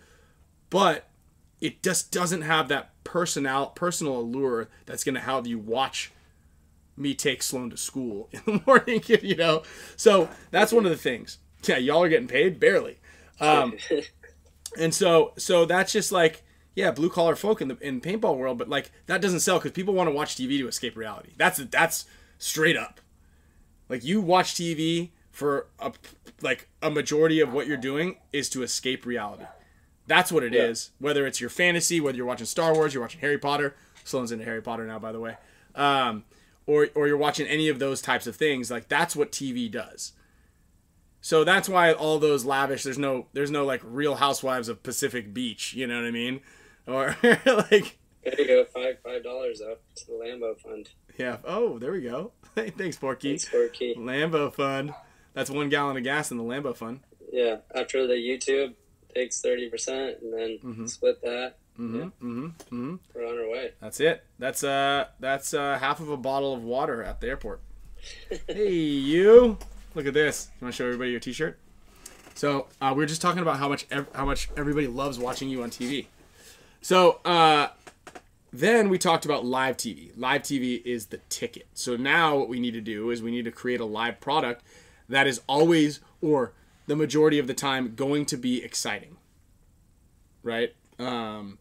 [0.70, 1.08] but
[1.60, 6.12] it just doesn't have that personal personal allure that's going to have you watch
[6.96, 9.62] me take Sloan to school in the morning, you know.
[9.96, 11.38] So that's one of the things.
[11.64, 12.98] Yeah, y'all are getting paid barely,
[13.40, 13.74] um,
[14.78, 16.42] and so so that's just like
[16.74, 19.72] yeah, blue collar folk in the in paintball world, but like that doesn't sell because
[19.72, 21.30] people want to watch TV to escape reality.
[21.36, 22.06] That's that's
[22.38, 23.00] straight up.
[23.88, 25.92] Like you watch TV for a
[26.40, 29.44] like a majority of what you're doing is to escape reality.
[30.06, 30.90] That's what it is.
[30.98, 33.76] Whether it's your fantasy, whether you're watching Star Wars, you're watching Harry Potter.
[34.04, 35.36] Sloan's into Harry Potter now, by the way.
[35.74, 36.24] Um,
[36.66, 38.70] or or you're watching any of those types of things.
[38.70, 40.12] Like that's what TV does.
[41.20, 42.82] So that's why all those lavish.
[42.82, 45.74] There's no there's no like Real Housewives of Pacific Beach.
[45.74, 46.40] You know what I mean?
[46.86, 48.64] Or like There you go.
[48.74, 50.90] Five five dollars up to the Lambo fund.
[51.18, 51.38] yeah.
[51.44, 52.32] Oh, there we go.
[52.54, 53.30] Hey, thanks, Porky.
[53.30, 53.94] Thanks for key.
[53.96, 54.94] Lambo fund.
[55.34, 57.00] That's one gallon of gas in the Lambo fund.
[57.32, 57.58] Yeah.
[57.74, 58.74] After the YouTube
[59.14, 60.88] takes thirty percent and then Mhm.
[60.90, 61.96] split that, Mm-hmm.
[61.98, 62.04] Yeah.
[62.04, 62.46] Mm-hmm.
[62.46, 62.94] Mm-hmm.
[63.14, 63.72] we're on our way.
[63.80, 64.24] That's it.
[64.38, 67.60] That's uh that's uh half of a bottle of water at the airport.
[68.46, 69.58] hey you.
[69.94, 70.50] Look at this.
[70.60, 71.58] You want to show everybody your t-shirt?
[72.34, 75.50] So, uh, we were just talking about how much ev- how much everybody loves watching
[75.50, 76.06] you on TV.
[76.80, 77.68] So, uh
[78.54, 80.10] then we talked about live TV.
[80.14, 81.68] Live TV is the ticket.
[81.72, 84.62] So now what we need to do is we need to create a live product
[85.08, 86.52] that is always or
[86.86, 89.16] the majority of the time going to be exciting.
[90.42, 90.74] Right?
[90.98, 91.58] Um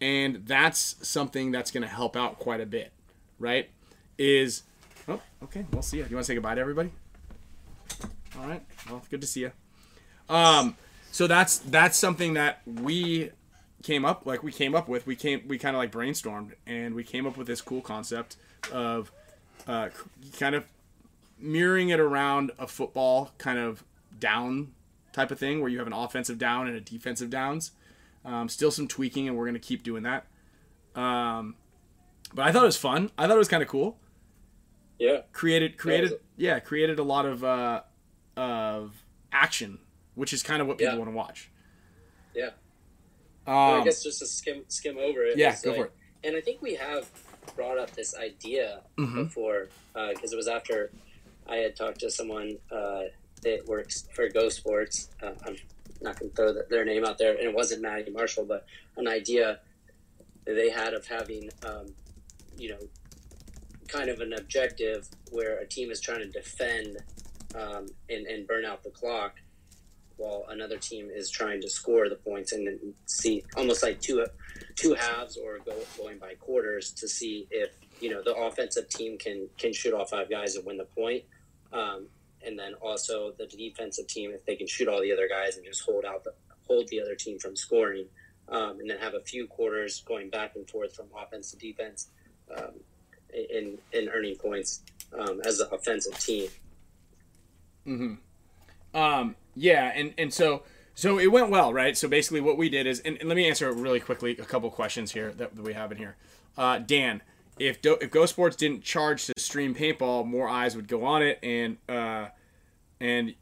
[0.00, 2.92] and that's something that's going to help out quite a bit,
[3.38, 3.68] right?
[4.16, 4.62] Is
[5.08, 5.64] oh, okay.
[5.72, 6.06] We'll see you.
[6.08, 6.90] You want to say goodbye to everybody?
[8.38, 8.62] All right.
[8.88, 9.52] Well, good to see you.
[10.28, 10.76] Um,
[11.10, 13.30] so that's that's something that we
[13.82, 15.06] came up like we came up with.
[15.06, 18.36] We came we kind of like brainstormed and we came up with this cool concept
[18.72, 19.10] of
[19.66, 19.88] uh,
[20.38, 20.64] kind of
[21.38, 23.84] mirroring it around a football kind of
[24.18, 24.72] down
[25.12, 27.72] type of thing where you have an offensive down and a defensive downs.
[28.28, 30.26] Um, still some tweaking, and we're gonna keep doing that.
[30.94, 31.56] Um,
[32.34, 33.10] but I thought it was fun.
[33.16, 33.98] I thought it was kind of cool.
[34.98, 35.22] Yeah.
[35.32, 37.82] Created, created, was- yeah, created a lot of uh,
[38.36, 39.02] of
[39.32, 39.78] action,
[40.14, 40.98] which is kind of what people Yeah.
[40.98, 41.50] want to watch.
[42.34, 42.50] Yeah.
[43.46, 45.38] Well, Um, I guess just to skim skim over it.
[45.38, 45.92] yeah, go like- for it.
[46.24, 47.08] And I think we have
[47.56, 49.24] brought up this idea Mhm.
[49.24, 50.90] before because it was after
[51.46, 53.04] I had talked to someone uh,
[53.42, 55.08] that works for Go Sports.
[55.22, 55.56] Uh, I'm
[56.00, 58.66] not going to throw the, their name out there, and it wasn't Maddie Marshall, but
[58.96, 59.60] an idea
[60.44, 61.86] they had of having, um,
[62.56, 62.78] you know,
[63.88, 66.98] kind of an objective where a team is trying to defend
[67.54, 69.34] um, and, and burn out the clock
[70.18, 74.24] while another team is trying to score the points and see almost like two
[74.74, 77.70] two halves or go, going by quarters to see if
[78.00, 81.22] you know the offensive team can can shoot all five guys and win the point.
[81.72, 82.06] Um,
[82.48, 85.64] and then also the defensive team if they can shoot all the other guys and
[85.64, 86.32] just hold out the
[86.66, 88.06] hold the other team from scoring
[88.48, 92.08] um, and then have a few quarters going back and forth from offense to defense
[92.56, 92.72] um,
[93.50, 94.82] in in earning points
[95.18, 96.48] um, as an offensive team
[98.94, 100.62] Um, yeah, and and so
[100.94, 101.96] so it went well, right?
[101.96, 104.68] So basically, what we did is, and, and let me answer really quickly a couple
[104.70, 106.16] questions here that, that we have in here.
[106.56, 107.22] Uh, Dan,
[107.58, 111.22] if Do- if Go Sports didn't charge to stream paintball, more eyes would go on
[111.22, 112.28] it, and uh,
[113.00, 113.34] and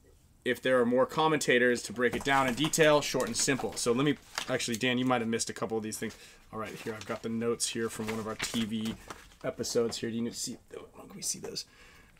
[0.44, 3.74] if there are more commentators to break it down in detail, short and simple.
[3.74, 4.16] So let me
[4.48, 6.16] actually, Dan, you might have missed a couple of these things.
[6.52, 8.94] All right, here I've got the notes here from one of our TV
[9.42, 9.98] episodes.
[9.98, 10.56] Here, do you need to see?
[10.76, 11.64] Oh, Can we see those?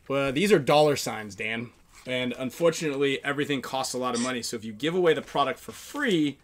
[0.09, 1.71] Well, these are dollar signs, Dan.
[2.07, 4.43] And unfortunately, everything costs a lot of money.
[4.43, 6.39] So if you give away the product for free,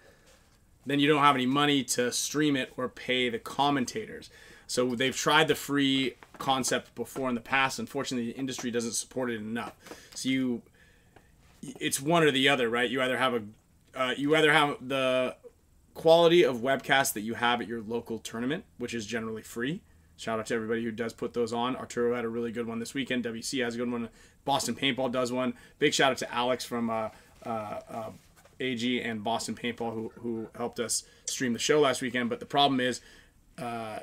[0.87, 4.31] then you don't have any money to stream it or pay the commentators.
[4.67, 7.79] So they've tried the free concept before in the past.
[7.79, 9.75] Unfortunately, the industry doesn't support it enough.
[10.15, 10.63] So you,
[11.63, 12.91] it's one or the other, right?
[12.91, 13.43] You either have a,
[13.95, 15.37] uh, you either have the
[15.95, 19.83] quality of webcast that you have at your local tournament, which is generally free.
[20.17, 21.77] Shout out to everybody who does put those on.
[21.77, 23.25] Arturo had a really good one this weekend.
[23.25, 24.09] WC has a good one.
[24.45, 25.55] Boston Paintball does one.
[25.79, 27.09] Big shout out to Alex from uh,
[27.45, 28.11] uh, uh,
[28.61, 32.31] AG and Boston Paintball who who helped us stream the show last weekend.
[32.31, 33.01] But the problem is,
[33.59, 34.01] uh,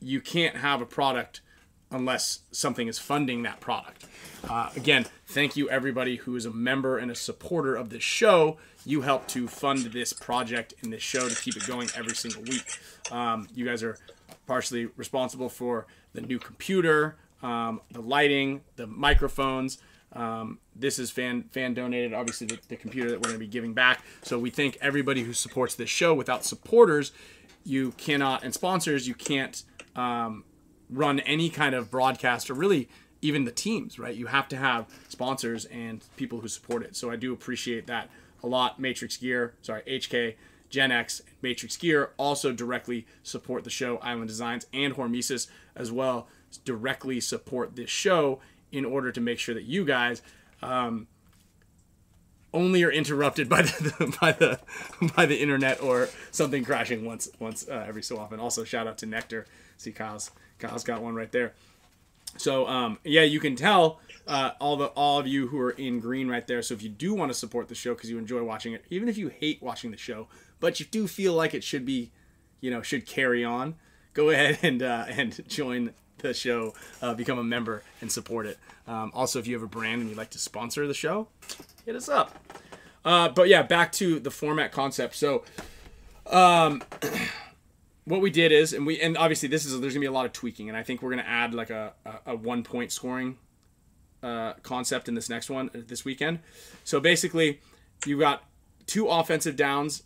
[0.00, 1.40] you can't have a product
[1.92, 4.06] unless something is funding that product.
[4.48, 8.56] Uh, again, thank you everybody who is a member and a supporter of this show.
[8.84, 12.42] You help to fund this project and this show to keep it going every single
[12.42, 12.66] week.
[13.10, 13.98] Um, you guys are
[14.46, 19.78] partially responsible for the new computer, um, the lighting, the microphones.
[20.14, 23.46] Um, this is fan fan donated, obviously the, the computer that we're going to be
[23.46, 24.04] giving back.
[24.22, 26.12] So we thank everybody who supports this show.
[26.12, 27.12] Without supporters,
[27.64, 29.62] you cannot and sponsors, you can't
[29.96, 30.44] um,
[30.92, 32.88] run any kind of broadcast or really
[33.20, 34.14] even the teams, right?
[34.14, 36.96] You have to have sponsors and people who support it.
[36.96, 38.10] So I do appreciate that
[38.42, 38.80] a lot.
[38.80, 40.34] Matrix Gear, sorry, HK,
[40.68, 43.98] Gen X, Matrix Gear also directly support the show.
[43.98, 45.46] Island Designs and Hormesis
[45.76, 46.28] as well
[46.64, 48.40] directly support this show
[48.70, 50.22] in order to make sure that you guys
[50.62, 51.06] um,
[52.54, 54.60] only are interrupted by the by the
[55.14, 58.40] by the internet or something crashing once once uh, every so often.
[58.40, 59.46] Also, shout out to Nectar.
[59.76, 60.30] See Kyle's
[60.62, 61.52] Kyle's got one right there.
[62.36, 66.00] So um, yeah, you can tell uh, all the all of you who are in
[66.00, 66.62] green right there.
[66.62, 69.08] So if you do want to support the show because you enjoy watching it, even
[69.08, 70.28] if you hate watching the show,
[70.60, 72.10] but you do feel like it should be,
[72.60, 73.74] you know, should carry on,
[74.14, 76.72] go ahead and uh, and join the show,
[77.02, 78.58] uh, become a member and support it.
[78.86, 81.28] Um, also, if you have a brand and you'd like to sponsor the show,
[81.84, 82.38] hit us up.
[83.04, 85.16] Uh, but yeah, back to the format concept.
[85.16, 85.42] So,
[86.26, 86.82] um,
[88.04, 90.26] what we did is, and we, and obviously this is there's gonna be a lot
[90.26, 93.38] of tweaking, and I think we're gonna add like a a, a one point scoring
[94.22, 96.40] uh, concept in this next one uh, this weekend.
[96.84, 97.60] So basically,
[98.06, 98.44] you got
[98.86, 100.02] two offensive downs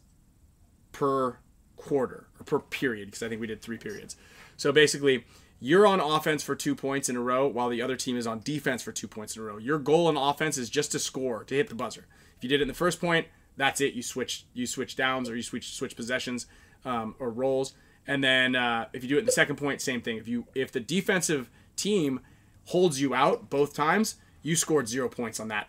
[0.92, 1.38] per
[1.76, 4.16] quarter or per period because I think we did three periods.
[4.56, 5.24] So basically,
[5.60, 8.40] you're on offense for two points in a row while the other team is on
[8.40, 9.58] defense for two points in a row.
[9.58, 12.06] Your goal on offense is just to score, to hit the buzzer.
[12.36, 13.94] If you did it in the first point, that's it.
[13.94, 16.46] You switch you switch downs or you switch switch possessions
[16.84, 17.74] um, or roles.
[18.06, 20.16] And then uh, if you do it in the second point, same thing.
[20.16, 22.20] If you if the defensive team
[22.66, 25.68] holds you out both times, you scored zero points on that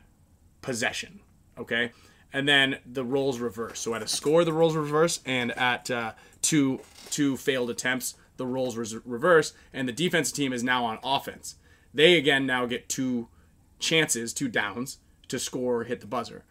[0.61, 1.19] possession.
[1.57, 1.91] Okay,
[2.31, 3.79] and then the roles reverse.
[3.79, 8.45] So at a score, the roles reverse, and at uh, two two failed attempts, the
[8.45, 11.55] roles res- reverse, and the defensive team is now on offense.
[11.93, 13.29] They again now get two
[13.79, 14.99] chances, two downs
[15.29, 16.43] to score, hit the buzzer.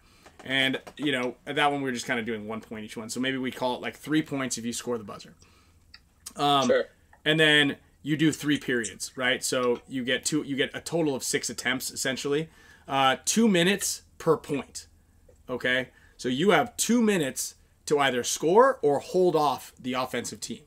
[0.44, 2.96] And you know at that one we are just kind of doing one point each
[2.96, 3.08] one.
[3.08, 5.34] So maybe we call it like three points if you score the buzzer.
[6.36, 6.84] Um, Sure.
[7.24, 9.42] and then you do three periods, right?
[9.42, 12.48] So you get two, you get a total of six attempts essentially,
[12.86, 14.86] uh, two minutes per point.
[15.48, 17.54] Okay, so you have two minutes
[17.86, 20.60] to either score or hold off the offensive team.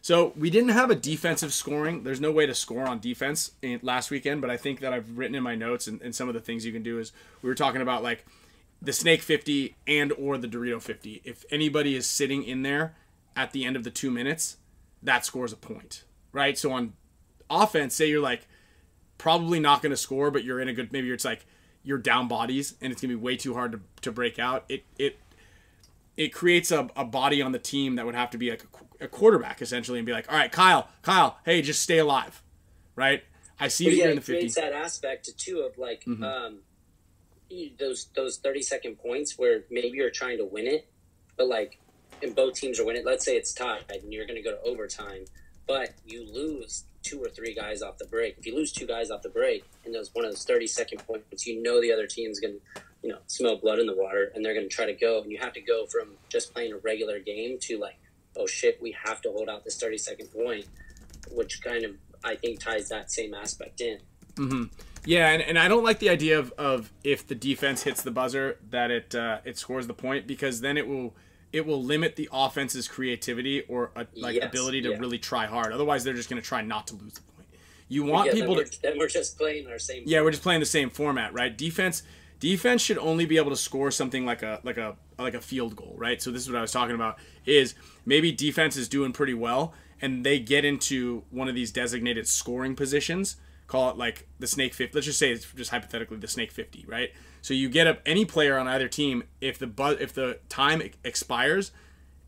[0.00, 2.02] So we didn't have a defensive scoring.
[2.02, 5.16] There's no way to score on defense in, last weekend, but I think that I've
[5.16, 7.48] written in my notes and, and some of the things you can do is we
[7.48, 8.26] were talking about like
[8.82, 11.22] the snake 50 and or the Dorito 50.
[11.24, 12.94] If anybody is sitting in there
[13.34, 14.58] at the end of the two minutes,
[15.04, 16.58] that scores a point, right?
[16.58, 16.94] So on
[17.48, 18.46] offense, say you're like
[19.18, 21.46] probably not going to score, but you're in a good maybe it's like
[21.82, 24.64] you're down bodies and it's gonna be way too hard to, to break out.
[24.68, 25.18] It it
[26.16, 28.64] it creates a, a body on the team that would have to be like
[29.00, 32.42] a, a quarterback essentially and be like, all right, Kyle, Kyle, hey, just stay alive,
[32.96, 33.22] right?
[33.60, 34.60] I see that yeah, you're in the it creates 50.
[34.60, 36.22] that aspect too of like Mhm.
[36.24, 36.58] um,
[37.78, 40.88] those those thirty second points where maybe you're trying to win it,
[41.36, 41.78] but like,
[42.24, 43.04] and both teams are winning.
[43.04, 45.26] Let's say it's tied and you're going to go to overtime,
[45.66, 48.36] but you lose two or three guys off the break.
[48.38, 51.06] If you lose two guys off the break and those one of those thirty second
[51.06, 54.32] points, you know the other team's going to you know smell blood in the water
[54.34, 56.72] and they're going to try to go, and you have to go from just playing
[56.72, 57.98] a regular game to like,
[58.36, 60.66] oh shit, we have to hold out this thirty second point,
[61.30, 61.92] which kind of
[62.24, 63.98] I think ties that same aspect in.
[65.06, 68.10] Yeah, and, and I don't like the idea of, of if the defense hits the
[68.10, 71.14] buzzer that it uh, it scores the point because then it will
[71.54, 74.98] it will limit the offense's creativity or uh like Yes, ability to yeah.
[74.98, 75.72] really try hard.
[75.72, 77.48] Otherwise, they're just going to try not to lose the point.
[77.88, 80.02] You want Yeah, people we're, to then we're just playing our same.
[80.06, 81.56] yeah, we're just playing the same format, right?
[81.56, 82.02] Defense
[82.40, 85.76] defense should only be able to score something like a like a like a field
[85.76, 86.20] goal, right?
[86.20, 87.74] So this is what I was talking about is
[88.04, 89.72] maybe defense is doing pretty well
[90.02, 93.36] and they get into one of these designated scoring positions,
[93.68, 94.92] call it like the snake 50.
[94.94, 97.10] Let's just say it's just hypothetically the snake 50, right?
[97.44, 100.80] So you get up any player on either team if the bu- if the time
[101.04, 101.72] expires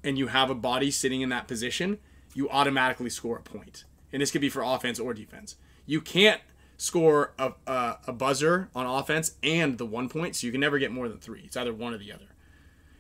[0.05, 2.01] and you have a body sitting in that position,
[2.35, 3.85] you automatically score a point.
[4.13, 5.57] And this could be for offense or defense.
[5.87, 6.43] You can't
[6.77, 10.79] score a, a, a buzzer on offense and the one point, so you can never
[10.79, 11.45] get more than three.
[11.47, 12.29] It's either one or the other.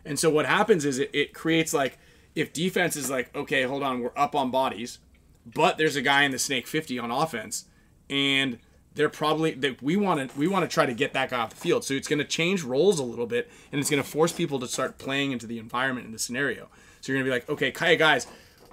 [0.03, 1.99] And so what happens is it, it creates like,
[2.35, 5.01] if defense is like, okay, hold on, we're up on bodies,
[5.45, 7.67] but there's a guy in the snake 50 on offense,
[8.09, 8.59] and
[8.97, 11.51] they're probably that we want to we want to try to get that guy off
[11.51, 11.85] the field.
[11.85, 14.59] So it's going to change roles a little bit, and it's going to force people
[14.59, 16.69] to start playing into the environment in the scenario.
[17.01, 18.27] So you're going to be like, okay, hey guys,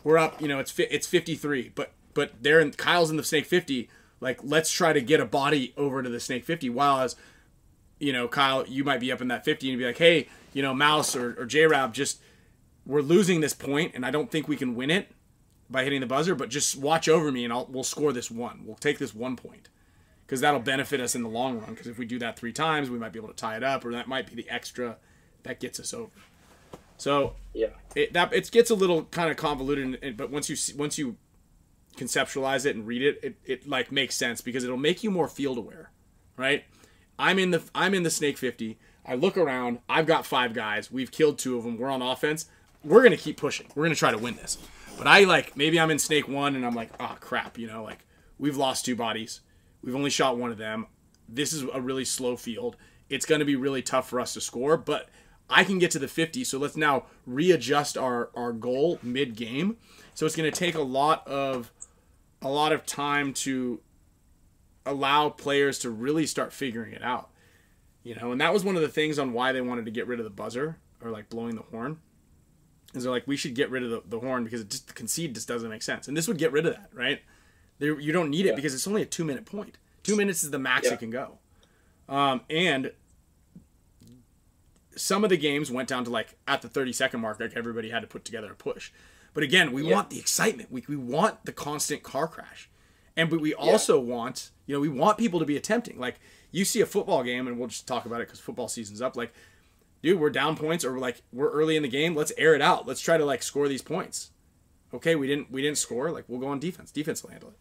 [0.03, 0.41] we're up.
[0.41, 3.89] You know, it's fi- it's 53, but but they're in Kyle's in the snake 50.
[4.21, 6.69] Like let's try to get a body over to the snake 50.
[6.69, 7.17] While as
[7.99, 10.61] you know, Kyle, you might be up in that 50 and be like, hey, you
[10.61, 12.21] know, Mouse or, or J Rab, just
[12.85, 15.11] we're losing this point, and I don't think we can win it
[15.69, 16.33] by hitting the buzzer.
[16.33, 18.61] But just watch over me, and I'll we'll score this one.
[18.65, 19.67] We'll take this one point
[20.33, 21.69] because that'll benefit us in the long run.
[21.69, 23.85] Because if we do that three times, we might be able to tie it up,
[23.85, 24.97] or that might be the extra
[25.43, 26.09] that gets us over.
[26.97, 27.67] So Yeah.
[27.95, 31.17] it that it gets a little kind of convoluted, but once you see, once you
[31.97, 35.27] conceptualize it and read it, it, it like makes sense because it'll make you more
[35.27, 35.91] field aware,
[36.35, 36.63] right?
[37.19, 38.79] I'm in the I'm in the snake 50.
[39.05, 39.79] I look around.
[39.87, 40.91] I've got five guys.
[40.91, 41.77] We've killed two of them.
[41.77, 42.47] We're on offense.
[42.83, 43.67] We're gonna keep pushing.
[43.75, 44.57] We're gonna try to win this.
[44.97, 47.83] But I like maybe I'm in snake one and I'm like, oh crap, you know,
[47.83, 47.99] like
[48.39, 49.41] we've lost two bodies.
[49.83, 50.87] We've only shot one of them.
[51.27, 52.75] This is a really slow field.
[53.09, 55.09] It's gonna be really tough for us to score, but
[55.49, 56.43] I can get to the 50.
[56.43, 59.77] So let's now readjust our our goal mid game.
[60.13, 61.71] So it's gonna take a lot of
[62.41, 63.81] a lot of time to
[64.85, 67.29] allow players to really start figuring it out.
[68.03, 70.07] You know, and that was one of the things on why they wanted to get
[70.07, 71.99] rid of the buzzer or like blowing the horn.
[72.93, 74.93] Is they're like, we should get rid of the, the horn because it just the
[74.93, 76.07] concede just doesn't make sense.
[76.07, 77.21] And this would get rid of that, right?
[77.83, 78.55] There, you don't need it Yeah.
[78.55, 79.77] because it's only a two minute point.
[80.03, 80.93] Two minutes is the max Yeah.
[80.93, 81.39] it can go.
[82.07, 82.93] Um, and
[84.95, 87.89] some of the games went down to like at the 30 second mark, like everybody
[87.89, 88.91] had to put together a push.
[89.33, 89.95] But again, we Yeah.
[89.95, 90.71] want the excitement.
[90.71, 92.69] We, we want the constant car crash.
[93.17, 95.99] And but we also want, you know, we want people to be attempting.
[95.99, 99.01] Like you see a football game, and we'll just talk about it because football season's
[99.01, 99.17] up.
[99.17, 99.33] Like,
[100.01, 102.15] dude, we're down points, or we're like we're early in the game.
[102.15, 102.87] Let's air it out.
[102.87, 104.31] Let's try to like score these points.
[104.93, 106.11] Okay, we didn't we didn't score.
[106.11, 106.91] Like we'll go on defense.
[106.91, 107.57] Defense will handle it.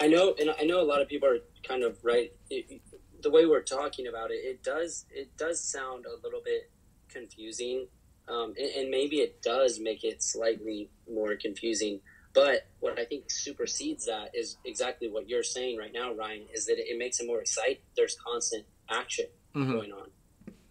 [0.00, 2.32] I know, and I know a lot of people are kind of right.
[2.50, 2.80] It,
[3.22, 6.70] the way we're talking about it, it does it does sound a little bit
[7.08, 7.86] confusing,
[8.28, 12.00] um, and, and maybe it does make it slightly more confusing.
[12.34, 16.42] But what I think supersedes that is exactly what you're saying right now, Ryan.
[16.54, 17.78] Is that it makes it more exciting.
[17.96, 19.72] There's constant action Mhm.
[19.72, 20.10] going on.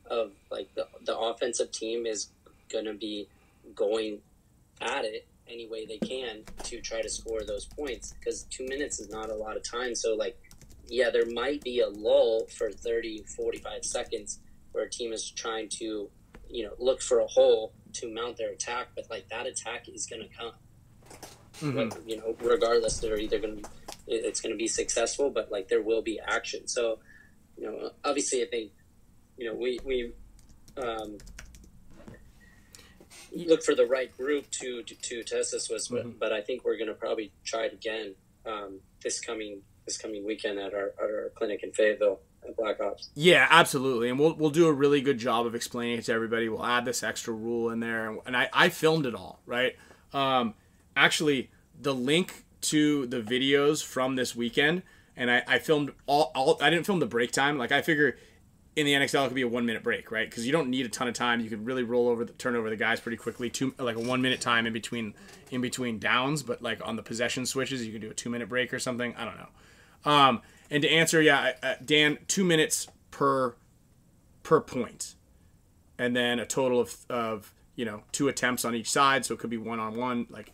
[0.08, 2.30] Of like the the offensive team is
[2.72, 3.28] going to be
[3.74, 4.20] going
[4.82, 9.00] at it any way they can to try to score those points because two minutes
[9.00, 9.96] is not a lot of time.
[9.96, 10.38] So, like,
[10.88, 14.40] yeah, there might be a lull for 30, 45 seconds
[14.72, 16.10] where a team is trying to,
[16.50, 20.06] you know, look for a hole to mount their attack, but like that attack is
[20.06, 20.54] going to come.
[21.62, 23.70] Like, you know, regardless, they're either going to,
[24.08, 26.68] it's going to be successful, but like there will be action.
[26.68, 27.00] So,
[27.58, 28.72] you know, obviously, I think,
[29.38, 30.12] you know, we, we,
[30.78, 31.18] um,
[33.36, 36.18] look for the right group to to, to test this with, Mhm.
[36.20, 40.26] but I think we're going to probably try it again um, this coming this coming
[40.26, 43.10] weekend at our at our clinic in Fayetteville at Black Ops.
[43.16, 46.48] Yeah, absolutely, and we'll we'll do a really good job of explaining it to everybody.
[46.50, 49.76] We'll add this extra rule in there, and I I filmed it all right.
[50.14, 50.54] Um,
[50.96, 51.50] actually,
[51.80, 54.82] the link to the videos from this weekend,
[55.16, 57.58] and I I filmed all, all I didn't film the break time.
[57.58, 58.18] Like I figure
[58.76, 60.30] in the NXL it could be a one minute break, right?
[60.30, 61.40] Because you don't need a ton of time.
[61.40, 63.50] You can really roll over the turn over the guys pretty quickly.
[63.50, 65.14] Two like a one minute time in between
[65.52, 68.50] in between downs, but like on the possession switches, you can do a two minute
[68.50, 69.16] break or something.
[69.16, 70.12] I don't know.
[70.12, 73.56] Um, and to answer, yeah, uh, Dan, two minutes per
[74.44, 75.16] per point,
[75.98, 79.40] and then a total of of you know two attempts on each side, so it
[79.40, 80.52] could be one on one, like,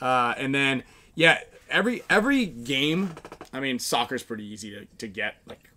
[0.00, 0.82] uh, and then
[1.14, 1.38] yeah,
[1.68, 3.14] every every game.
[3.52, 5.70] I mean, soccer's pretty easy to, to get, like,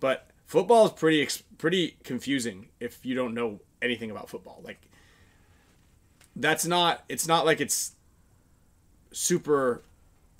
[0.00, 4.60] but football is pretty pretty confusing if you don't know anything about football.
[4.64, 4.80] Like,
[6.36, 7.04] that's not.
[7.08, 7.92] It's not like it's
[9.12, 9.82] super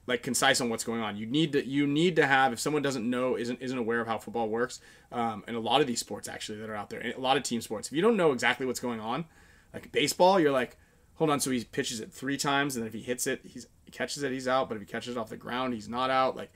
[0.06, 1.16] like concise on what's going on.
[1.16, 4.06] You need to you need to have if someone doesn't know isn't isn't aware of
[4.06, 4.80] how football works,
[5.12, 7.42] um, and a lot of these sports actually that are out there, a lot of
[7.42, 7.88] team sports.
[7.88, 9.24] If you don't know exactly what's going on,
[9.72, 10.76] like baseball, you're like,
[11.14, 13.66] hold on, so he pitches it three times, and then if he hits it, he's
[13.84, 14.68] he catches it, he's out.
[14.68, 16.36] But if he catches it off the ground, he's not out.
[16.36, 16.52] Like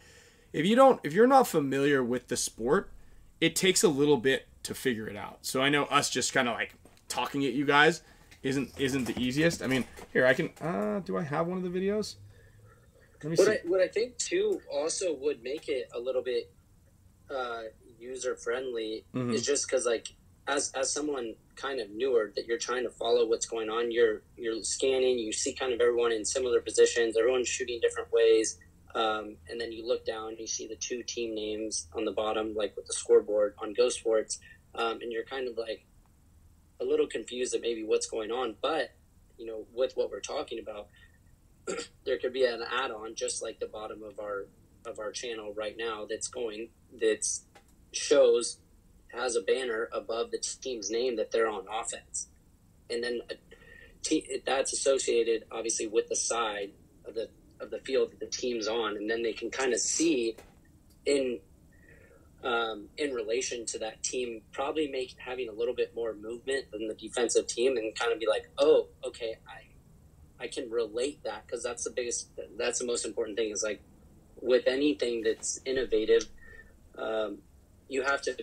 [0.53, 2.91] if you don't if you're not familiar with the sport,
[3.41, 5.39] it takes a little bit to figure it out.
[5.43, 6.75] So I know us just kind of like
[7.09, 8.03] talking at you guys
[8.43, 9.63] isn't isn't the easiest.
[9.63, 10.51] I mean, here I can.
[10.61, 12.17] Uh, do I have one of the videos?
[13.23, 13.53] Let me What see.
[13.53, 16.53] I, what I think too also would make it a little bit
[17.31, 17.63] uh,
[17.99, 19.35] user friendly Mhm.
[19.35, 20.09] is just because like
[20.47, 24.23] as as someone kind of newer that you're trying to follow what's going on, you're
[24.37, 28.59] you're scanning, you see kind of everyone in similar positions, everyone's shooting different ways,
[28.95, 32.55] um, and then you look down, you see the two team names on the bottom,
[32.55, 34.39] like with the scoreboard on Go Sports,
[34.75, 35.85] um, and you're kind of like
[36.81, 38.93] a little confused at maybe what's going on, but
[39.39, 40.89] you know with what we're talking about
[42.05, 44.47] there could be an add-on just like the bottom of our
[44.85, 46.69] of our channel right now that's going
[47.01, 47.45] that's
[47.93, 48.59] shows
[49.15, 52.29] has a banner above the team's name that they're on offense,
[52.91, 53.21] and then
[54.45, 56.71] that's associated obviously with the side
[57.05, 57.29] of the
[57.61, 60.37] of the field that the team's on, and then they can kind of see
[61.07, 61.41] in
[62.45, 66.87] um, in relation to that team probably make having a little bit more movement than
[66.87, 71.47] the defensive team, and kind of be like, oh, okay, I I can relate that
[71.47, 73.83] because that's the biggest that's the most important thing is like
[74.41, 76.29] with anything that's innovative,
[76.97, 77.39] um,
[77.89, 78.37] you have to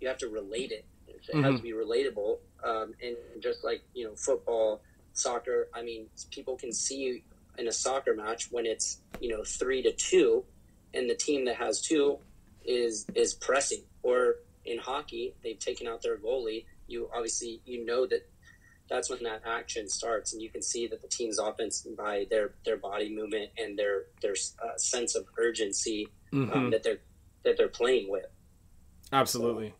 [0.00, 0.84] you have to relate it.
[1.06, 1.56] It has Mhm.
[1.58, 4.82] to be relatable, um, and just like you know, football,
[5.12, 5.68] soccer.
[5.72, 7.22] I mean, people can see
[7.58, 10.44] in a soccer match when it's you know three to two,
[10.94, 12.18] and the team that has two
[12.64, 13.82] is is pressing.
[14.02, 16.64] Or in hockey, they've taken out their goalie.
[16.88, 18.28] You obviously you know that
[18.88, 22.54] that's when that action starts, and you can see that the team's offense by their
[22.64, 26.54] their body movement and their their uh, sense of urgency Mhm.
[26.56, 27.00] um, that they're
[27.44, 28.26] that they're playing with.
[29.12, 29.74] Absolutely.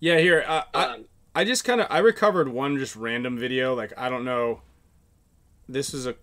[0.00, 1.04] Yeah, here uh, I Um,
[1.34, 3.74] I just kind of I recovered one just random video.
[3.74, 4.62] Like I don't know.
[5.68, 6.14] This is a,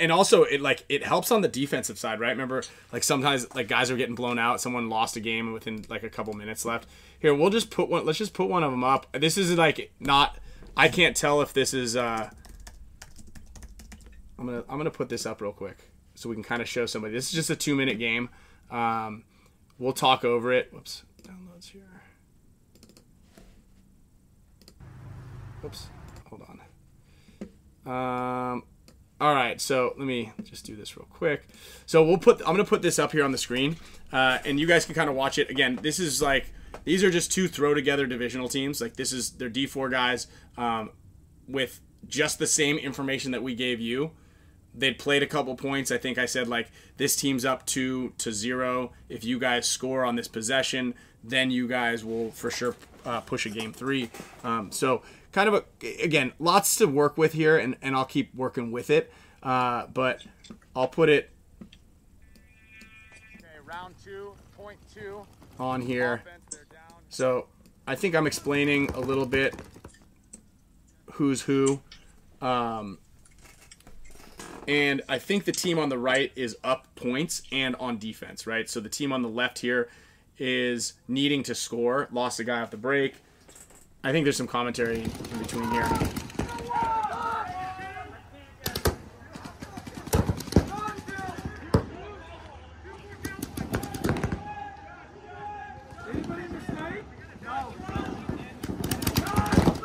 [0.00, 2.30] and also it like it helps on the defensive side, right?
[2.30, 2.62] Remember,
[2.92, 4.60] like sometimes like guys are getting blown out.
[4.60, 6.88] Someone lost a game within like a couple minutes left.
[7.18, 8.04] Here, we'll just put one.
[8.04, 9.06] Let's just put one of them up.
[9.12, 10.36] This is like not.
[10.76, 11.96] I can't tell if this is.
[11.96, 12.30] uh
[14.38, 16.86] I'm gonna I'm gonna put this up real quick so we can kind of show
[16.86, 17.14] somebody.
[17.14, 18.28] This is just a two minute game.
[18.70, 19.24] Um,
[19.78, 20.72] we'll talk over it.
[20.72, 22.02] Whoops, downloads here.
[25.64, 25.86] Oops,
[26.28, 26.60] hold on.
[28.52, 28.64] Um,
[29.24, 31.46] all right, so let me just do this real quick.
[31.86, 32.40] So we'll put.
[32.40, 33.78] I'm gonna put this up here on the screen,
[34.12, 35.48] uh, and you guys can kind of watch it.
[35.48, 36.52] Again, this is like
[36.84, 38.82] these are just two throw together divisional teams.
[38.82, 40.26] Like this is they're D4 guys
[40.58, 40.90] um,
[41.48, 44.10] with just the same information that we gave you.
[44.74, 45.90] They'd played a couple points.
[45.90, 48.92] I think I said like this team's up two to zero.
[49.08, 50.92] If you guys score on this possession,
[51.22, 52.76] then you guys will for sure
[53.06, 54.10] uh, push a game three.
[54.42, 55.00] Um, so
[55.34, 58.88] kind of a again lots to work with here, and, and I'll keep working with
[58.88, 59.12] it.
[59.42, 60.24] Uh, but
[60.74, 61.30] I'll put it
[61.60, 65.26] Okay, round two, point two.
[65.58, 66.22] on here.
[66.24, 66.60] Offense.
[67.10, 67.48] So
[67.86, 69.54] I think I'm explaining a little bit
[71.12, 71.80] who's who.
[72.40, 72.98] Um,
[74.66, 78.68] and I think the team on the right is up points and on defense, right?
[78.70, 79.88] So the team on the left here
[80.38, 83.14] is needing to score, lost a guy off the break.
[84.06, 85.88] I think there's some commentary in between here.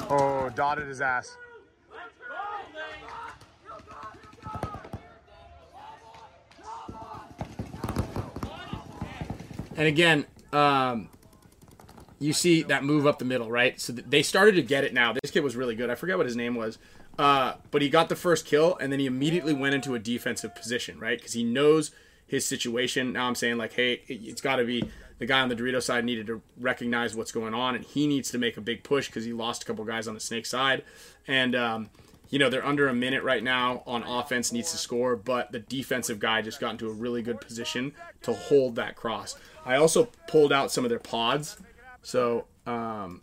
[0.10, 1.38] Oh, dotted his ass.
[9.78, 11.08] And again, um,
[12.20, 13.80] you see that move up the middle, right?
[13.80, 15.14] So they started to get it now.
[15.14, 15.90] This kid was really good.
[15.90, 16.78] I forget what his name was,
[17.18, 20.54] uh, but he got the first kill, and then he immediately went into a defensive
[20.56, 21.18] position, right?
[21.18, 21.92] Because he knows
[22.28, 23.14] his situation.
[23.14, 24.84] Now I'm saying like, hey, it- it's got to be
[25.18, 28.32] the guy on the Dorito side needed to recognize what's going on, and he needs
[28.32, 30.84] to make a big push because he lost a couple guys on the snake side,
[31.28, 31.90] and um,
[32.30, 35.60] you know they're under a minute right now on offense, needs to score, but the
[35.60, 39.36] defensive guy just got into a really good position to hold that cross.
[39.66, 41.58] I also pulled out some of their pods,
[42.02, 43.22] so um,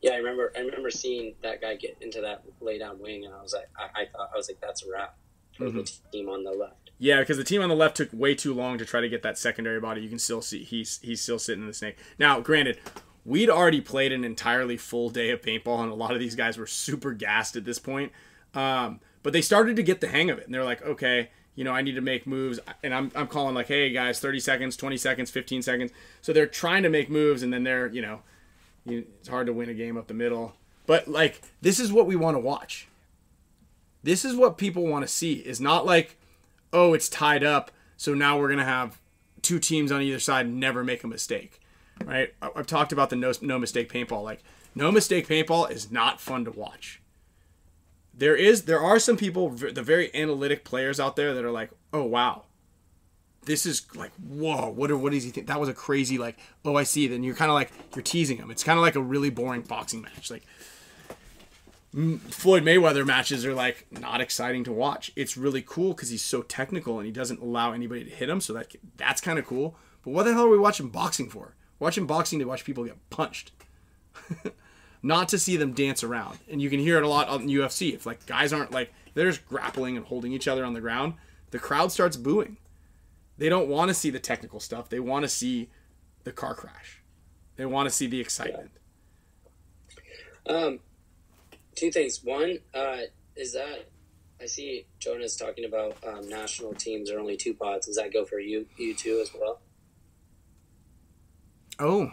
[0.00, 0.52] Yeah, I remember.
[0.56, 3.68] I remember seeing that guy get into that lay down wing, and I was like,
[3.76, 5.16] I, I thought I was like, that's a wrap
[5.56, 6.90] for the team on the left.
[6.98, 9.22] Yeah, because the team on the left took way too long to try to get
[9.22, 10.00] that secondary body.
[10.00, 11.96] You can still see he's he's still sitting in the snake.
[12.18, 12.78] Now, granted,
[13.24, 16.56] we'd already played an entirely full day of paintball, and a lot of these guys
[16.58, 18.12] were super gassed at this point.
[18.54, 21.64] Um, but they started to get the hang of it, and they're like, okay, you
[21.64, 24.76] know, I need to make moves, and I'm I'm calling like, hey guys, 30 seconds,
[24.76, 25.92] 20 seconds, 15 seconds.
[26.20, 28.20] So they're trying to make moves, and then they're you know,
[28.84, 30.54] you, it's hard to win a game up the middle.
[30.86, 32.88] But like, this is what we want to watch.
[34.02, 35.34] This is what people want to see.
[35.34, 36.16] Is not like
[36.74, 38.98] oh, it's tied up, so now we're gonna have
[39.40, 41.60] two teams on either side never make a mistake,
[42.04, 42.34] right?
[42.42, 44.24] I've talked about the no, no mistake paintball.
[44.24, 44.42] Like,
[44.74, 47.00] no mistake paintball is not fun to watch.
[48.16, 51.70] There is, there are some people, the very analytic players out there that are like,
[51.92, 52.44] oh wow,
[53.44, 55.46] this is like, whoa, what are, what does he think?
[55.46, 57.06] That was a crazy like, oh I see.
[57.06, 58.50] Then you're kind of like you're teasing them.
[58.50, 60.30] It's kind of like a really boring boxing match.
[60.30, 60.44] Like
[62.30, 65.12] Floyd Mayweather matches are like not exciting to watch.
[65.14, 68.40] It's really cool because he's so technical and he doesn't allow anybody to hit him.
[68.40, 69.76] So that that's kind of cool.
[70.02, 71.54] But what the hell are we watching boxing for?
[71.78, 73.52] Watching boxing to watch people get punched,
[75.04, 76.38] not to see them dance around.
[76.50, 77.94] And you can hear it a lot on UFC.
[77.94, 81.14] If like guys aren't like they're just grappling and holding each other on the ground,
[81.50, 82.56] the crowd starts booing.
[83.36, 84.88] They don't want to see the technical stuff.
[84.88, 85.68] They want to see
[86.24, 87.02] the car crash.
[87.56, 88.70] They want to see the excitement.
[90.46, 90.80] Um,
[91.74, 92.24] two things.
[92.24, 93.02] One uh,
[93.36, 93.90] is that
[94.40, 97.86] I see Jonas talking about um, national teams are only two pods.
[97.86, 99.60] Does that go for you you two as well?
[101.78, 102.10] Oh.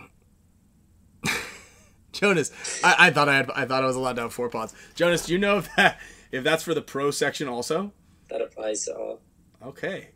[2.20, 2.52] Jonas,
[2.84, 4.74] I, I thought I had I thought I was allowed to have four pods.
[4.96, 6.00] Jonas, do you know if that
[6.32, 7.92] if that's for the pro section also?
[8.30, 9.22] That applies to all.
[9.64, 10.10] Okay.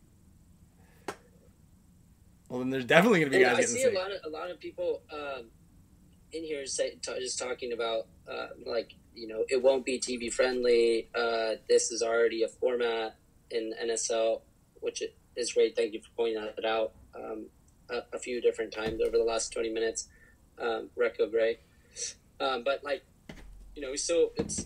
[2.49, 4.19] Well, then there's definitely going to be And guys I getting see a lot of
[4.26, 5.45] a lot of people um,
[6.31, 10.31] in here say, t- just talking about uh, like you know it won't be TV
[10.31, 11.09] friendly.
[11.15, 13.15] Uh, this is already a format
[13.51, 14.41] in NSL,
[14.81, 15.01] which
[15.35, 15.76] is great.
[15.76, 17.47] Thank you for pointing that out um,
[17.89, 20.07] a, a few different times over the last twenty minutes.
[20.57, 21.59] Um, Reco Gray,
[22.39, 23.03] um, but like
[23.75, 24.65] you know, we still it's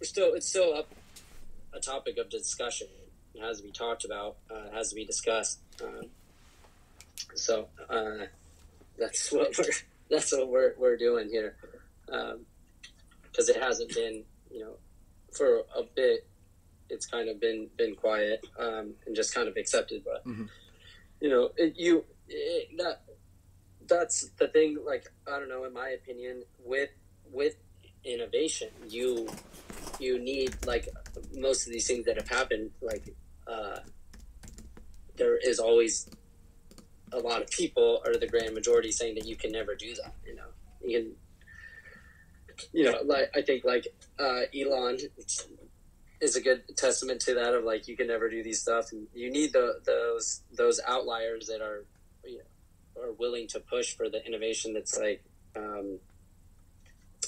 [0.00, 0.88] we're still it's still up
[1.72, 2.86] a topic of discussion.
[3.34, 4.36] It has to be talked about.
[4.50, 5.58] Uh, it has to be discussed.
[5.82, 6.06] Um,
[7.34, 8.26] so uh,
[8.98, 9.64] that's what we're
[10.10, 11.56] that's what we're we're doing here,
[12.06, 14.74] because it hasn't been you know
[15.32, 16.26] for a bit.
[16.90, 20.48] It's kind of been been quiet um, and just kind of accepted, but Mhm.
[21.20, 23.02] you know it, you it, that
[23.98, 24.78] that's the thing.
[24.84, 26.90] Like I don't know, in my opinion, with
[27.32, 27.56] with
[28.04, 29.28] innovation, you
[29.98, 30.88] you need like
[31.34, 32.70] most of these things that have happened.
[32.80, 33.14] Like
[33.46, 33.78] uh,
[35.16, 36.08] there is always
[37.12, 40.14] a lot of people or the grand majority saying that you can never do that.
[40.26, 40.48] You know,
[40.84, 41.12] you can,
[42.72, 43.86] you know, like I think like
[44.18, 44.98] uh, Elon
[46.20, 49.06] is a good testament to that of like you can never do these stuff, and
[49.14, 51.84] you need the, those those outliers that are
[53.00, 55.24] are willing to push for the innovation that's like.
[55.56, 55.98] Um,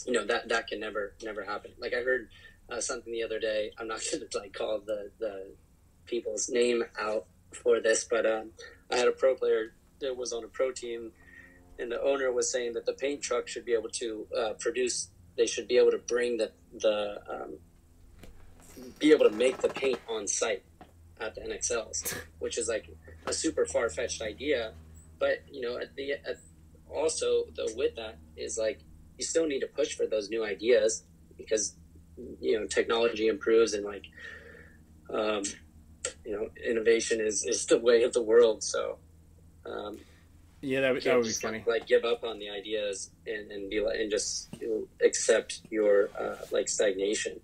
[0.06, 1.72] you know that that can never never happen.
[1.78, 2.28] Like I heard
[2.70, 3.72] uh, something the other day.
[3.78, 5.52] I'm not to like call the the
[6.06, 8.50] people's name out for this, but um,
[8.90, 11.12] I had a pro player that was on a pro team,
[11.78, 15.10] and the owner was saying that the paint truck should be able to uh, produce.
[15.36, 17.54] They should be able to bring the the um,
[18.98, 20.62] be able to make the paint on site
[21.20, 22.88] at the NXLs, which is like
[23.26, 24.72] a super far fetched idea.
[25.18, 26.38] But you know, at the at
[26.88, 28.80] also the with that is like
[29.18, 31.04] you still need to push for those new ideas
[31.36, 31.74] because
[32.40, 34.04] you know technology improves and like
[35.10, 35.42] um,
[36.24, 38.62] you know innovation is is the way of the world.
[38.62, 38.98] So
[39.64, 39.98] um,
[40.60, 41.64] Yeah, that, that would be funny.
[41.66, 44.54] like give up on the ideas and, and be like and just
[45.04, 47.40] accept your uh, like stagnation.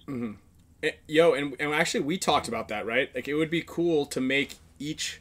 [0.83, 3.09] Eh, Yo, and, and actually, we talked about that, right?
[3.15, 5.21] Like, it would be cool to make each,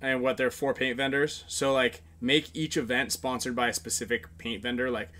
[0.00, 1.44] and what they're four paint vendors.
[1.46, 4.90] So, like, make each event sponsored by a specific paint vendor.
[4.90, 5.10] Like,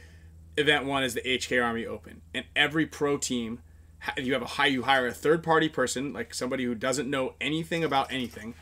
[0.56, 3.60] event one is the HK Army Open, and every pro team,
[4.16, 7.34] you have a high, you hire a third party person, like somebody who doesn't know
[7.40, 8.54] anything about anything,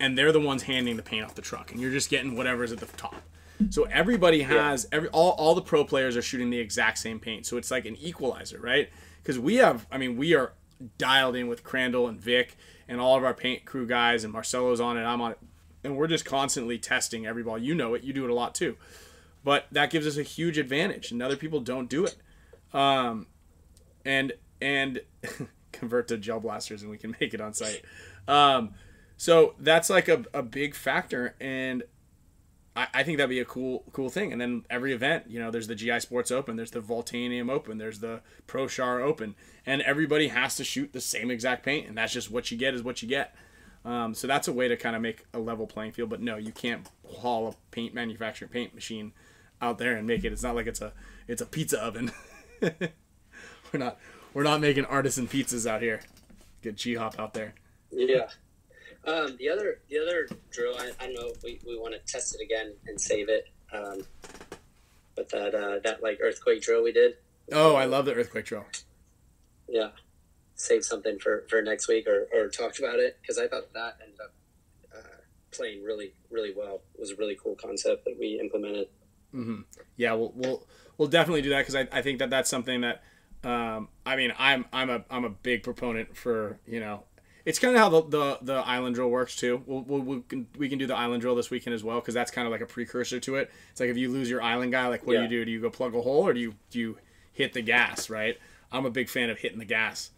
[0.00, 2.72] and they're the ones handing the paint off the truck, and you're just getting whatever's
[2.72, 3.22] at the top.
[3.70, 7.44] So everybody has every all, all the pro players are shooting the exact same paint.
[7.44, 8.88] So it's like an equalizer, right?
[9.20, 10.52] Because we have, I mean, we are
[10.98, 12.56] dialed in with Crandall and Vic
[12.88, 15.38] and all of our paint crew guys, and Marcelo's on it, I'm on it,
[15.84, 17.58] and we're just constantly testing every ball.
[17.58, 18.76] You know it, you do it a lot too,
[19.44, 22.16] but that gives us a huge advantage, and other people don't do it.
[22.72, 23.26] Um,
[24.04, 25.00] and and
[25.72, 27.82] convert to gel blasters, and we can make it on site.
[28.26, 28.74] Um,
[29.16, 31.82] so that's like a, a big factor, and
[32.78, 34.30] I, I think that'd be a cool cool thing.
[34.30, 37.78] And then every event, you know, there's the GI Sportz Open, there's the Voltanium Open,
[37.78, 39.34] there's the Pro Char Open,
[39.66, 42.74] and everybody has to shoot the same exact paint, and that's just what you get
[42.74, 43.34] is what you get.
[43.84, 46.08] Um, so that's a way to kind of make a level playing field.
[46.08, 49.12] But no, you can't haul a paint manufacturing paint machine
[49.60, 50.32] out there and make it.
[50.32, 50.92] It's not like it's a
[51.26, 52.12] it's a pizza oven.
[52.60, 52.70] we're
[53.74, 53.98] not
[54.34, 56.00] we're not making artisan pizzas out here.
[56.62, 57.54] Get G Hop out there.
[57.90, 58.28] Yeah.
[59.08, 62.00] Um, the other the other drill, I, I don't know if we, we want to
[62.12, 63.48] test it again and save it.
[63.72, 64.02] Um,
[65.16, 67.14] but that uh, that like earthquake drill we did,
[67.52, 68.66] Oh, I love the earthquake drill.
[69.68, 69.90] yeah,
[70.54, 73.98] save something for, for next week or, or talk about it because I thought that
[74.02, 74.32] ended up
[74.94, 74.98] uh,
[75.52, 76.82] playing really really well.
[76.94, 78.88] It was a really cool concept that we implemented.
[79.96, 80.66] yeah, we'll we'll
[80.98, 83.02] we'll definitely do that because I, I think that that's something that
[83.44, 87.04] um, I mean I'm I'm a I'm a big proponent for you know
[87.48, 89.62] it's kind of how the, the the island drill works too.
[89.64, 92.12] We'll, we'll, we can we can do the island drill this weekend as well because
[92.12, 93.50] that's kind of like a precursor to it.
[93.70, 95.46] It's like if you lose your island guy, like what do you do?
[95.46, 96.98] Do you go plug a hole or do you do you
[97.32, 98.10] hit the gas?
[98.10, 98.38] Right.
[98.70, 100.10] I'm a big fan of hitting the gas.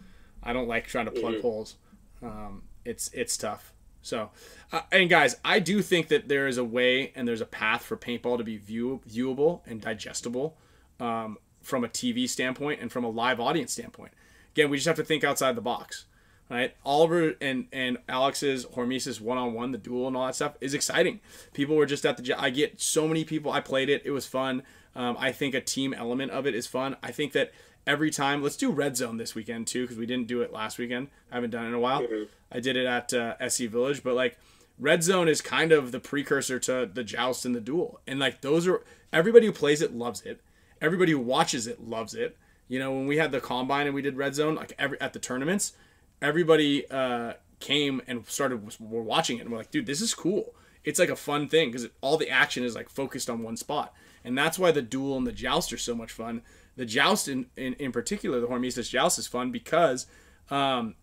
[0.43, 1.77] I don't like trying to plug holes.
[2.21, 3.73] Um, it's it's tough.
[4.03, 4.31] So,
[4.73, 7.83] uh, and guys, I do think that there is a way and there's a path
[7.83, 10.57] for paintball to be view, viewable and digestible
[10.99, 14.11] um, from a TV standpoint and from a live audience standpoint.
[14.53, 16.07] Again, we just have to think outside the box.
[16.51, 16.75] Right?
[16.85, 20.75] Oliver and and Alex's Hormesis one on one, the duel and all that stuff is
[20.75, 21.21] exciting.
[21.55, 22.35] People were just at the.
[22.39, 23.53] I get so many people.
[23.53, 24.03] I played it.
[24.05, 24.65] It was fun.
[24.95, 26.97] Um, I think a team element of it is fun.
[27.03, 27.53] I think that
[27.87, 30.79] every time, let's do red zone this weekend too because we didn't do it last
[30.79, 31.09] weekend.
[31.31, 32.03] I haven't done it in a while.
[32.51, 34.37] I did it at uh, SC Village, but like
[34.79, 38.41] red zone is kind of the precursor to the joust and the duel, and like
[38.41, 38.83] those are
[39.13, 40.41] everybody who plays it loves it.
[40.83, 42.37] Everybody who watches it loves it.
[42.67, 45.13] You know, when we had the combine and we did red zone, like every at
[45.13, 45.75] the tournaments,
[46.23, 50.55] everybody uh, came and started were watching it and we're like, dude, this is cool.
[50.85, 53.93] It's like a fun thing because all the action is like focused on one spot,
[54.25, 56.43] and that's why the duel and the joust are so much fun.
[56.77, 60.07] The joust in in, in particular, the Hormesis joust is fun because
[60.51, 60.95] um,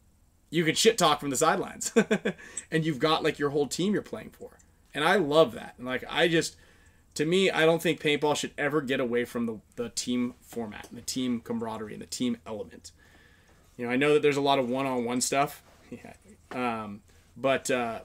[0.49, 1.93] you can shit talk from the sidelines,
[2.71, 4.57] and you've got like your whole team you're playing for,
[4.95, 5.75] and I love that.
[5.77, 6.57] And like I just
[7.17, 10.87] to me, I don't think paintball should ever get away from the, the team format,
[10.91, 12.91] the team camaraderie, and the team element.
[13.77, 16.13] You know, I know that there's a lot of one-on-one stuff, yeah,
[16.51, 17.01] um,
[17.35, 17.99] but uh,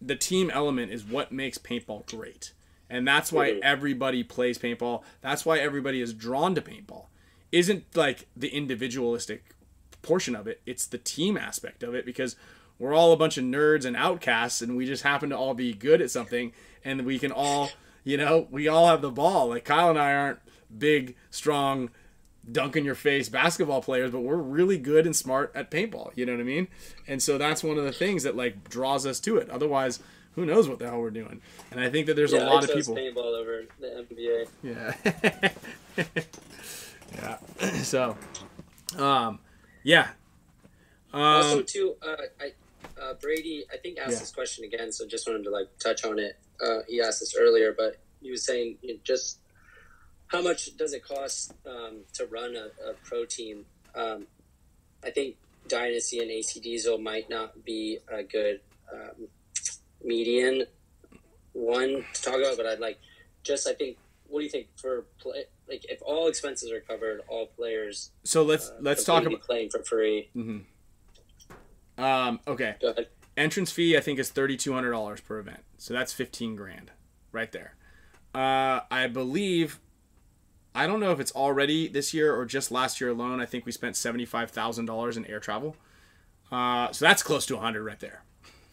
[0.00, 2.52] the team element is what makes paintball great,
[2.90, 3.60] and that's why Mhm.
[3.62, 5.02] everybody plays paintball.
[5.22, 7.06] That's why everybody is drawn to paintball.
[7.52, 9.44] Isn't like the individualistic
[10.02, 12.36] portion of it; it's the team aspect of it because
[12.78, 15.72] we're all a bunch of nerds and outcasts, and we just happen to all be
[15.72, 16.52] good at something,
[16.84, 17.70] and we can all,
[18.04, 19.48] you know, we all have the ball.
[19.48, 20.40] Like Kyle and I aren't
[20.76, 21.88] big, strong,
[22.50, 26.10] dunk in your face basketball players, but we're really good and smart at paintball.
[26.14, 26.68] You know what I mean?
[27.08, 29.50] And so that's one of the things that like draws us to it.
[29.50, 30.00] Otherwise,
[30.34, 31.40] who knows what the hell we're doing?
[31.70, 32.94] And I think that there's a lot of people.
[32.94, 34.48] paintball over the NBA.
[34.62, 36.22] Yeah.
[37.16, 37.38] yeah.
[37.82, 38.16] so,
[38.98, 39.38] um,
[39.82, 40.08] yeah.
[41.12, 42.52] also, Um, too, uh, I,
[43.00, 44.18] uh, Brady, I think asked Yeah.
[44.18, 46.36] this question again, so just wanted to like touch on it.
[46.60, 49.38] Uh, he asked this earlier, but he was saying you know, just
[50.28, 53.64] how much does it cost um, to run a, a pro team?
[53.94, 54.26] Um,
[55.04, 55.36] I think
[55.68, 58.60] Dynasty and AC Diesel might not be a good
[58.92, 59.28] um,
[60.02, 60.64] median
[61.52, 62.98] one to talk about, but I'd like
[63.42, 63.98] just I think.
[64.28, 65.44] What do you think for play?
[65.68, 69.40] Like, if all expenses are covered, all players so let's uh, let's talk about.
[69.42, 70.28] playing for free.
[71.96, 72.74] Um, okay.
[72.80, 73.06] Go ahead.
[73.36, 76.90] entrance fee I think is thirty two hundred dollars per event, so that's fifteen grand
[77.30, 77.76] right there.
[78.34, 79.78] Uh, I believe,
[80.76, 83.40] I don't know if it's already this year or just last year alone.
[83.40, 85.76] I think we spent seventy five thousand dollars in air travel,
[86.52, 88.22] uh, so that's close to a hundred right there.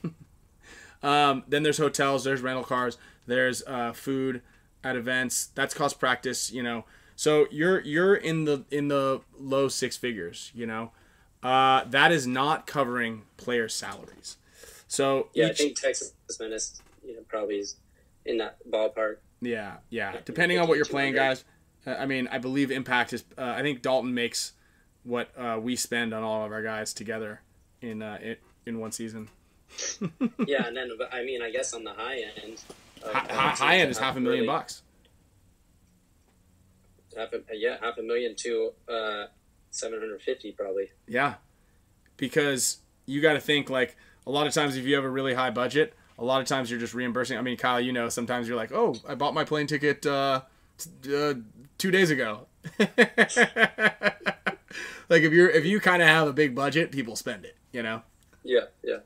[1.03, 2.97] um, then there's hotels, there's rental cars,
[3.27, 4.41] there's uh, food
[4.83, 5.47] at events.
[5.55, 6.85] That's cost practice, you know.
[7.15, 10.91] So you're you're in the in the low six figures, you know.
[11.41, 14.37] Uh, that is not covering player salaries.
[14.87, 17.75] So Yeah, I each- think Texas Menace, you know, probably is
[18.25, 19.17] in that ballpark.
[19.41, 20.15] yeah, yeah.
[20.23, 21.43] Depending on what you're playing, guys.
[21.85, 23.23] Uh, I mean, I believe Impact is.
[23.37, 24.53] Uh, I think Dalton makes
[25.03, 27.41] what uh, we spend on all of our guys together
[27.81, 28.35] in uh, in,
[28.65, 29.29] in one season.
[30.47, 32.61] yeah, and then but I mean, I guess on the high end,
[33.03, 34.81] of- High, high, end is half a million really- bucks.
[37.17, 39.25] Half a, yeah, half a million to uh,
[39.69, 40.89] seven hundred fifty probably.
[41.07, 41.35] Yeah,
[42.17, 43.95] because you got to think like
[44.25, 46.71] a lot of times if you have a really high budget, a lot of times
[46.71, 47.37] you're just reimbursing.
[47.37, 50.41] I mean, Kyle, you know, sometimes you're like, oh, I bought my plane ticket uh,
[51.13, 51.33] uh,
[51.77, 52.47] two days ago.
[52.79, 52.89] like
[55.09, 57.55] if you're if you kind of have a big budget, people spend it.
[57.71, 58.01] You know.
[58.43, 58.97] Yeah, yeah.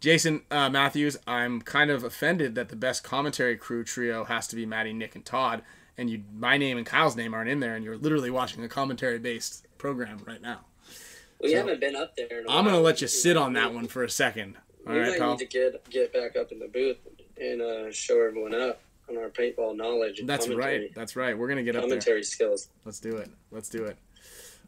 [0.00, 4.56] Jason uh, Matthews, I'm kind of offended that the best commentary crew trio has to
[4.56, 5.62] be Maddie, Nick, and Todd,
[5.98, 8.68] and you, my name and Kyle's name aren't in there, and you're literally watching a
[8.68, 10.60] commentary-based program right now.
[11.42, 12.44] We So, haven't been up there.
[12.48, 14.56] I'm gonna let you sit on that one for a second.
[14.86, 15.30] All We right, might pal.
[15.32, 16.96] need to get get back up in the booth
[17.40, 18.80] and uh, show everyone up
[19.10, 20.22] on our paintball knowledge.
[20.24, 20.94] That's commentary, right.
[20.94, 21.36] That's right.
[21.36, 21.90] We're gonna get up there.
[21.90, 22.68] Commentary skills.
[22.84, 23.30] Let's do it.
[23.50, 23.96] Let's do it.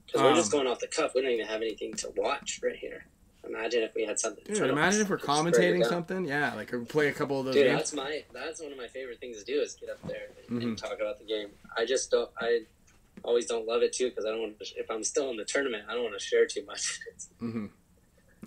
[0.06, 1.12] Because we're just Um, going off the cuff.
[1.14, 3.06] We don't even have anything to watch right here.
[3.44, 4.44] Imagine if we had something.
[4.44, 6.24] Dude, imagine if we're commentating something.
[6.24, 7.78] Yeah, like play a couple of those Dude, games.
[7.78, 10.59] that's my that's one of my favorite things to do is get up there and,
[10.59, 10.69] Mm-hmm.
[10.69, 11.48] and talk about the game.
[11.77, 12.31] I just don't.
[12.39, 12.60] I
[13.24, 14.64] always don't love it too because I don't want to.
[14.77, 17.01] If I'm still in the tournament, I don't want to share too much.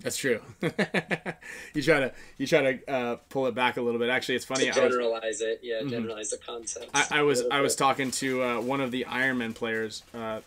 [0.00, 0.40] That's true.
[0.62, 4.10] you try to you try to uh, pull it back a little bit.
[4.10, 4.70] Actually, it's funny.
[4.70, 6.90] to I was, generalize it, yeah, generalize the concept.
[6.92, 10.40] I, I was I was talking to uh, one of the Ironman players uh,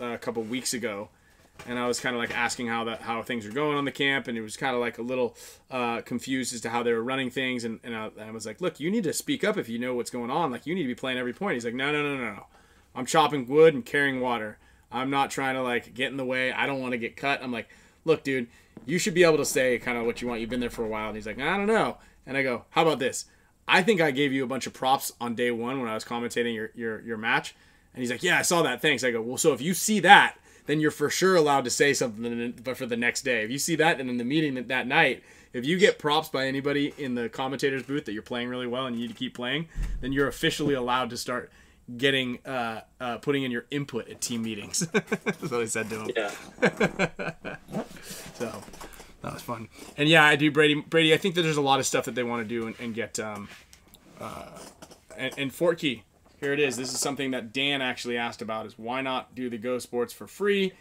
[0.00, 1.10] a couple weeks ago,
[1.66, 3.92] and I was kind of like asking how that how things are going on the
[3.92, 5.36] camp, and it was kind of like a little
[5.70, 8.62] uh, confused as to how they were running things, and, and I, I was like,
[8.62, 10.50] look, you need to speak up if you know what's going on.
[10.50, 11.54] Like you need to be playing every point.
[11.54, 12.46] He's like, no, no, no, no, no.
[12.94, 14.58] I'm chopping wood and carrying water.
[14.90, 16.50] I'm not trying to like get in the way.
[16.52, 17.42] I don't want to get cut.
[17.42, 17.68] I'm like,
[18.06, 18.48] look, dude,
[18.86, 20.40] you should be able to say kind of what you want.
[20.40, 21.08] You've been there for a while.
[21.08, 21.98] And he's like, I don't know.
[22.26, 23.26] And I go, how about this?
[23.68, 26.04] I think I gave you a bunch of props on day one when I was
[26.04, 27.54] commentating your, your, your match.
[27.92, 28.80] And he's like, yeah, I saw that.
[28.80, 29.02] Thanks.
[29.02, 31.92] I go, well, so if you see that, then you're for sure allowed to say
[31.94, 32.54] something.
[32.62, 34.86] But for the next day, if you see that and in the meeting that, that
[34.86, 38.66] night, if you get props by anybody in the commentator's booth that you're playing really
[38.66, 39.68] well and you need to keep playing,
[40.00, 41.50] then you're officially allowed to start
[41.96, 44.80] getting uh, uh, putting in your input at team meetings.
[44.92, 46.10] That's what I said to him.
[46.16, 47.56] Yeah.
[48.36, 48.62] So
[49.22, 49.68] that was fun.
[49.96, 50.74] And yeah, I do Brady.
[50.74, 52.78] Brady, I think that there's a lot of stuff that they want to do and,
[52.78, 53.18] and get.
[53.18, 53.48] Um,
[54.20, 54.50] uh,
[55.16, 56.02] and, and Fortkey,
[56.38, 56.76] here it is.
[56.76, 60.12] This is something that Dan actually asked about: is why not do the Go Sports
[60.12, 60.72] for free?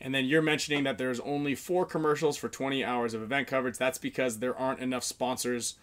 [0.00, 3.78] And then you're mentioning that there's only four commercials for 20 hours of event coverage.
[3.78, 5.76] That's because there aren't enough sponsors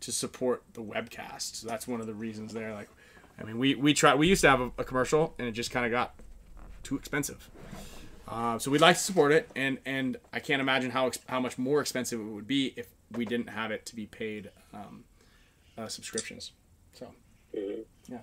[0.00, 1.56] to support the webcast.
[1.56, 2.72] So that's one of the reasons there.
[2.72, 2.88] Like,
[3.38, 4.14] I mean, we we try.
[4.14, 6.14] We used to have a, a commercial, and it just kind of got
[6.82, 7.48] too expensive.
[8.28, 11.58] Uh, so we'd like to support it, and and I can't imagine how how much
[11.58, 15.04] more expensive it would be if we didn't have it to be paid um,
[15.78, 16.52] uh, subscriptions.
[16.92, 17.08] So
[17.54, 17.84] Mhm.
[18.08, 18.18] yeah,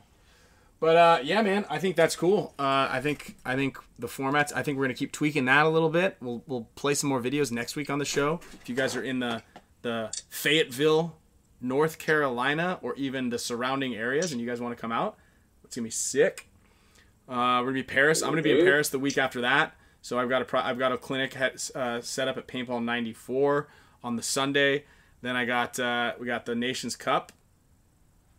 [0.79, 2.53] but uh, yeah, man, I think that's cool.
[2.59, 4.51] Uh, I think I think the formats.
[4.53, 6.17] I think we're gonna keep tweaking that a little bit.
[6.19, 8.41] We'll we'll play some more videos next week on the show.
[8.61, 9.41] If you guys are in the
[9.83, 11.15] the Fayetteville,
[11.63, 15.17] North Carolina, or even the surrounding areas, and you guys want to come out,
[15.63, 16.47] it's gonna be sick.
[17.27, 18.21] Uh, we're gonna be Paris.
[18.21, 18.65] I'm gonna be in.
[18.65, 19.73] Paris the week after that.
[20.01, 23.69] So I've got a pro- I've got a clinic uh, set up at Paintball 94
[24.03, 24.83] on the Sunday.
[25.21, 27.31] Then I got uh, we got the Nations Cup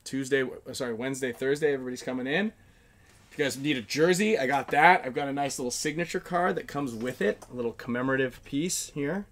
[0.05, 0.44] Tuesday.
[0.72, 1.72] Sorry, Wednesday, Thursday.
[1.72, 2.52] Everybody's coming in.
[3.30, 5.02] If you guys need a jersey, I got that.
[5.05, 7.42] I've got a nice little signature card that comes with it.
[7.51, 9.26] A little commemorative piece here.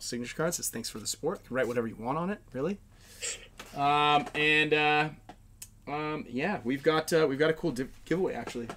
[0.00, 1.44] Signature card says thanks for the support.
[1.44, 2.78] Can write whatever you want on it, really.
[3.76, 5.08] Um, and uh,
[5.86, 8.68] um, yeah, we've got uh, we've got a cool div- giveaway actually.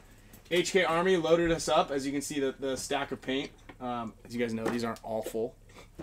[0.50, 3.52] HK Army loaded us up, as you can see the, the stack of paint.
[3.80, 5.56] Um, as you guys know, these aren't all full.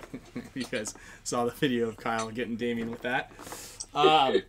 [0.55, 3.31] you guys saw the video of Kyle getting Damien with that.
[3.95, 4.43] Um,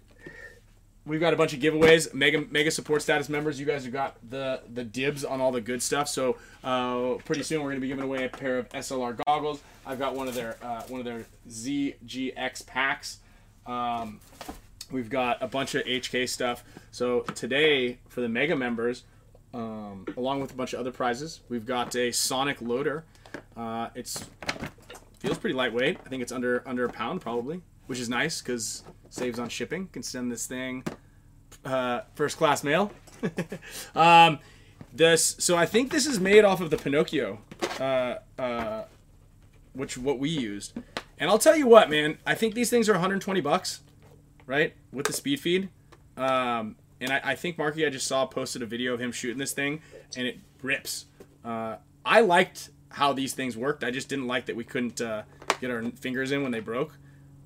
[1.10, 2.14] we've got a bunch of giveaways.
[2.14, 5.60] Mega Mega support status members, you guys have got the the dibs on all the
[5.60, 6.08] good stuff.
[6.08, 9.62] So uh, pretty soon we're gonna be giving away a pair of SLR goggles.
[9.86, 13.18] I've got one of their uh, one of their ZGX packs.
[13.66, 14.20] Um,
[14.92, 16.64] we've got a bunch of HK stuff.
[16.92, 19.04] So today for the Mega members,
[19.54, 23.04] um, along with a bunch of other prizes, we've got a Sonic loader.
[23.58, 24.26] Uh, it's
[25.20, 25.98] feels pretty lightweight.
[26.06, 29.88] I think it's under under a pound probably, which is nice because saves on shipping.
[29.88, 30.84] Can send this thing
[31.66, 32.92] uh, first class mail.
[33.96, 34.40] um,
[34.94, 37.40] this so I think this is made off of the Pinokio,
[37.80, 38.86] uh, uh,
[39.74, 40.74] which what we used.
[41.18, 42.18] And I'll tell you what, man.
[42.26, 43.82] I think these things are 120 bucks,
[44.46, 45.70] right, with the speed feed.
[46.18, 49.38] Um, and I, I think Marky I just saw posted a video of him shooting
[49.38, 49.82] this thing,
[50.16, 51.06] and it rips.
[51.44, 53.84] Uh, I liked how these things worked.
[53.84, 55.24] I just didn't like that we couldn't uh,
[55.62, 56.98] get our fingers in when they broke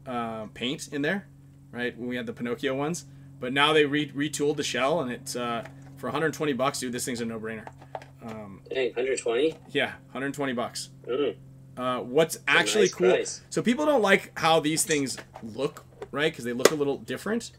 [0.05, 1.27] uh, paint in there,
[1.73, 1.97] right?
[1.97, 3.05] When we had the Pinokio ones.
[3.39, 5.65] But now they re- retooled the shell, and it's uh,
[5.97, 6.93] for 120 bucks, dude.
[6.93, 7.67] This thing's a no-brainer.
[8.25, 9.55] Um, Dang, 120.
[9.71, 10.89] yeah, 120 bucks.
[11.05, 11.35] Mm.
[11.75, 13.09] Uh, what's actually nice cool?
[13.09, 13.41] price.
[13.49, 16.31] So people don't like how these things look, right?
[16.31, 17.51] Because they look a little different,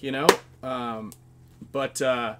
[0.00, 0.26] you know.
[0.62, 1.12] Um,
[1.72, 2.34] but uh,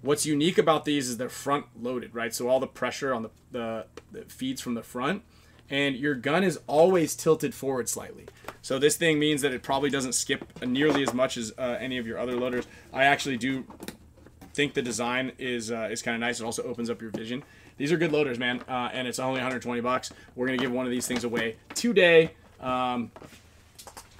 [0.00, 2.32] what's unique about these is they're front loaded, right?
[2.34, 5.22] So all the pressure on the, the the feeds from the front,
[5.70, 8.26] and your gun is always tilted forward slightly.
[8.62, 11.98] So this thing means that it probably doesn't skip nearly as much as uh, any
[11.98, 12.66] of your other loaders.
[12.92, 13.64] I actually do
[14.54, 16.40] think the design is uh, is kind of nice.
[16.40, 17.42] It also opens up your vision.
[17.76, 20.12] These are good loaders, man, uh, and it's only 120 bucks.
[20.34, 23.12] We're gonna give one of these things away today um,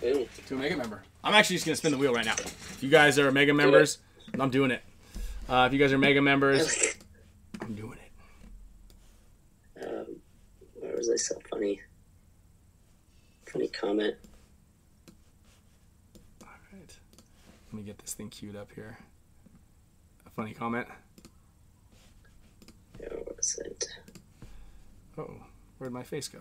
[0.00, 1.02] to a mega member.
[1.24, 2.34] I'm actually just gonna spin the wheel right now.
[2.38, 3.98] If you guys are mega members,
[4.38, 4.82] I'm doing it.
[5.48, 6.94] Uh, if you guys are mega members,
[7.60, 7.98] I'm doing
[9.76, 9.84] it.
[9.84, 10.06] um,
[10.74, 11.80] where was I so funny?
[13.50, 14.14] Funny comment.
[16.42, 16.98] All right,
[17.72, 18.98] let me get this thing queued up here.
[20.26, 20.86] A funny comment.
[22.98, 23.86] Where was it?
[25.16, 25.34] Oh,
[25.78, 26.40] where'd my face go?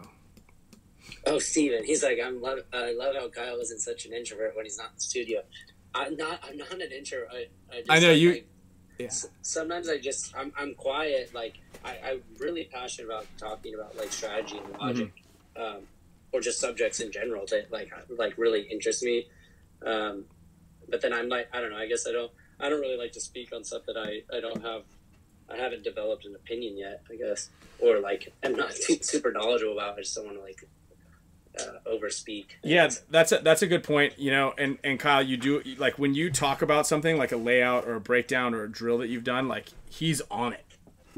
[1.25, 1.83] Oh, Steven.
[1.85, 2.59] He's like, I'm love.
[2.73, 5.41] I love how Kyle isn't such an introvert when he's not in the studio.
[5.95, 6.39] I'm not.
[6.43, 7.29] I'm not an introvert.
[7.31, 8.47] I, I, just, I know like, you- like,
[8.99, 9.09] Yeah.
[9.41, 11.33] Sometimes I just I'm, I'm quiet.
[11.33, 15.11] Like I, I'm really passionate about talking about like strategy and logic,
[15.57, 15.77] Mm-hmm.
[15.77, 15.83] um,
[16.33, 19.27] or just subjects in general that like like really interest me.
[19.85, 20.25] Um,
[20.89, 21.77] but then I'm like I don't know.
[21.77, 24.39] I guess I don't I don't really like to speak on stuff that I I
[24.39, 24.83] don't have.
[25.49, 27.03] I haven't developed an opinion yet.
[27.09, 27.49] I guess,
[27.79, 29.97] or like I'm not super knowledgeable about.
[29.97, 30.67] I just don't want to like
[31.59, 32.45] uh, overspeak.
[32.63, 34.17] Yeah, that's a, that's a good point.
[34.17, 37.37] You know, and and Kyle, you do like when you talk about something like a
[37.37, 40.65] layout or a breakdown or a drill that you've done, like he's on it,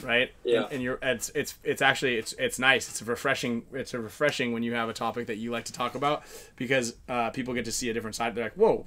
[0.04, 0.32] right?
[0.44, 0.64] Yeah.
[0.64, 2.90] And, and you're it's it's it's actually it's it's nice.
[2.90, 3.64] It's refreshing.
[3.74, 6.24] It's a refreshing when you have a topic that you like to talk about
[6.56, 8.36] because uh, people get to see a different side.
[8.36, 8.86] They're like, whoa,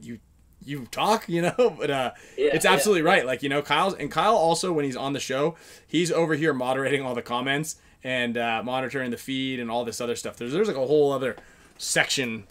[0.00, 0.18] you
[0.64, 1.76] you talk, you know.
[1.78, 2.72] But uh, Yeah, it's yeah.
[2.72, 3.24] absolutely right.
[3.26, 5.56] Like you know, Kyle's and Kyle also when he's on the show,
[5.86, 10.00] he's over here moderating all the comments and uh, monitoring the feed and all this
[10.00, 10.36] other stuff.
[10.36, 11.36] There's there's like a whole other
[11.78, 12.44] section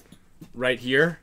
[0.53, 1.19] right here,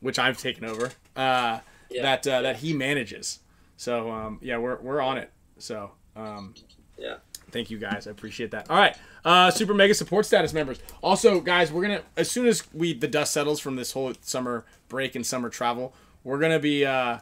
[0.00, 0.90] which I've taken over.
[1.16, 1.60] Uh,
[1.90, 2.02] Yeah.
[2.02, 3.40] that uh, that he manages.
[3.76, 5.30] So um, yeah, we're we're on it.
[5.58, 6.54] So um,
[6.98, 7.16] Yeah.
[7.50, 8.06] Thank you guys.
[8.06, 8.70] I appreciate that.
[8.70, 8.96] All right.
[9.24, 10.78] Uh, super mega support status members.
[11.02, 14.64] Also, guys, we're gonna as soon as we the dust settles from this whole summer
[14.88, 17.18] break and summer travel, we're gonna be uh,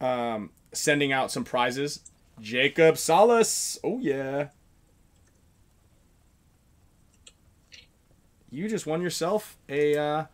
[0.00, 2.00] um, sending out some prizes.
[2.40, 3.78] Jacob Salas.
[3.82, 4.48] Oh yeah.
[8.52, 10.24] You just won yourself a uh,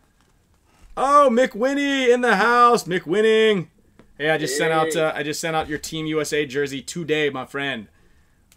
[0.97, 2.83] Oh, Mick Winnie in the house.
[2.83, 3.71] Mick winning.
[4.17, 7.29] Hey, I just sent out uh, I just sent out your Team USA jersey today,
[7.29, 7.87] my friend.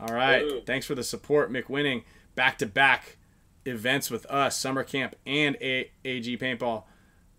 [0.01, 0.43] All right.
[0.43, 0.63] Ooh.
[0.67, 2.03] Thanks for the support, Mick Winning.
[2.35, 3.17] Back to back
[3.65, 6.83] events with us, summer camp and A- AG paintball.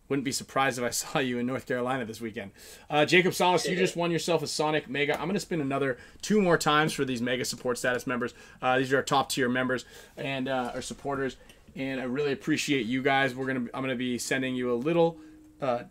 [0.08, 2.52] Wouldn't be surprised if I saw you in North Carolina this weekend.
[2.90, 5.14] Uh, Jacob Solis, you just won yourself a Sonic Mega.
[5.16, 8.34] I'm going to spin another two more times for these Mega support status members.
[8.62, 9.84] Uh, these are our top tier members
[10.16, 11.36] and uh, our supporters,
[11.76, 13.36] and I really appreciate you guys.
[13.36, 15.18] We're gonna I'm to be sending you a little
[15.62, 15.84] uh,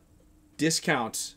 [0.56, 1.34] discount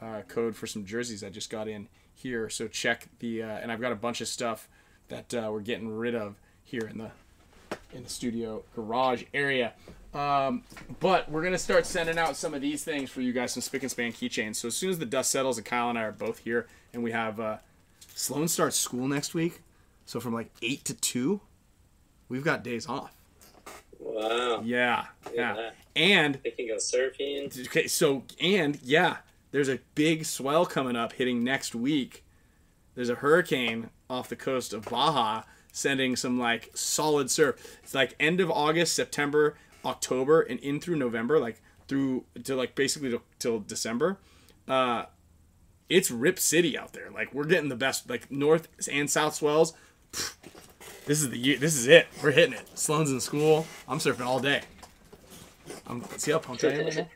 [0.00, 2.48] uh, code for some jerseys I just got in here.
[2.48, 4.68] So check the uh, and I've got a bunch of stuff
[5.08, 7.10] that uh, we're getting rid of here in the
[7.92, 9.72] in the studio garage area.
[10.14, 10.62] Um,
[11.00, 13.82] but we're gonna start sending out some of these things for you guys, some spick
[13.82, 14.56] and span keychains.
[14.56, 17.02] So as soon as the dust settles, and Kyle and I are both here, and
[17.02, 17.58] we have uh,
[18.14, 19.60] Sloan starts school next week,
[20.06, 21.40] so from like eight to two,
[22.28, 23.16] we've got days off.
[24.04, 24.60] Wow.
[24.62, 27.66] Yeah, yeah, and They can go surfing.
[27.66, 29.18] Okay, so and yeah,
[29.50, 32.24] there's a big swell coming up hitting next week.
[32.94, 37.78] There's a hurricane off the coast of Baja sending some like solid surf.
[37.82, 42.74] It's like end of August, September, October, and in through November, like through to like
[42.74, 44.18] basically till, till December.
[44.68, 45.04] Uh,
[45.88, 47.10] it's Rip City out there.
[47.10, 49.72] Like we're getting the best, like north and south swells.
[51.06, 51.58] This is the year.
[51.58, 52.06] This is it.
[52.22, 52.66] We're hitting it.
[52.78, 53.66] Sloan's in school.
[53.86, 54.62] I'm surfing all day.
[55.86, 57.08] I'm see how pumped I am right.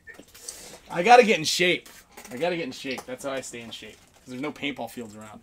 [0.90, 1.88] I gotta get in shape.
[2.30, 3.02] I gotta get in shape.
[3.06, 3.96] That's how I stay in shape.
[3.96, 5.40] 'Cause there's no paintball fields around.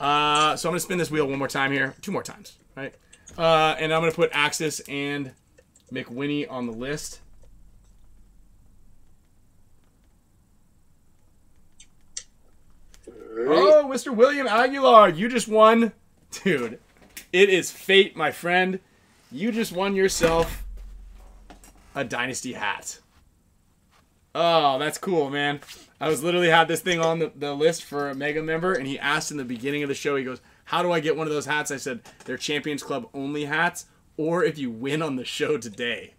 [0.00, 2.92] Uh, so I'm gonna spin this wheel one more time here, two more times, right?
[3.38, 5.32] Uh, and I'm gonna put Axis and
[5.92, 7.20] McWinney on the list.
[13.08, 14.14] Oh, Mr.
[14.14, 15.92] William Aguilar, you just won,
[16.44, 16.78] dude.
[17.34, 18.78] It is fate, my friend.
[19.32, 20.64] You just won yourself
[21.92, 23.00] a dynasty hat.
[24.36, 25.58] Oh, that's cool, man.
[26.00, 28.86] I was literally had this thing on the, the list for a mega member, and
[28.86, 31.26] he asked in the beginning of the show, he goes, How do I get one
[31.26, 31.72] of those hats?
[31.72, 33.86] I said, They're Champions Club only hats,
[34.16, 36.14] or if you win on the show today.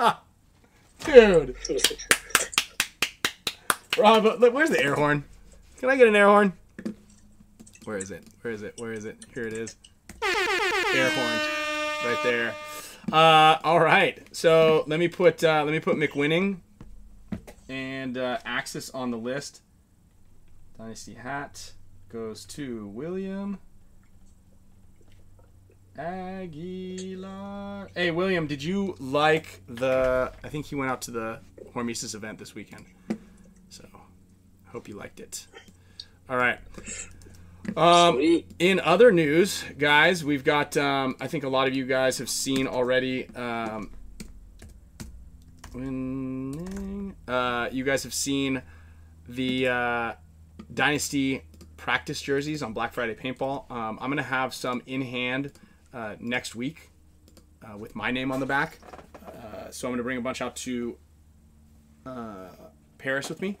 [0.00, 0.20] Ha!
[1.04, 1.54] Dude.
[3.96, 5.22] Rob, uh, look, where's the air horn?
[5.78, 6.54] Can I get an air horn?
[7.84, 8.24] Where is it?
[8.42, 8.74] Where is it?
[8.78, 9.24] Where is it?
[9.32, 9.76] Here it is.
[10.22, 11.40] Air horn.
[12.04, 12.54] Right there.
[13.12, 14.26] Uh, all right.
[14.32, 16.58] So let me put uh, let me put McWinning
[17.68, 19.62] and uh, Axis on the list.
[20.78, 21.72] Dynasty hat
[22.08, 23.58] goes to William
[25.98, 27.88] Aguilar.
[27.94, 30.32] Hey William, did you like the?
[30.44, 31.40] I think he went out to the
[31.74, 32.84] Hormesis event this weekend.
[33.68, 33.84] So
[34.66, 35.46] hope you liked it.
[36.28, 36.58] All right.
[37.74, 40.76] Um, in other news, guys, we've got.
[40.76, 43.28] Um, I think a lot of you guys have seen already.
[43.34, 43.90] Um,
[45.74, 47.14] winning.
[47.28, 48.62] Uh, you guys have seen
[49.28, 50.12] the uh,
[50.72, 51.42] Dynasty
[51.76, 53.70] practice jerseys on Black Friday Paintball.
[53.70, 55.52] Um, I'm gonna have some in hand
[55.92, 56.90] uh, next week
[57.62, 58.78] uh, with my name on the back.
[59.26, 60.96] Uh, so I'm gonna bring a bunch out to
[62.06, 62.48] uh,
[62.98, 63.58] Paris with me.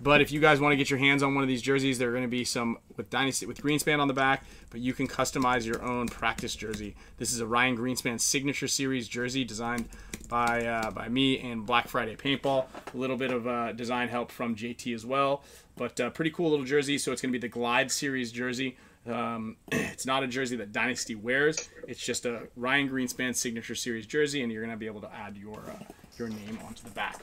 [0.00, 2.08] But if you guys want to get your hands on one of these jerseys, there
[2.08, 5.08] are going to be some with Dynasty with Greenspan on the back, but you can
[5.08, 6.94] customize your own practice jersey.
[7.16, 9.88] This is a Ryan Greenspan signature series jersey designed
[10.28, 12.66] by uh, by me and Black Friday Paintball.
[12.94, 15.42] A little bit of uh, design help from JT as well,
[15.76, 16.98] but uh, pretty cool little jersey.
[16.98, 18.76] So it's going to be the Glide series jersey.
[19.06, 21.68] Um, it's not a jersey that Dynasty wears.
[21.88, 25.12] It's just a Ryan Greenspan signature series jersey, and you're going to be able to
[25.12, 25.84] add your uh,
[26.18, 27.16] your name onto the back.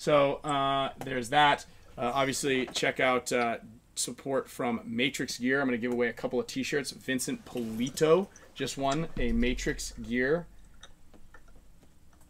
[0.00, 1.66] So uh, there's that.
[1.98, 3.58] Uh, obviously, check out uh,
[3.94, 5.60] support from Matrix Gear.
[5.60, 6.92] I'm going to give away a couple of T-shirts.
[6.92, 10.46] Vincent Polito just won a Matrix Gear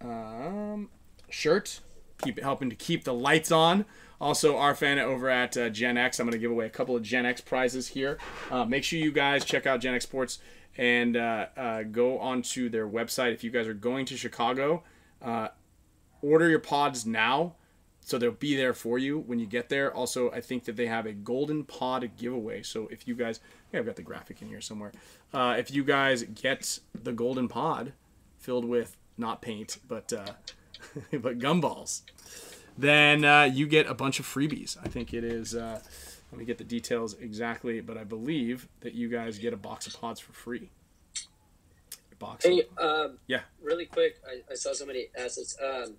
[0.01, 0.89] um,
[1.29, 1.79] shirt,
[2.21, 3.85] keep helping to keep the lights on.
[4.21, 6.97] Also, our fan over at uh, Gen X, I'm going to give away a couple
[6.97, 8.19] of Gen X prizes here.
[8.51, 10.41] Uh, make sure you guys check out Gen X Sports
[10.77, 13.33] and uh, uh, go onto their website.
[13.33, 14.83] If you guys are going to Chicago,
[15.23, 15.49] uh,
[16.21, 17.55] order your pods now
[18.01, 19.95] so they'll be there for you when you get there.
[19.95, 22.63] Also, I think that they have a golden pod giveaway.
[22.63, 23.41] So if you guys,
[23.73, 24.93] yeah, I've got the graphic in here somewhere.
[25.33, 27.93] Uh, if you guys get the golden pod
[28.39, 30.33] filled with not paint, but uh,
[31.13, 32.03] but gumballs,
[32.77, 34.77] then uh, you get a bunch of freebies.
[34.83, 35.55] I think it is.
[35.55, 35.81] Uh,
[36.33, 39.87] let me get the details exactly, but I believe that you guys get a box
[39.87, 40.71] of pods for free.
[42.19, 42.45] Box.
[42.45, 43.41] Hey, um, Yeah.
[43.63, 45.97] Really quick, I, I saw somebody ask us, um,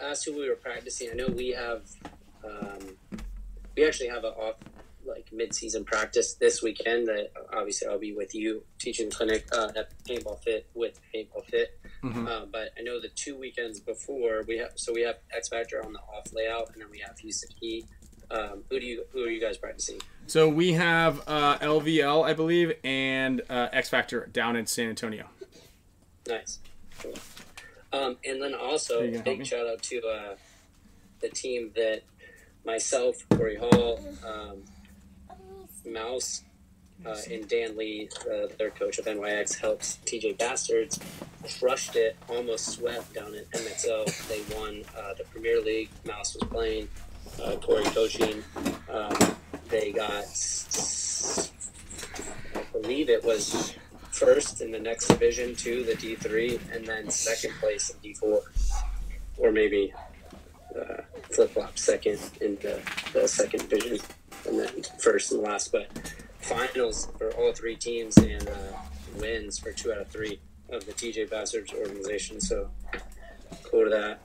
[0.00, 1.10] asked who we were practicing.
[1.10, 1.82] I know we have,
[2.44, 2.96] um,
[3.76, 4.56] we actually have a off
[5.04, 7.06] like mid-season practice this weekend.
[7.06, 11.78] That obviously I'll be with you teaching clinic uh, at Paintball Fit with Paintball Fit.
[12.02, 12.26] Mhm.
[12.28, 15.84] Uh, but I know the two weekends before we have, so we have X Factor
[15.84, 17.86] on the off layout, and then we have Houston Heat.
[18.28, 20.00] Um, who do you who are you guys practicing?
[20.26, 25.28] So we have uh, LVL, I believe, and uh, X Factor down in San Antonio.
[26.26, 26.58] Nice.
[26.98, 27.14] Cool.
[27.92, 29.36] Um, and then also, Are you gonna help me?
[29.38, 30.34] big shout out to uh,
[31.20, 32.02] the team that
[32.64, 34.62] myself, Corey Hall, um,
[35.84, 36.42] Mouse,
[37.04, 40.98] uh, and Dan Lee, uh, their coach of NYX, helps TJ Bastards,
[41.60, 44.28] crushed it, almost swept down at MXO.
[44.28, 45.90] They won uh, the Premier League.
[46.04, 46.88] Mouse was playing,
[47.42, 48.42] uh, Corey coaching.
[48.90, 49.16] Um,
[49.68, 50.24] they got,
[52.54, 53.74] I believe it was
[54.16, 58.40] first in the next division to the D3, and then second place in D4,
[59.36, 59.92] or maybe
[60.74, 62.80] uh, flip flop second in the,
[63.12, 63.98] the second division,
[64.46, 65.70] and then first and last.
[65.70, 68.78] But finals for all three teams and uh,
[69.20, 70.40] wins for two out of three
[70.70, 72.40] of the TJ Bastards organization.
[72.40, 72.70] So
[73.64, 74.20] cool to that,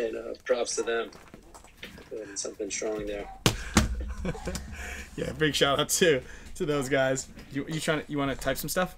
[0.00, 1.10] and uh, props to them.
[2.36, 3.28] Something strong there.
[5.18, 6.22] Yeah, big shout out to
[6.58, 7.28] to those guys.
[7.52, 8.96] You you trying to you want to type some stuff?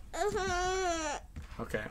[1.61, 1.83] Okay.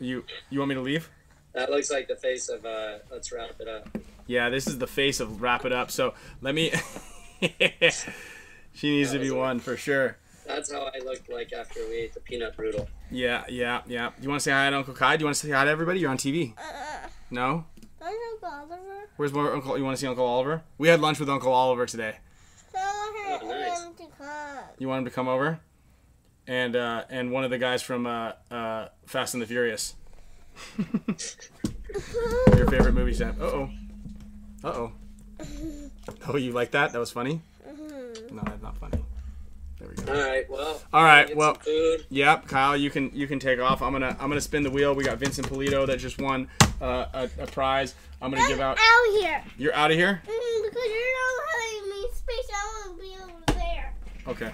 [0.00, 1.10] You you want me to leave?
[1.52, 2.64] That looks like the face of.
[2.64, 3.88] Uh, let's wrap it up.
[4.26, 5.90] Yeah, this is the face of wrap it up.
[5.90, 6.72] So let me.
[8.72, 10.16] she needs to be one for sure.
[10.46, 12.88] That's how I looked like after we ate the peanut brutal.
[13.10, 14.12] Yeah, yeah, yeah.
[14.20, 15.16] You want to say hi to Uncle Kai?
[15.16, 16.00] Do you want to say hi to everybody?
[16.00, 16.54] You're on TV.
[17.30, 17.66] No.
[19.16, 19.76] Where's more Uncle?
[19.76, 20.62] You want to see Uncle Oliver?
[20.78, 22.16] We had lunch with Uncle Oliver today.
[24.78, 25.60] You want him to come over?
[26.46, 29.94] And uh, and one of the guys from uh, uh, Fast and the Furious.
[32.56, 33.36] Your favorite movie, Sam?
[33.40, 33.70] Uh oh.
[34.64, 34.92] Uh oh.
[36.26, 36.92] Oh, you like that?
[36.92, 37.40] That was funny.
[38.30, 38.98] No, that's not funny.
[39.78, 40.12] There we go.
[40.12, 40.50] All right.
[40.50, 40.80] Well.
[40.92, 42.04] All right, well- food.
[42.10, 43.80] Yep, Kyle, you can you can take off.
[43.82, 44.94] I'm gonna I'm gonna spin the wheel.
[44.94, 46.48] We got Vincent Polito that just won
[46.80, 47.94] uh, a, a prize.
[48.20, 48.78] I'm gonna give out.
[48.78, 49.42] out here.
[49.58, 50.20] You're out of here.
[50.24, 53.94] Mm, because you're not letting me space out and be over there.
[54.28, 54.50] Okay.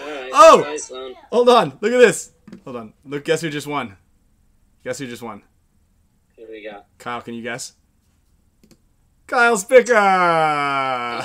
[0.00, 0.30] All right.
[0.32, 0.62] Oh!
[0.62, 1.14] Bye, Sloan.
[1.30, 1.78] Hold on.
[1.80, 2.32] Look at this.
[2.64, 2.92] Hold on.
[3.04, 3.24] Look.
[3.24, 3.96] Guess who just won?
[4.84, 5.42] Guess who just won?
[6.36, 6.86] Who do we got?
[6.98, 7.74] Kyle, can you guess?
[9.26, 9.92] Kyle Spicka.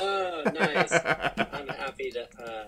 [0.01, 0.91] Oh, nice.
[1.53, 2.67] I'm happy to uh,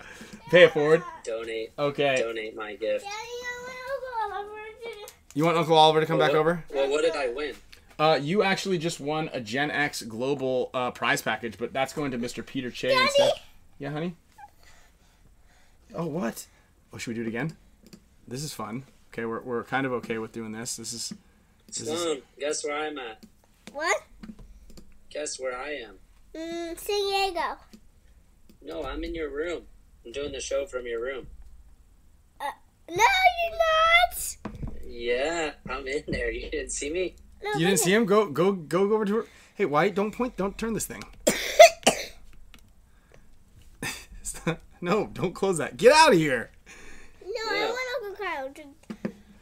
[0.50, 1.04] Pay it forward.
[1.24, 2.16] donate Okay.
[2.22, 3.04] donate my gift.
[3.04, 6.64] Daddy, I will go over to You want Uncle Oliver to come back Well, over?
[6.74, 7.54] Well, what did I win?
[8.00, 12.12] Uh, you actually just won a Gen X Global uh, prize package, but that's going
[12.12, 12.46] to Mr.
[12.46, 13.32] Peter Che instead.
[13.80, 14.16] Yeah, honey.
[15.96, 16.46] Oh, what?
[16.94, 17.56] Oh, should we do it again?
[18.28, 18.84] This is fun.
[19.12, 20.76] Okay, we're, we're kind of okay with doing this.
[20.78, 21.14] This is
[21.70, 23.24] is- Sloan, guess where I'm at?
[23.74, 24.04] What?
[25.10, 25.96] Guess where I am?
[26.36, 27.58] Mm, San Diego.
[28.62, 29.64] No, I'm in your room.
[30.06, 31.28] I'm doing the show from your room.
[32.40, 34.38] No, you're not.
[34.88, 36.32] Yeah, I'm in there.
[36.32, 37.16] You didn't see me?
[37.44, 38.06] No, you didn't see him?
[38.06, 39.26] Go go go over to her.
[39.56, 40.36] Hey, White, don't point.
[40.38, 41.04] Don't turn this thing.
[44.82, 45.78] no, don't close that.
[45.78, 46.52] Get out of here.
[47.26, 48.62] No, I want Uncle Kyle to.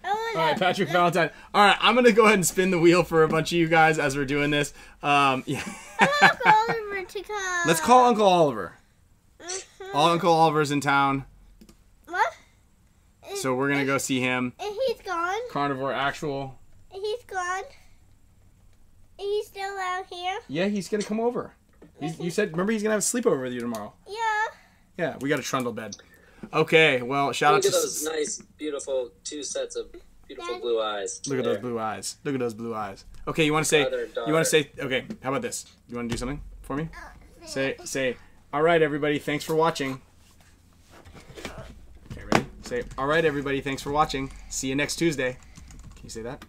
[0.03, 1.31] I want All right, Patrick Valentine.
[1.53, 3.67] All right, I'm gonna go ahead and spin the wheel for a bunch of you
[3.67, 4.73] guys as we're doing this.
[5.01, 5.63] Um, yeah.
[5.99, 7.63] Uncle Oliver to come.
[7.67, 8.73] Let's call Uncle Oliver.
[9.39, 9.63] Mhm.
[9.93, 11.25] All Uncle Oliver's in town,
[12.07, 12.33] What?
[13.35, 14.53] so we're gonna go see him.
[14.59, 15.39] And he's gone.
[15.51, 16.59] Carnivore Actual.
[16.93, 17.63] And he's gone.
[19.17, 20.37] And he's still out here.
[20.47, 21.53] Yeah, he's gonna come over.
[21.99, 23.93] He's, you said, remember, he's gonna have a sleepover with you tomorrow.
[24.07, 24.45] Yeah.
[24.97, 25.95] Yeah, we got a trundle bed.
[26.53, 29.87] Okay, well, shout out Look to at those nice, beautiful two sets of
[30.27, 30.61] beautiful Daddy.
[30.61, 31.21] blue eyes.
[31.27, 32.17] look at those blue eyes.
[32.23, 33.05] Look at those blue eyes.
[33.27, 33.83] Okay, you want to say?
[33.83, 34.69] Father and You want to say?
[34.79, 35.65] Okay, how about this?
[35.89, 36.89] You want to do something for me?
[36.95, 37.11] Oh,
[37.45, 38.17] say say.
[38.53, 39.17] All right, everybody.
[39.19, 40.01] Thanks for watching.
[42.11, 42.45] Okay, ready?
[42.61, 42.83] Say.
[42.97, 43.61] All right, everybody.
[43.61, 44.31] Thanks for watching.
[44.49, 45.37] See you next Tuesday.
[45.95, 46.45] Can you say that?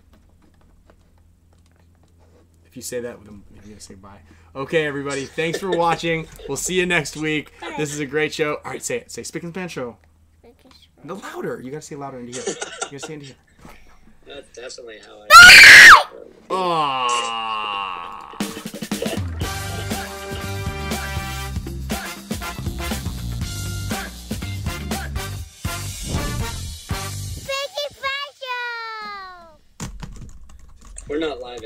[2.76, 4.18] You say that, then you gotta say bye.
[4.54, 5.24] Okay, everybody.
[5.24, 6.28] Thanks for watching.
[6.46, 7.50] We'll see you next week.
[7.78, 8.56] This is a great show.
[8.56, 9.10] All right, say it.
[9.10, 9.96] Say Spick and Span Show.
[11.02, 11.58] No, louder.
[11.62, 12.44] You gotta say louder into here.
[12.48, 13.36] You gotta say into here.
[14.26, 15.26] That's definitely how I.
[16.50, 18.16] Aww.
[31.08, 31.60] We're not live.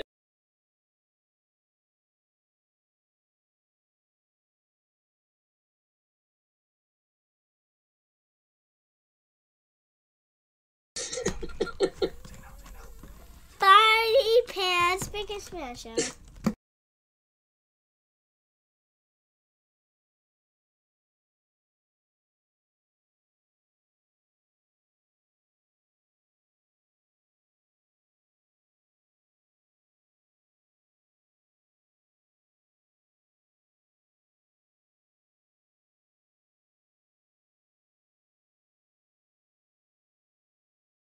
[14.51, 15.97] Pants Biggest mansion.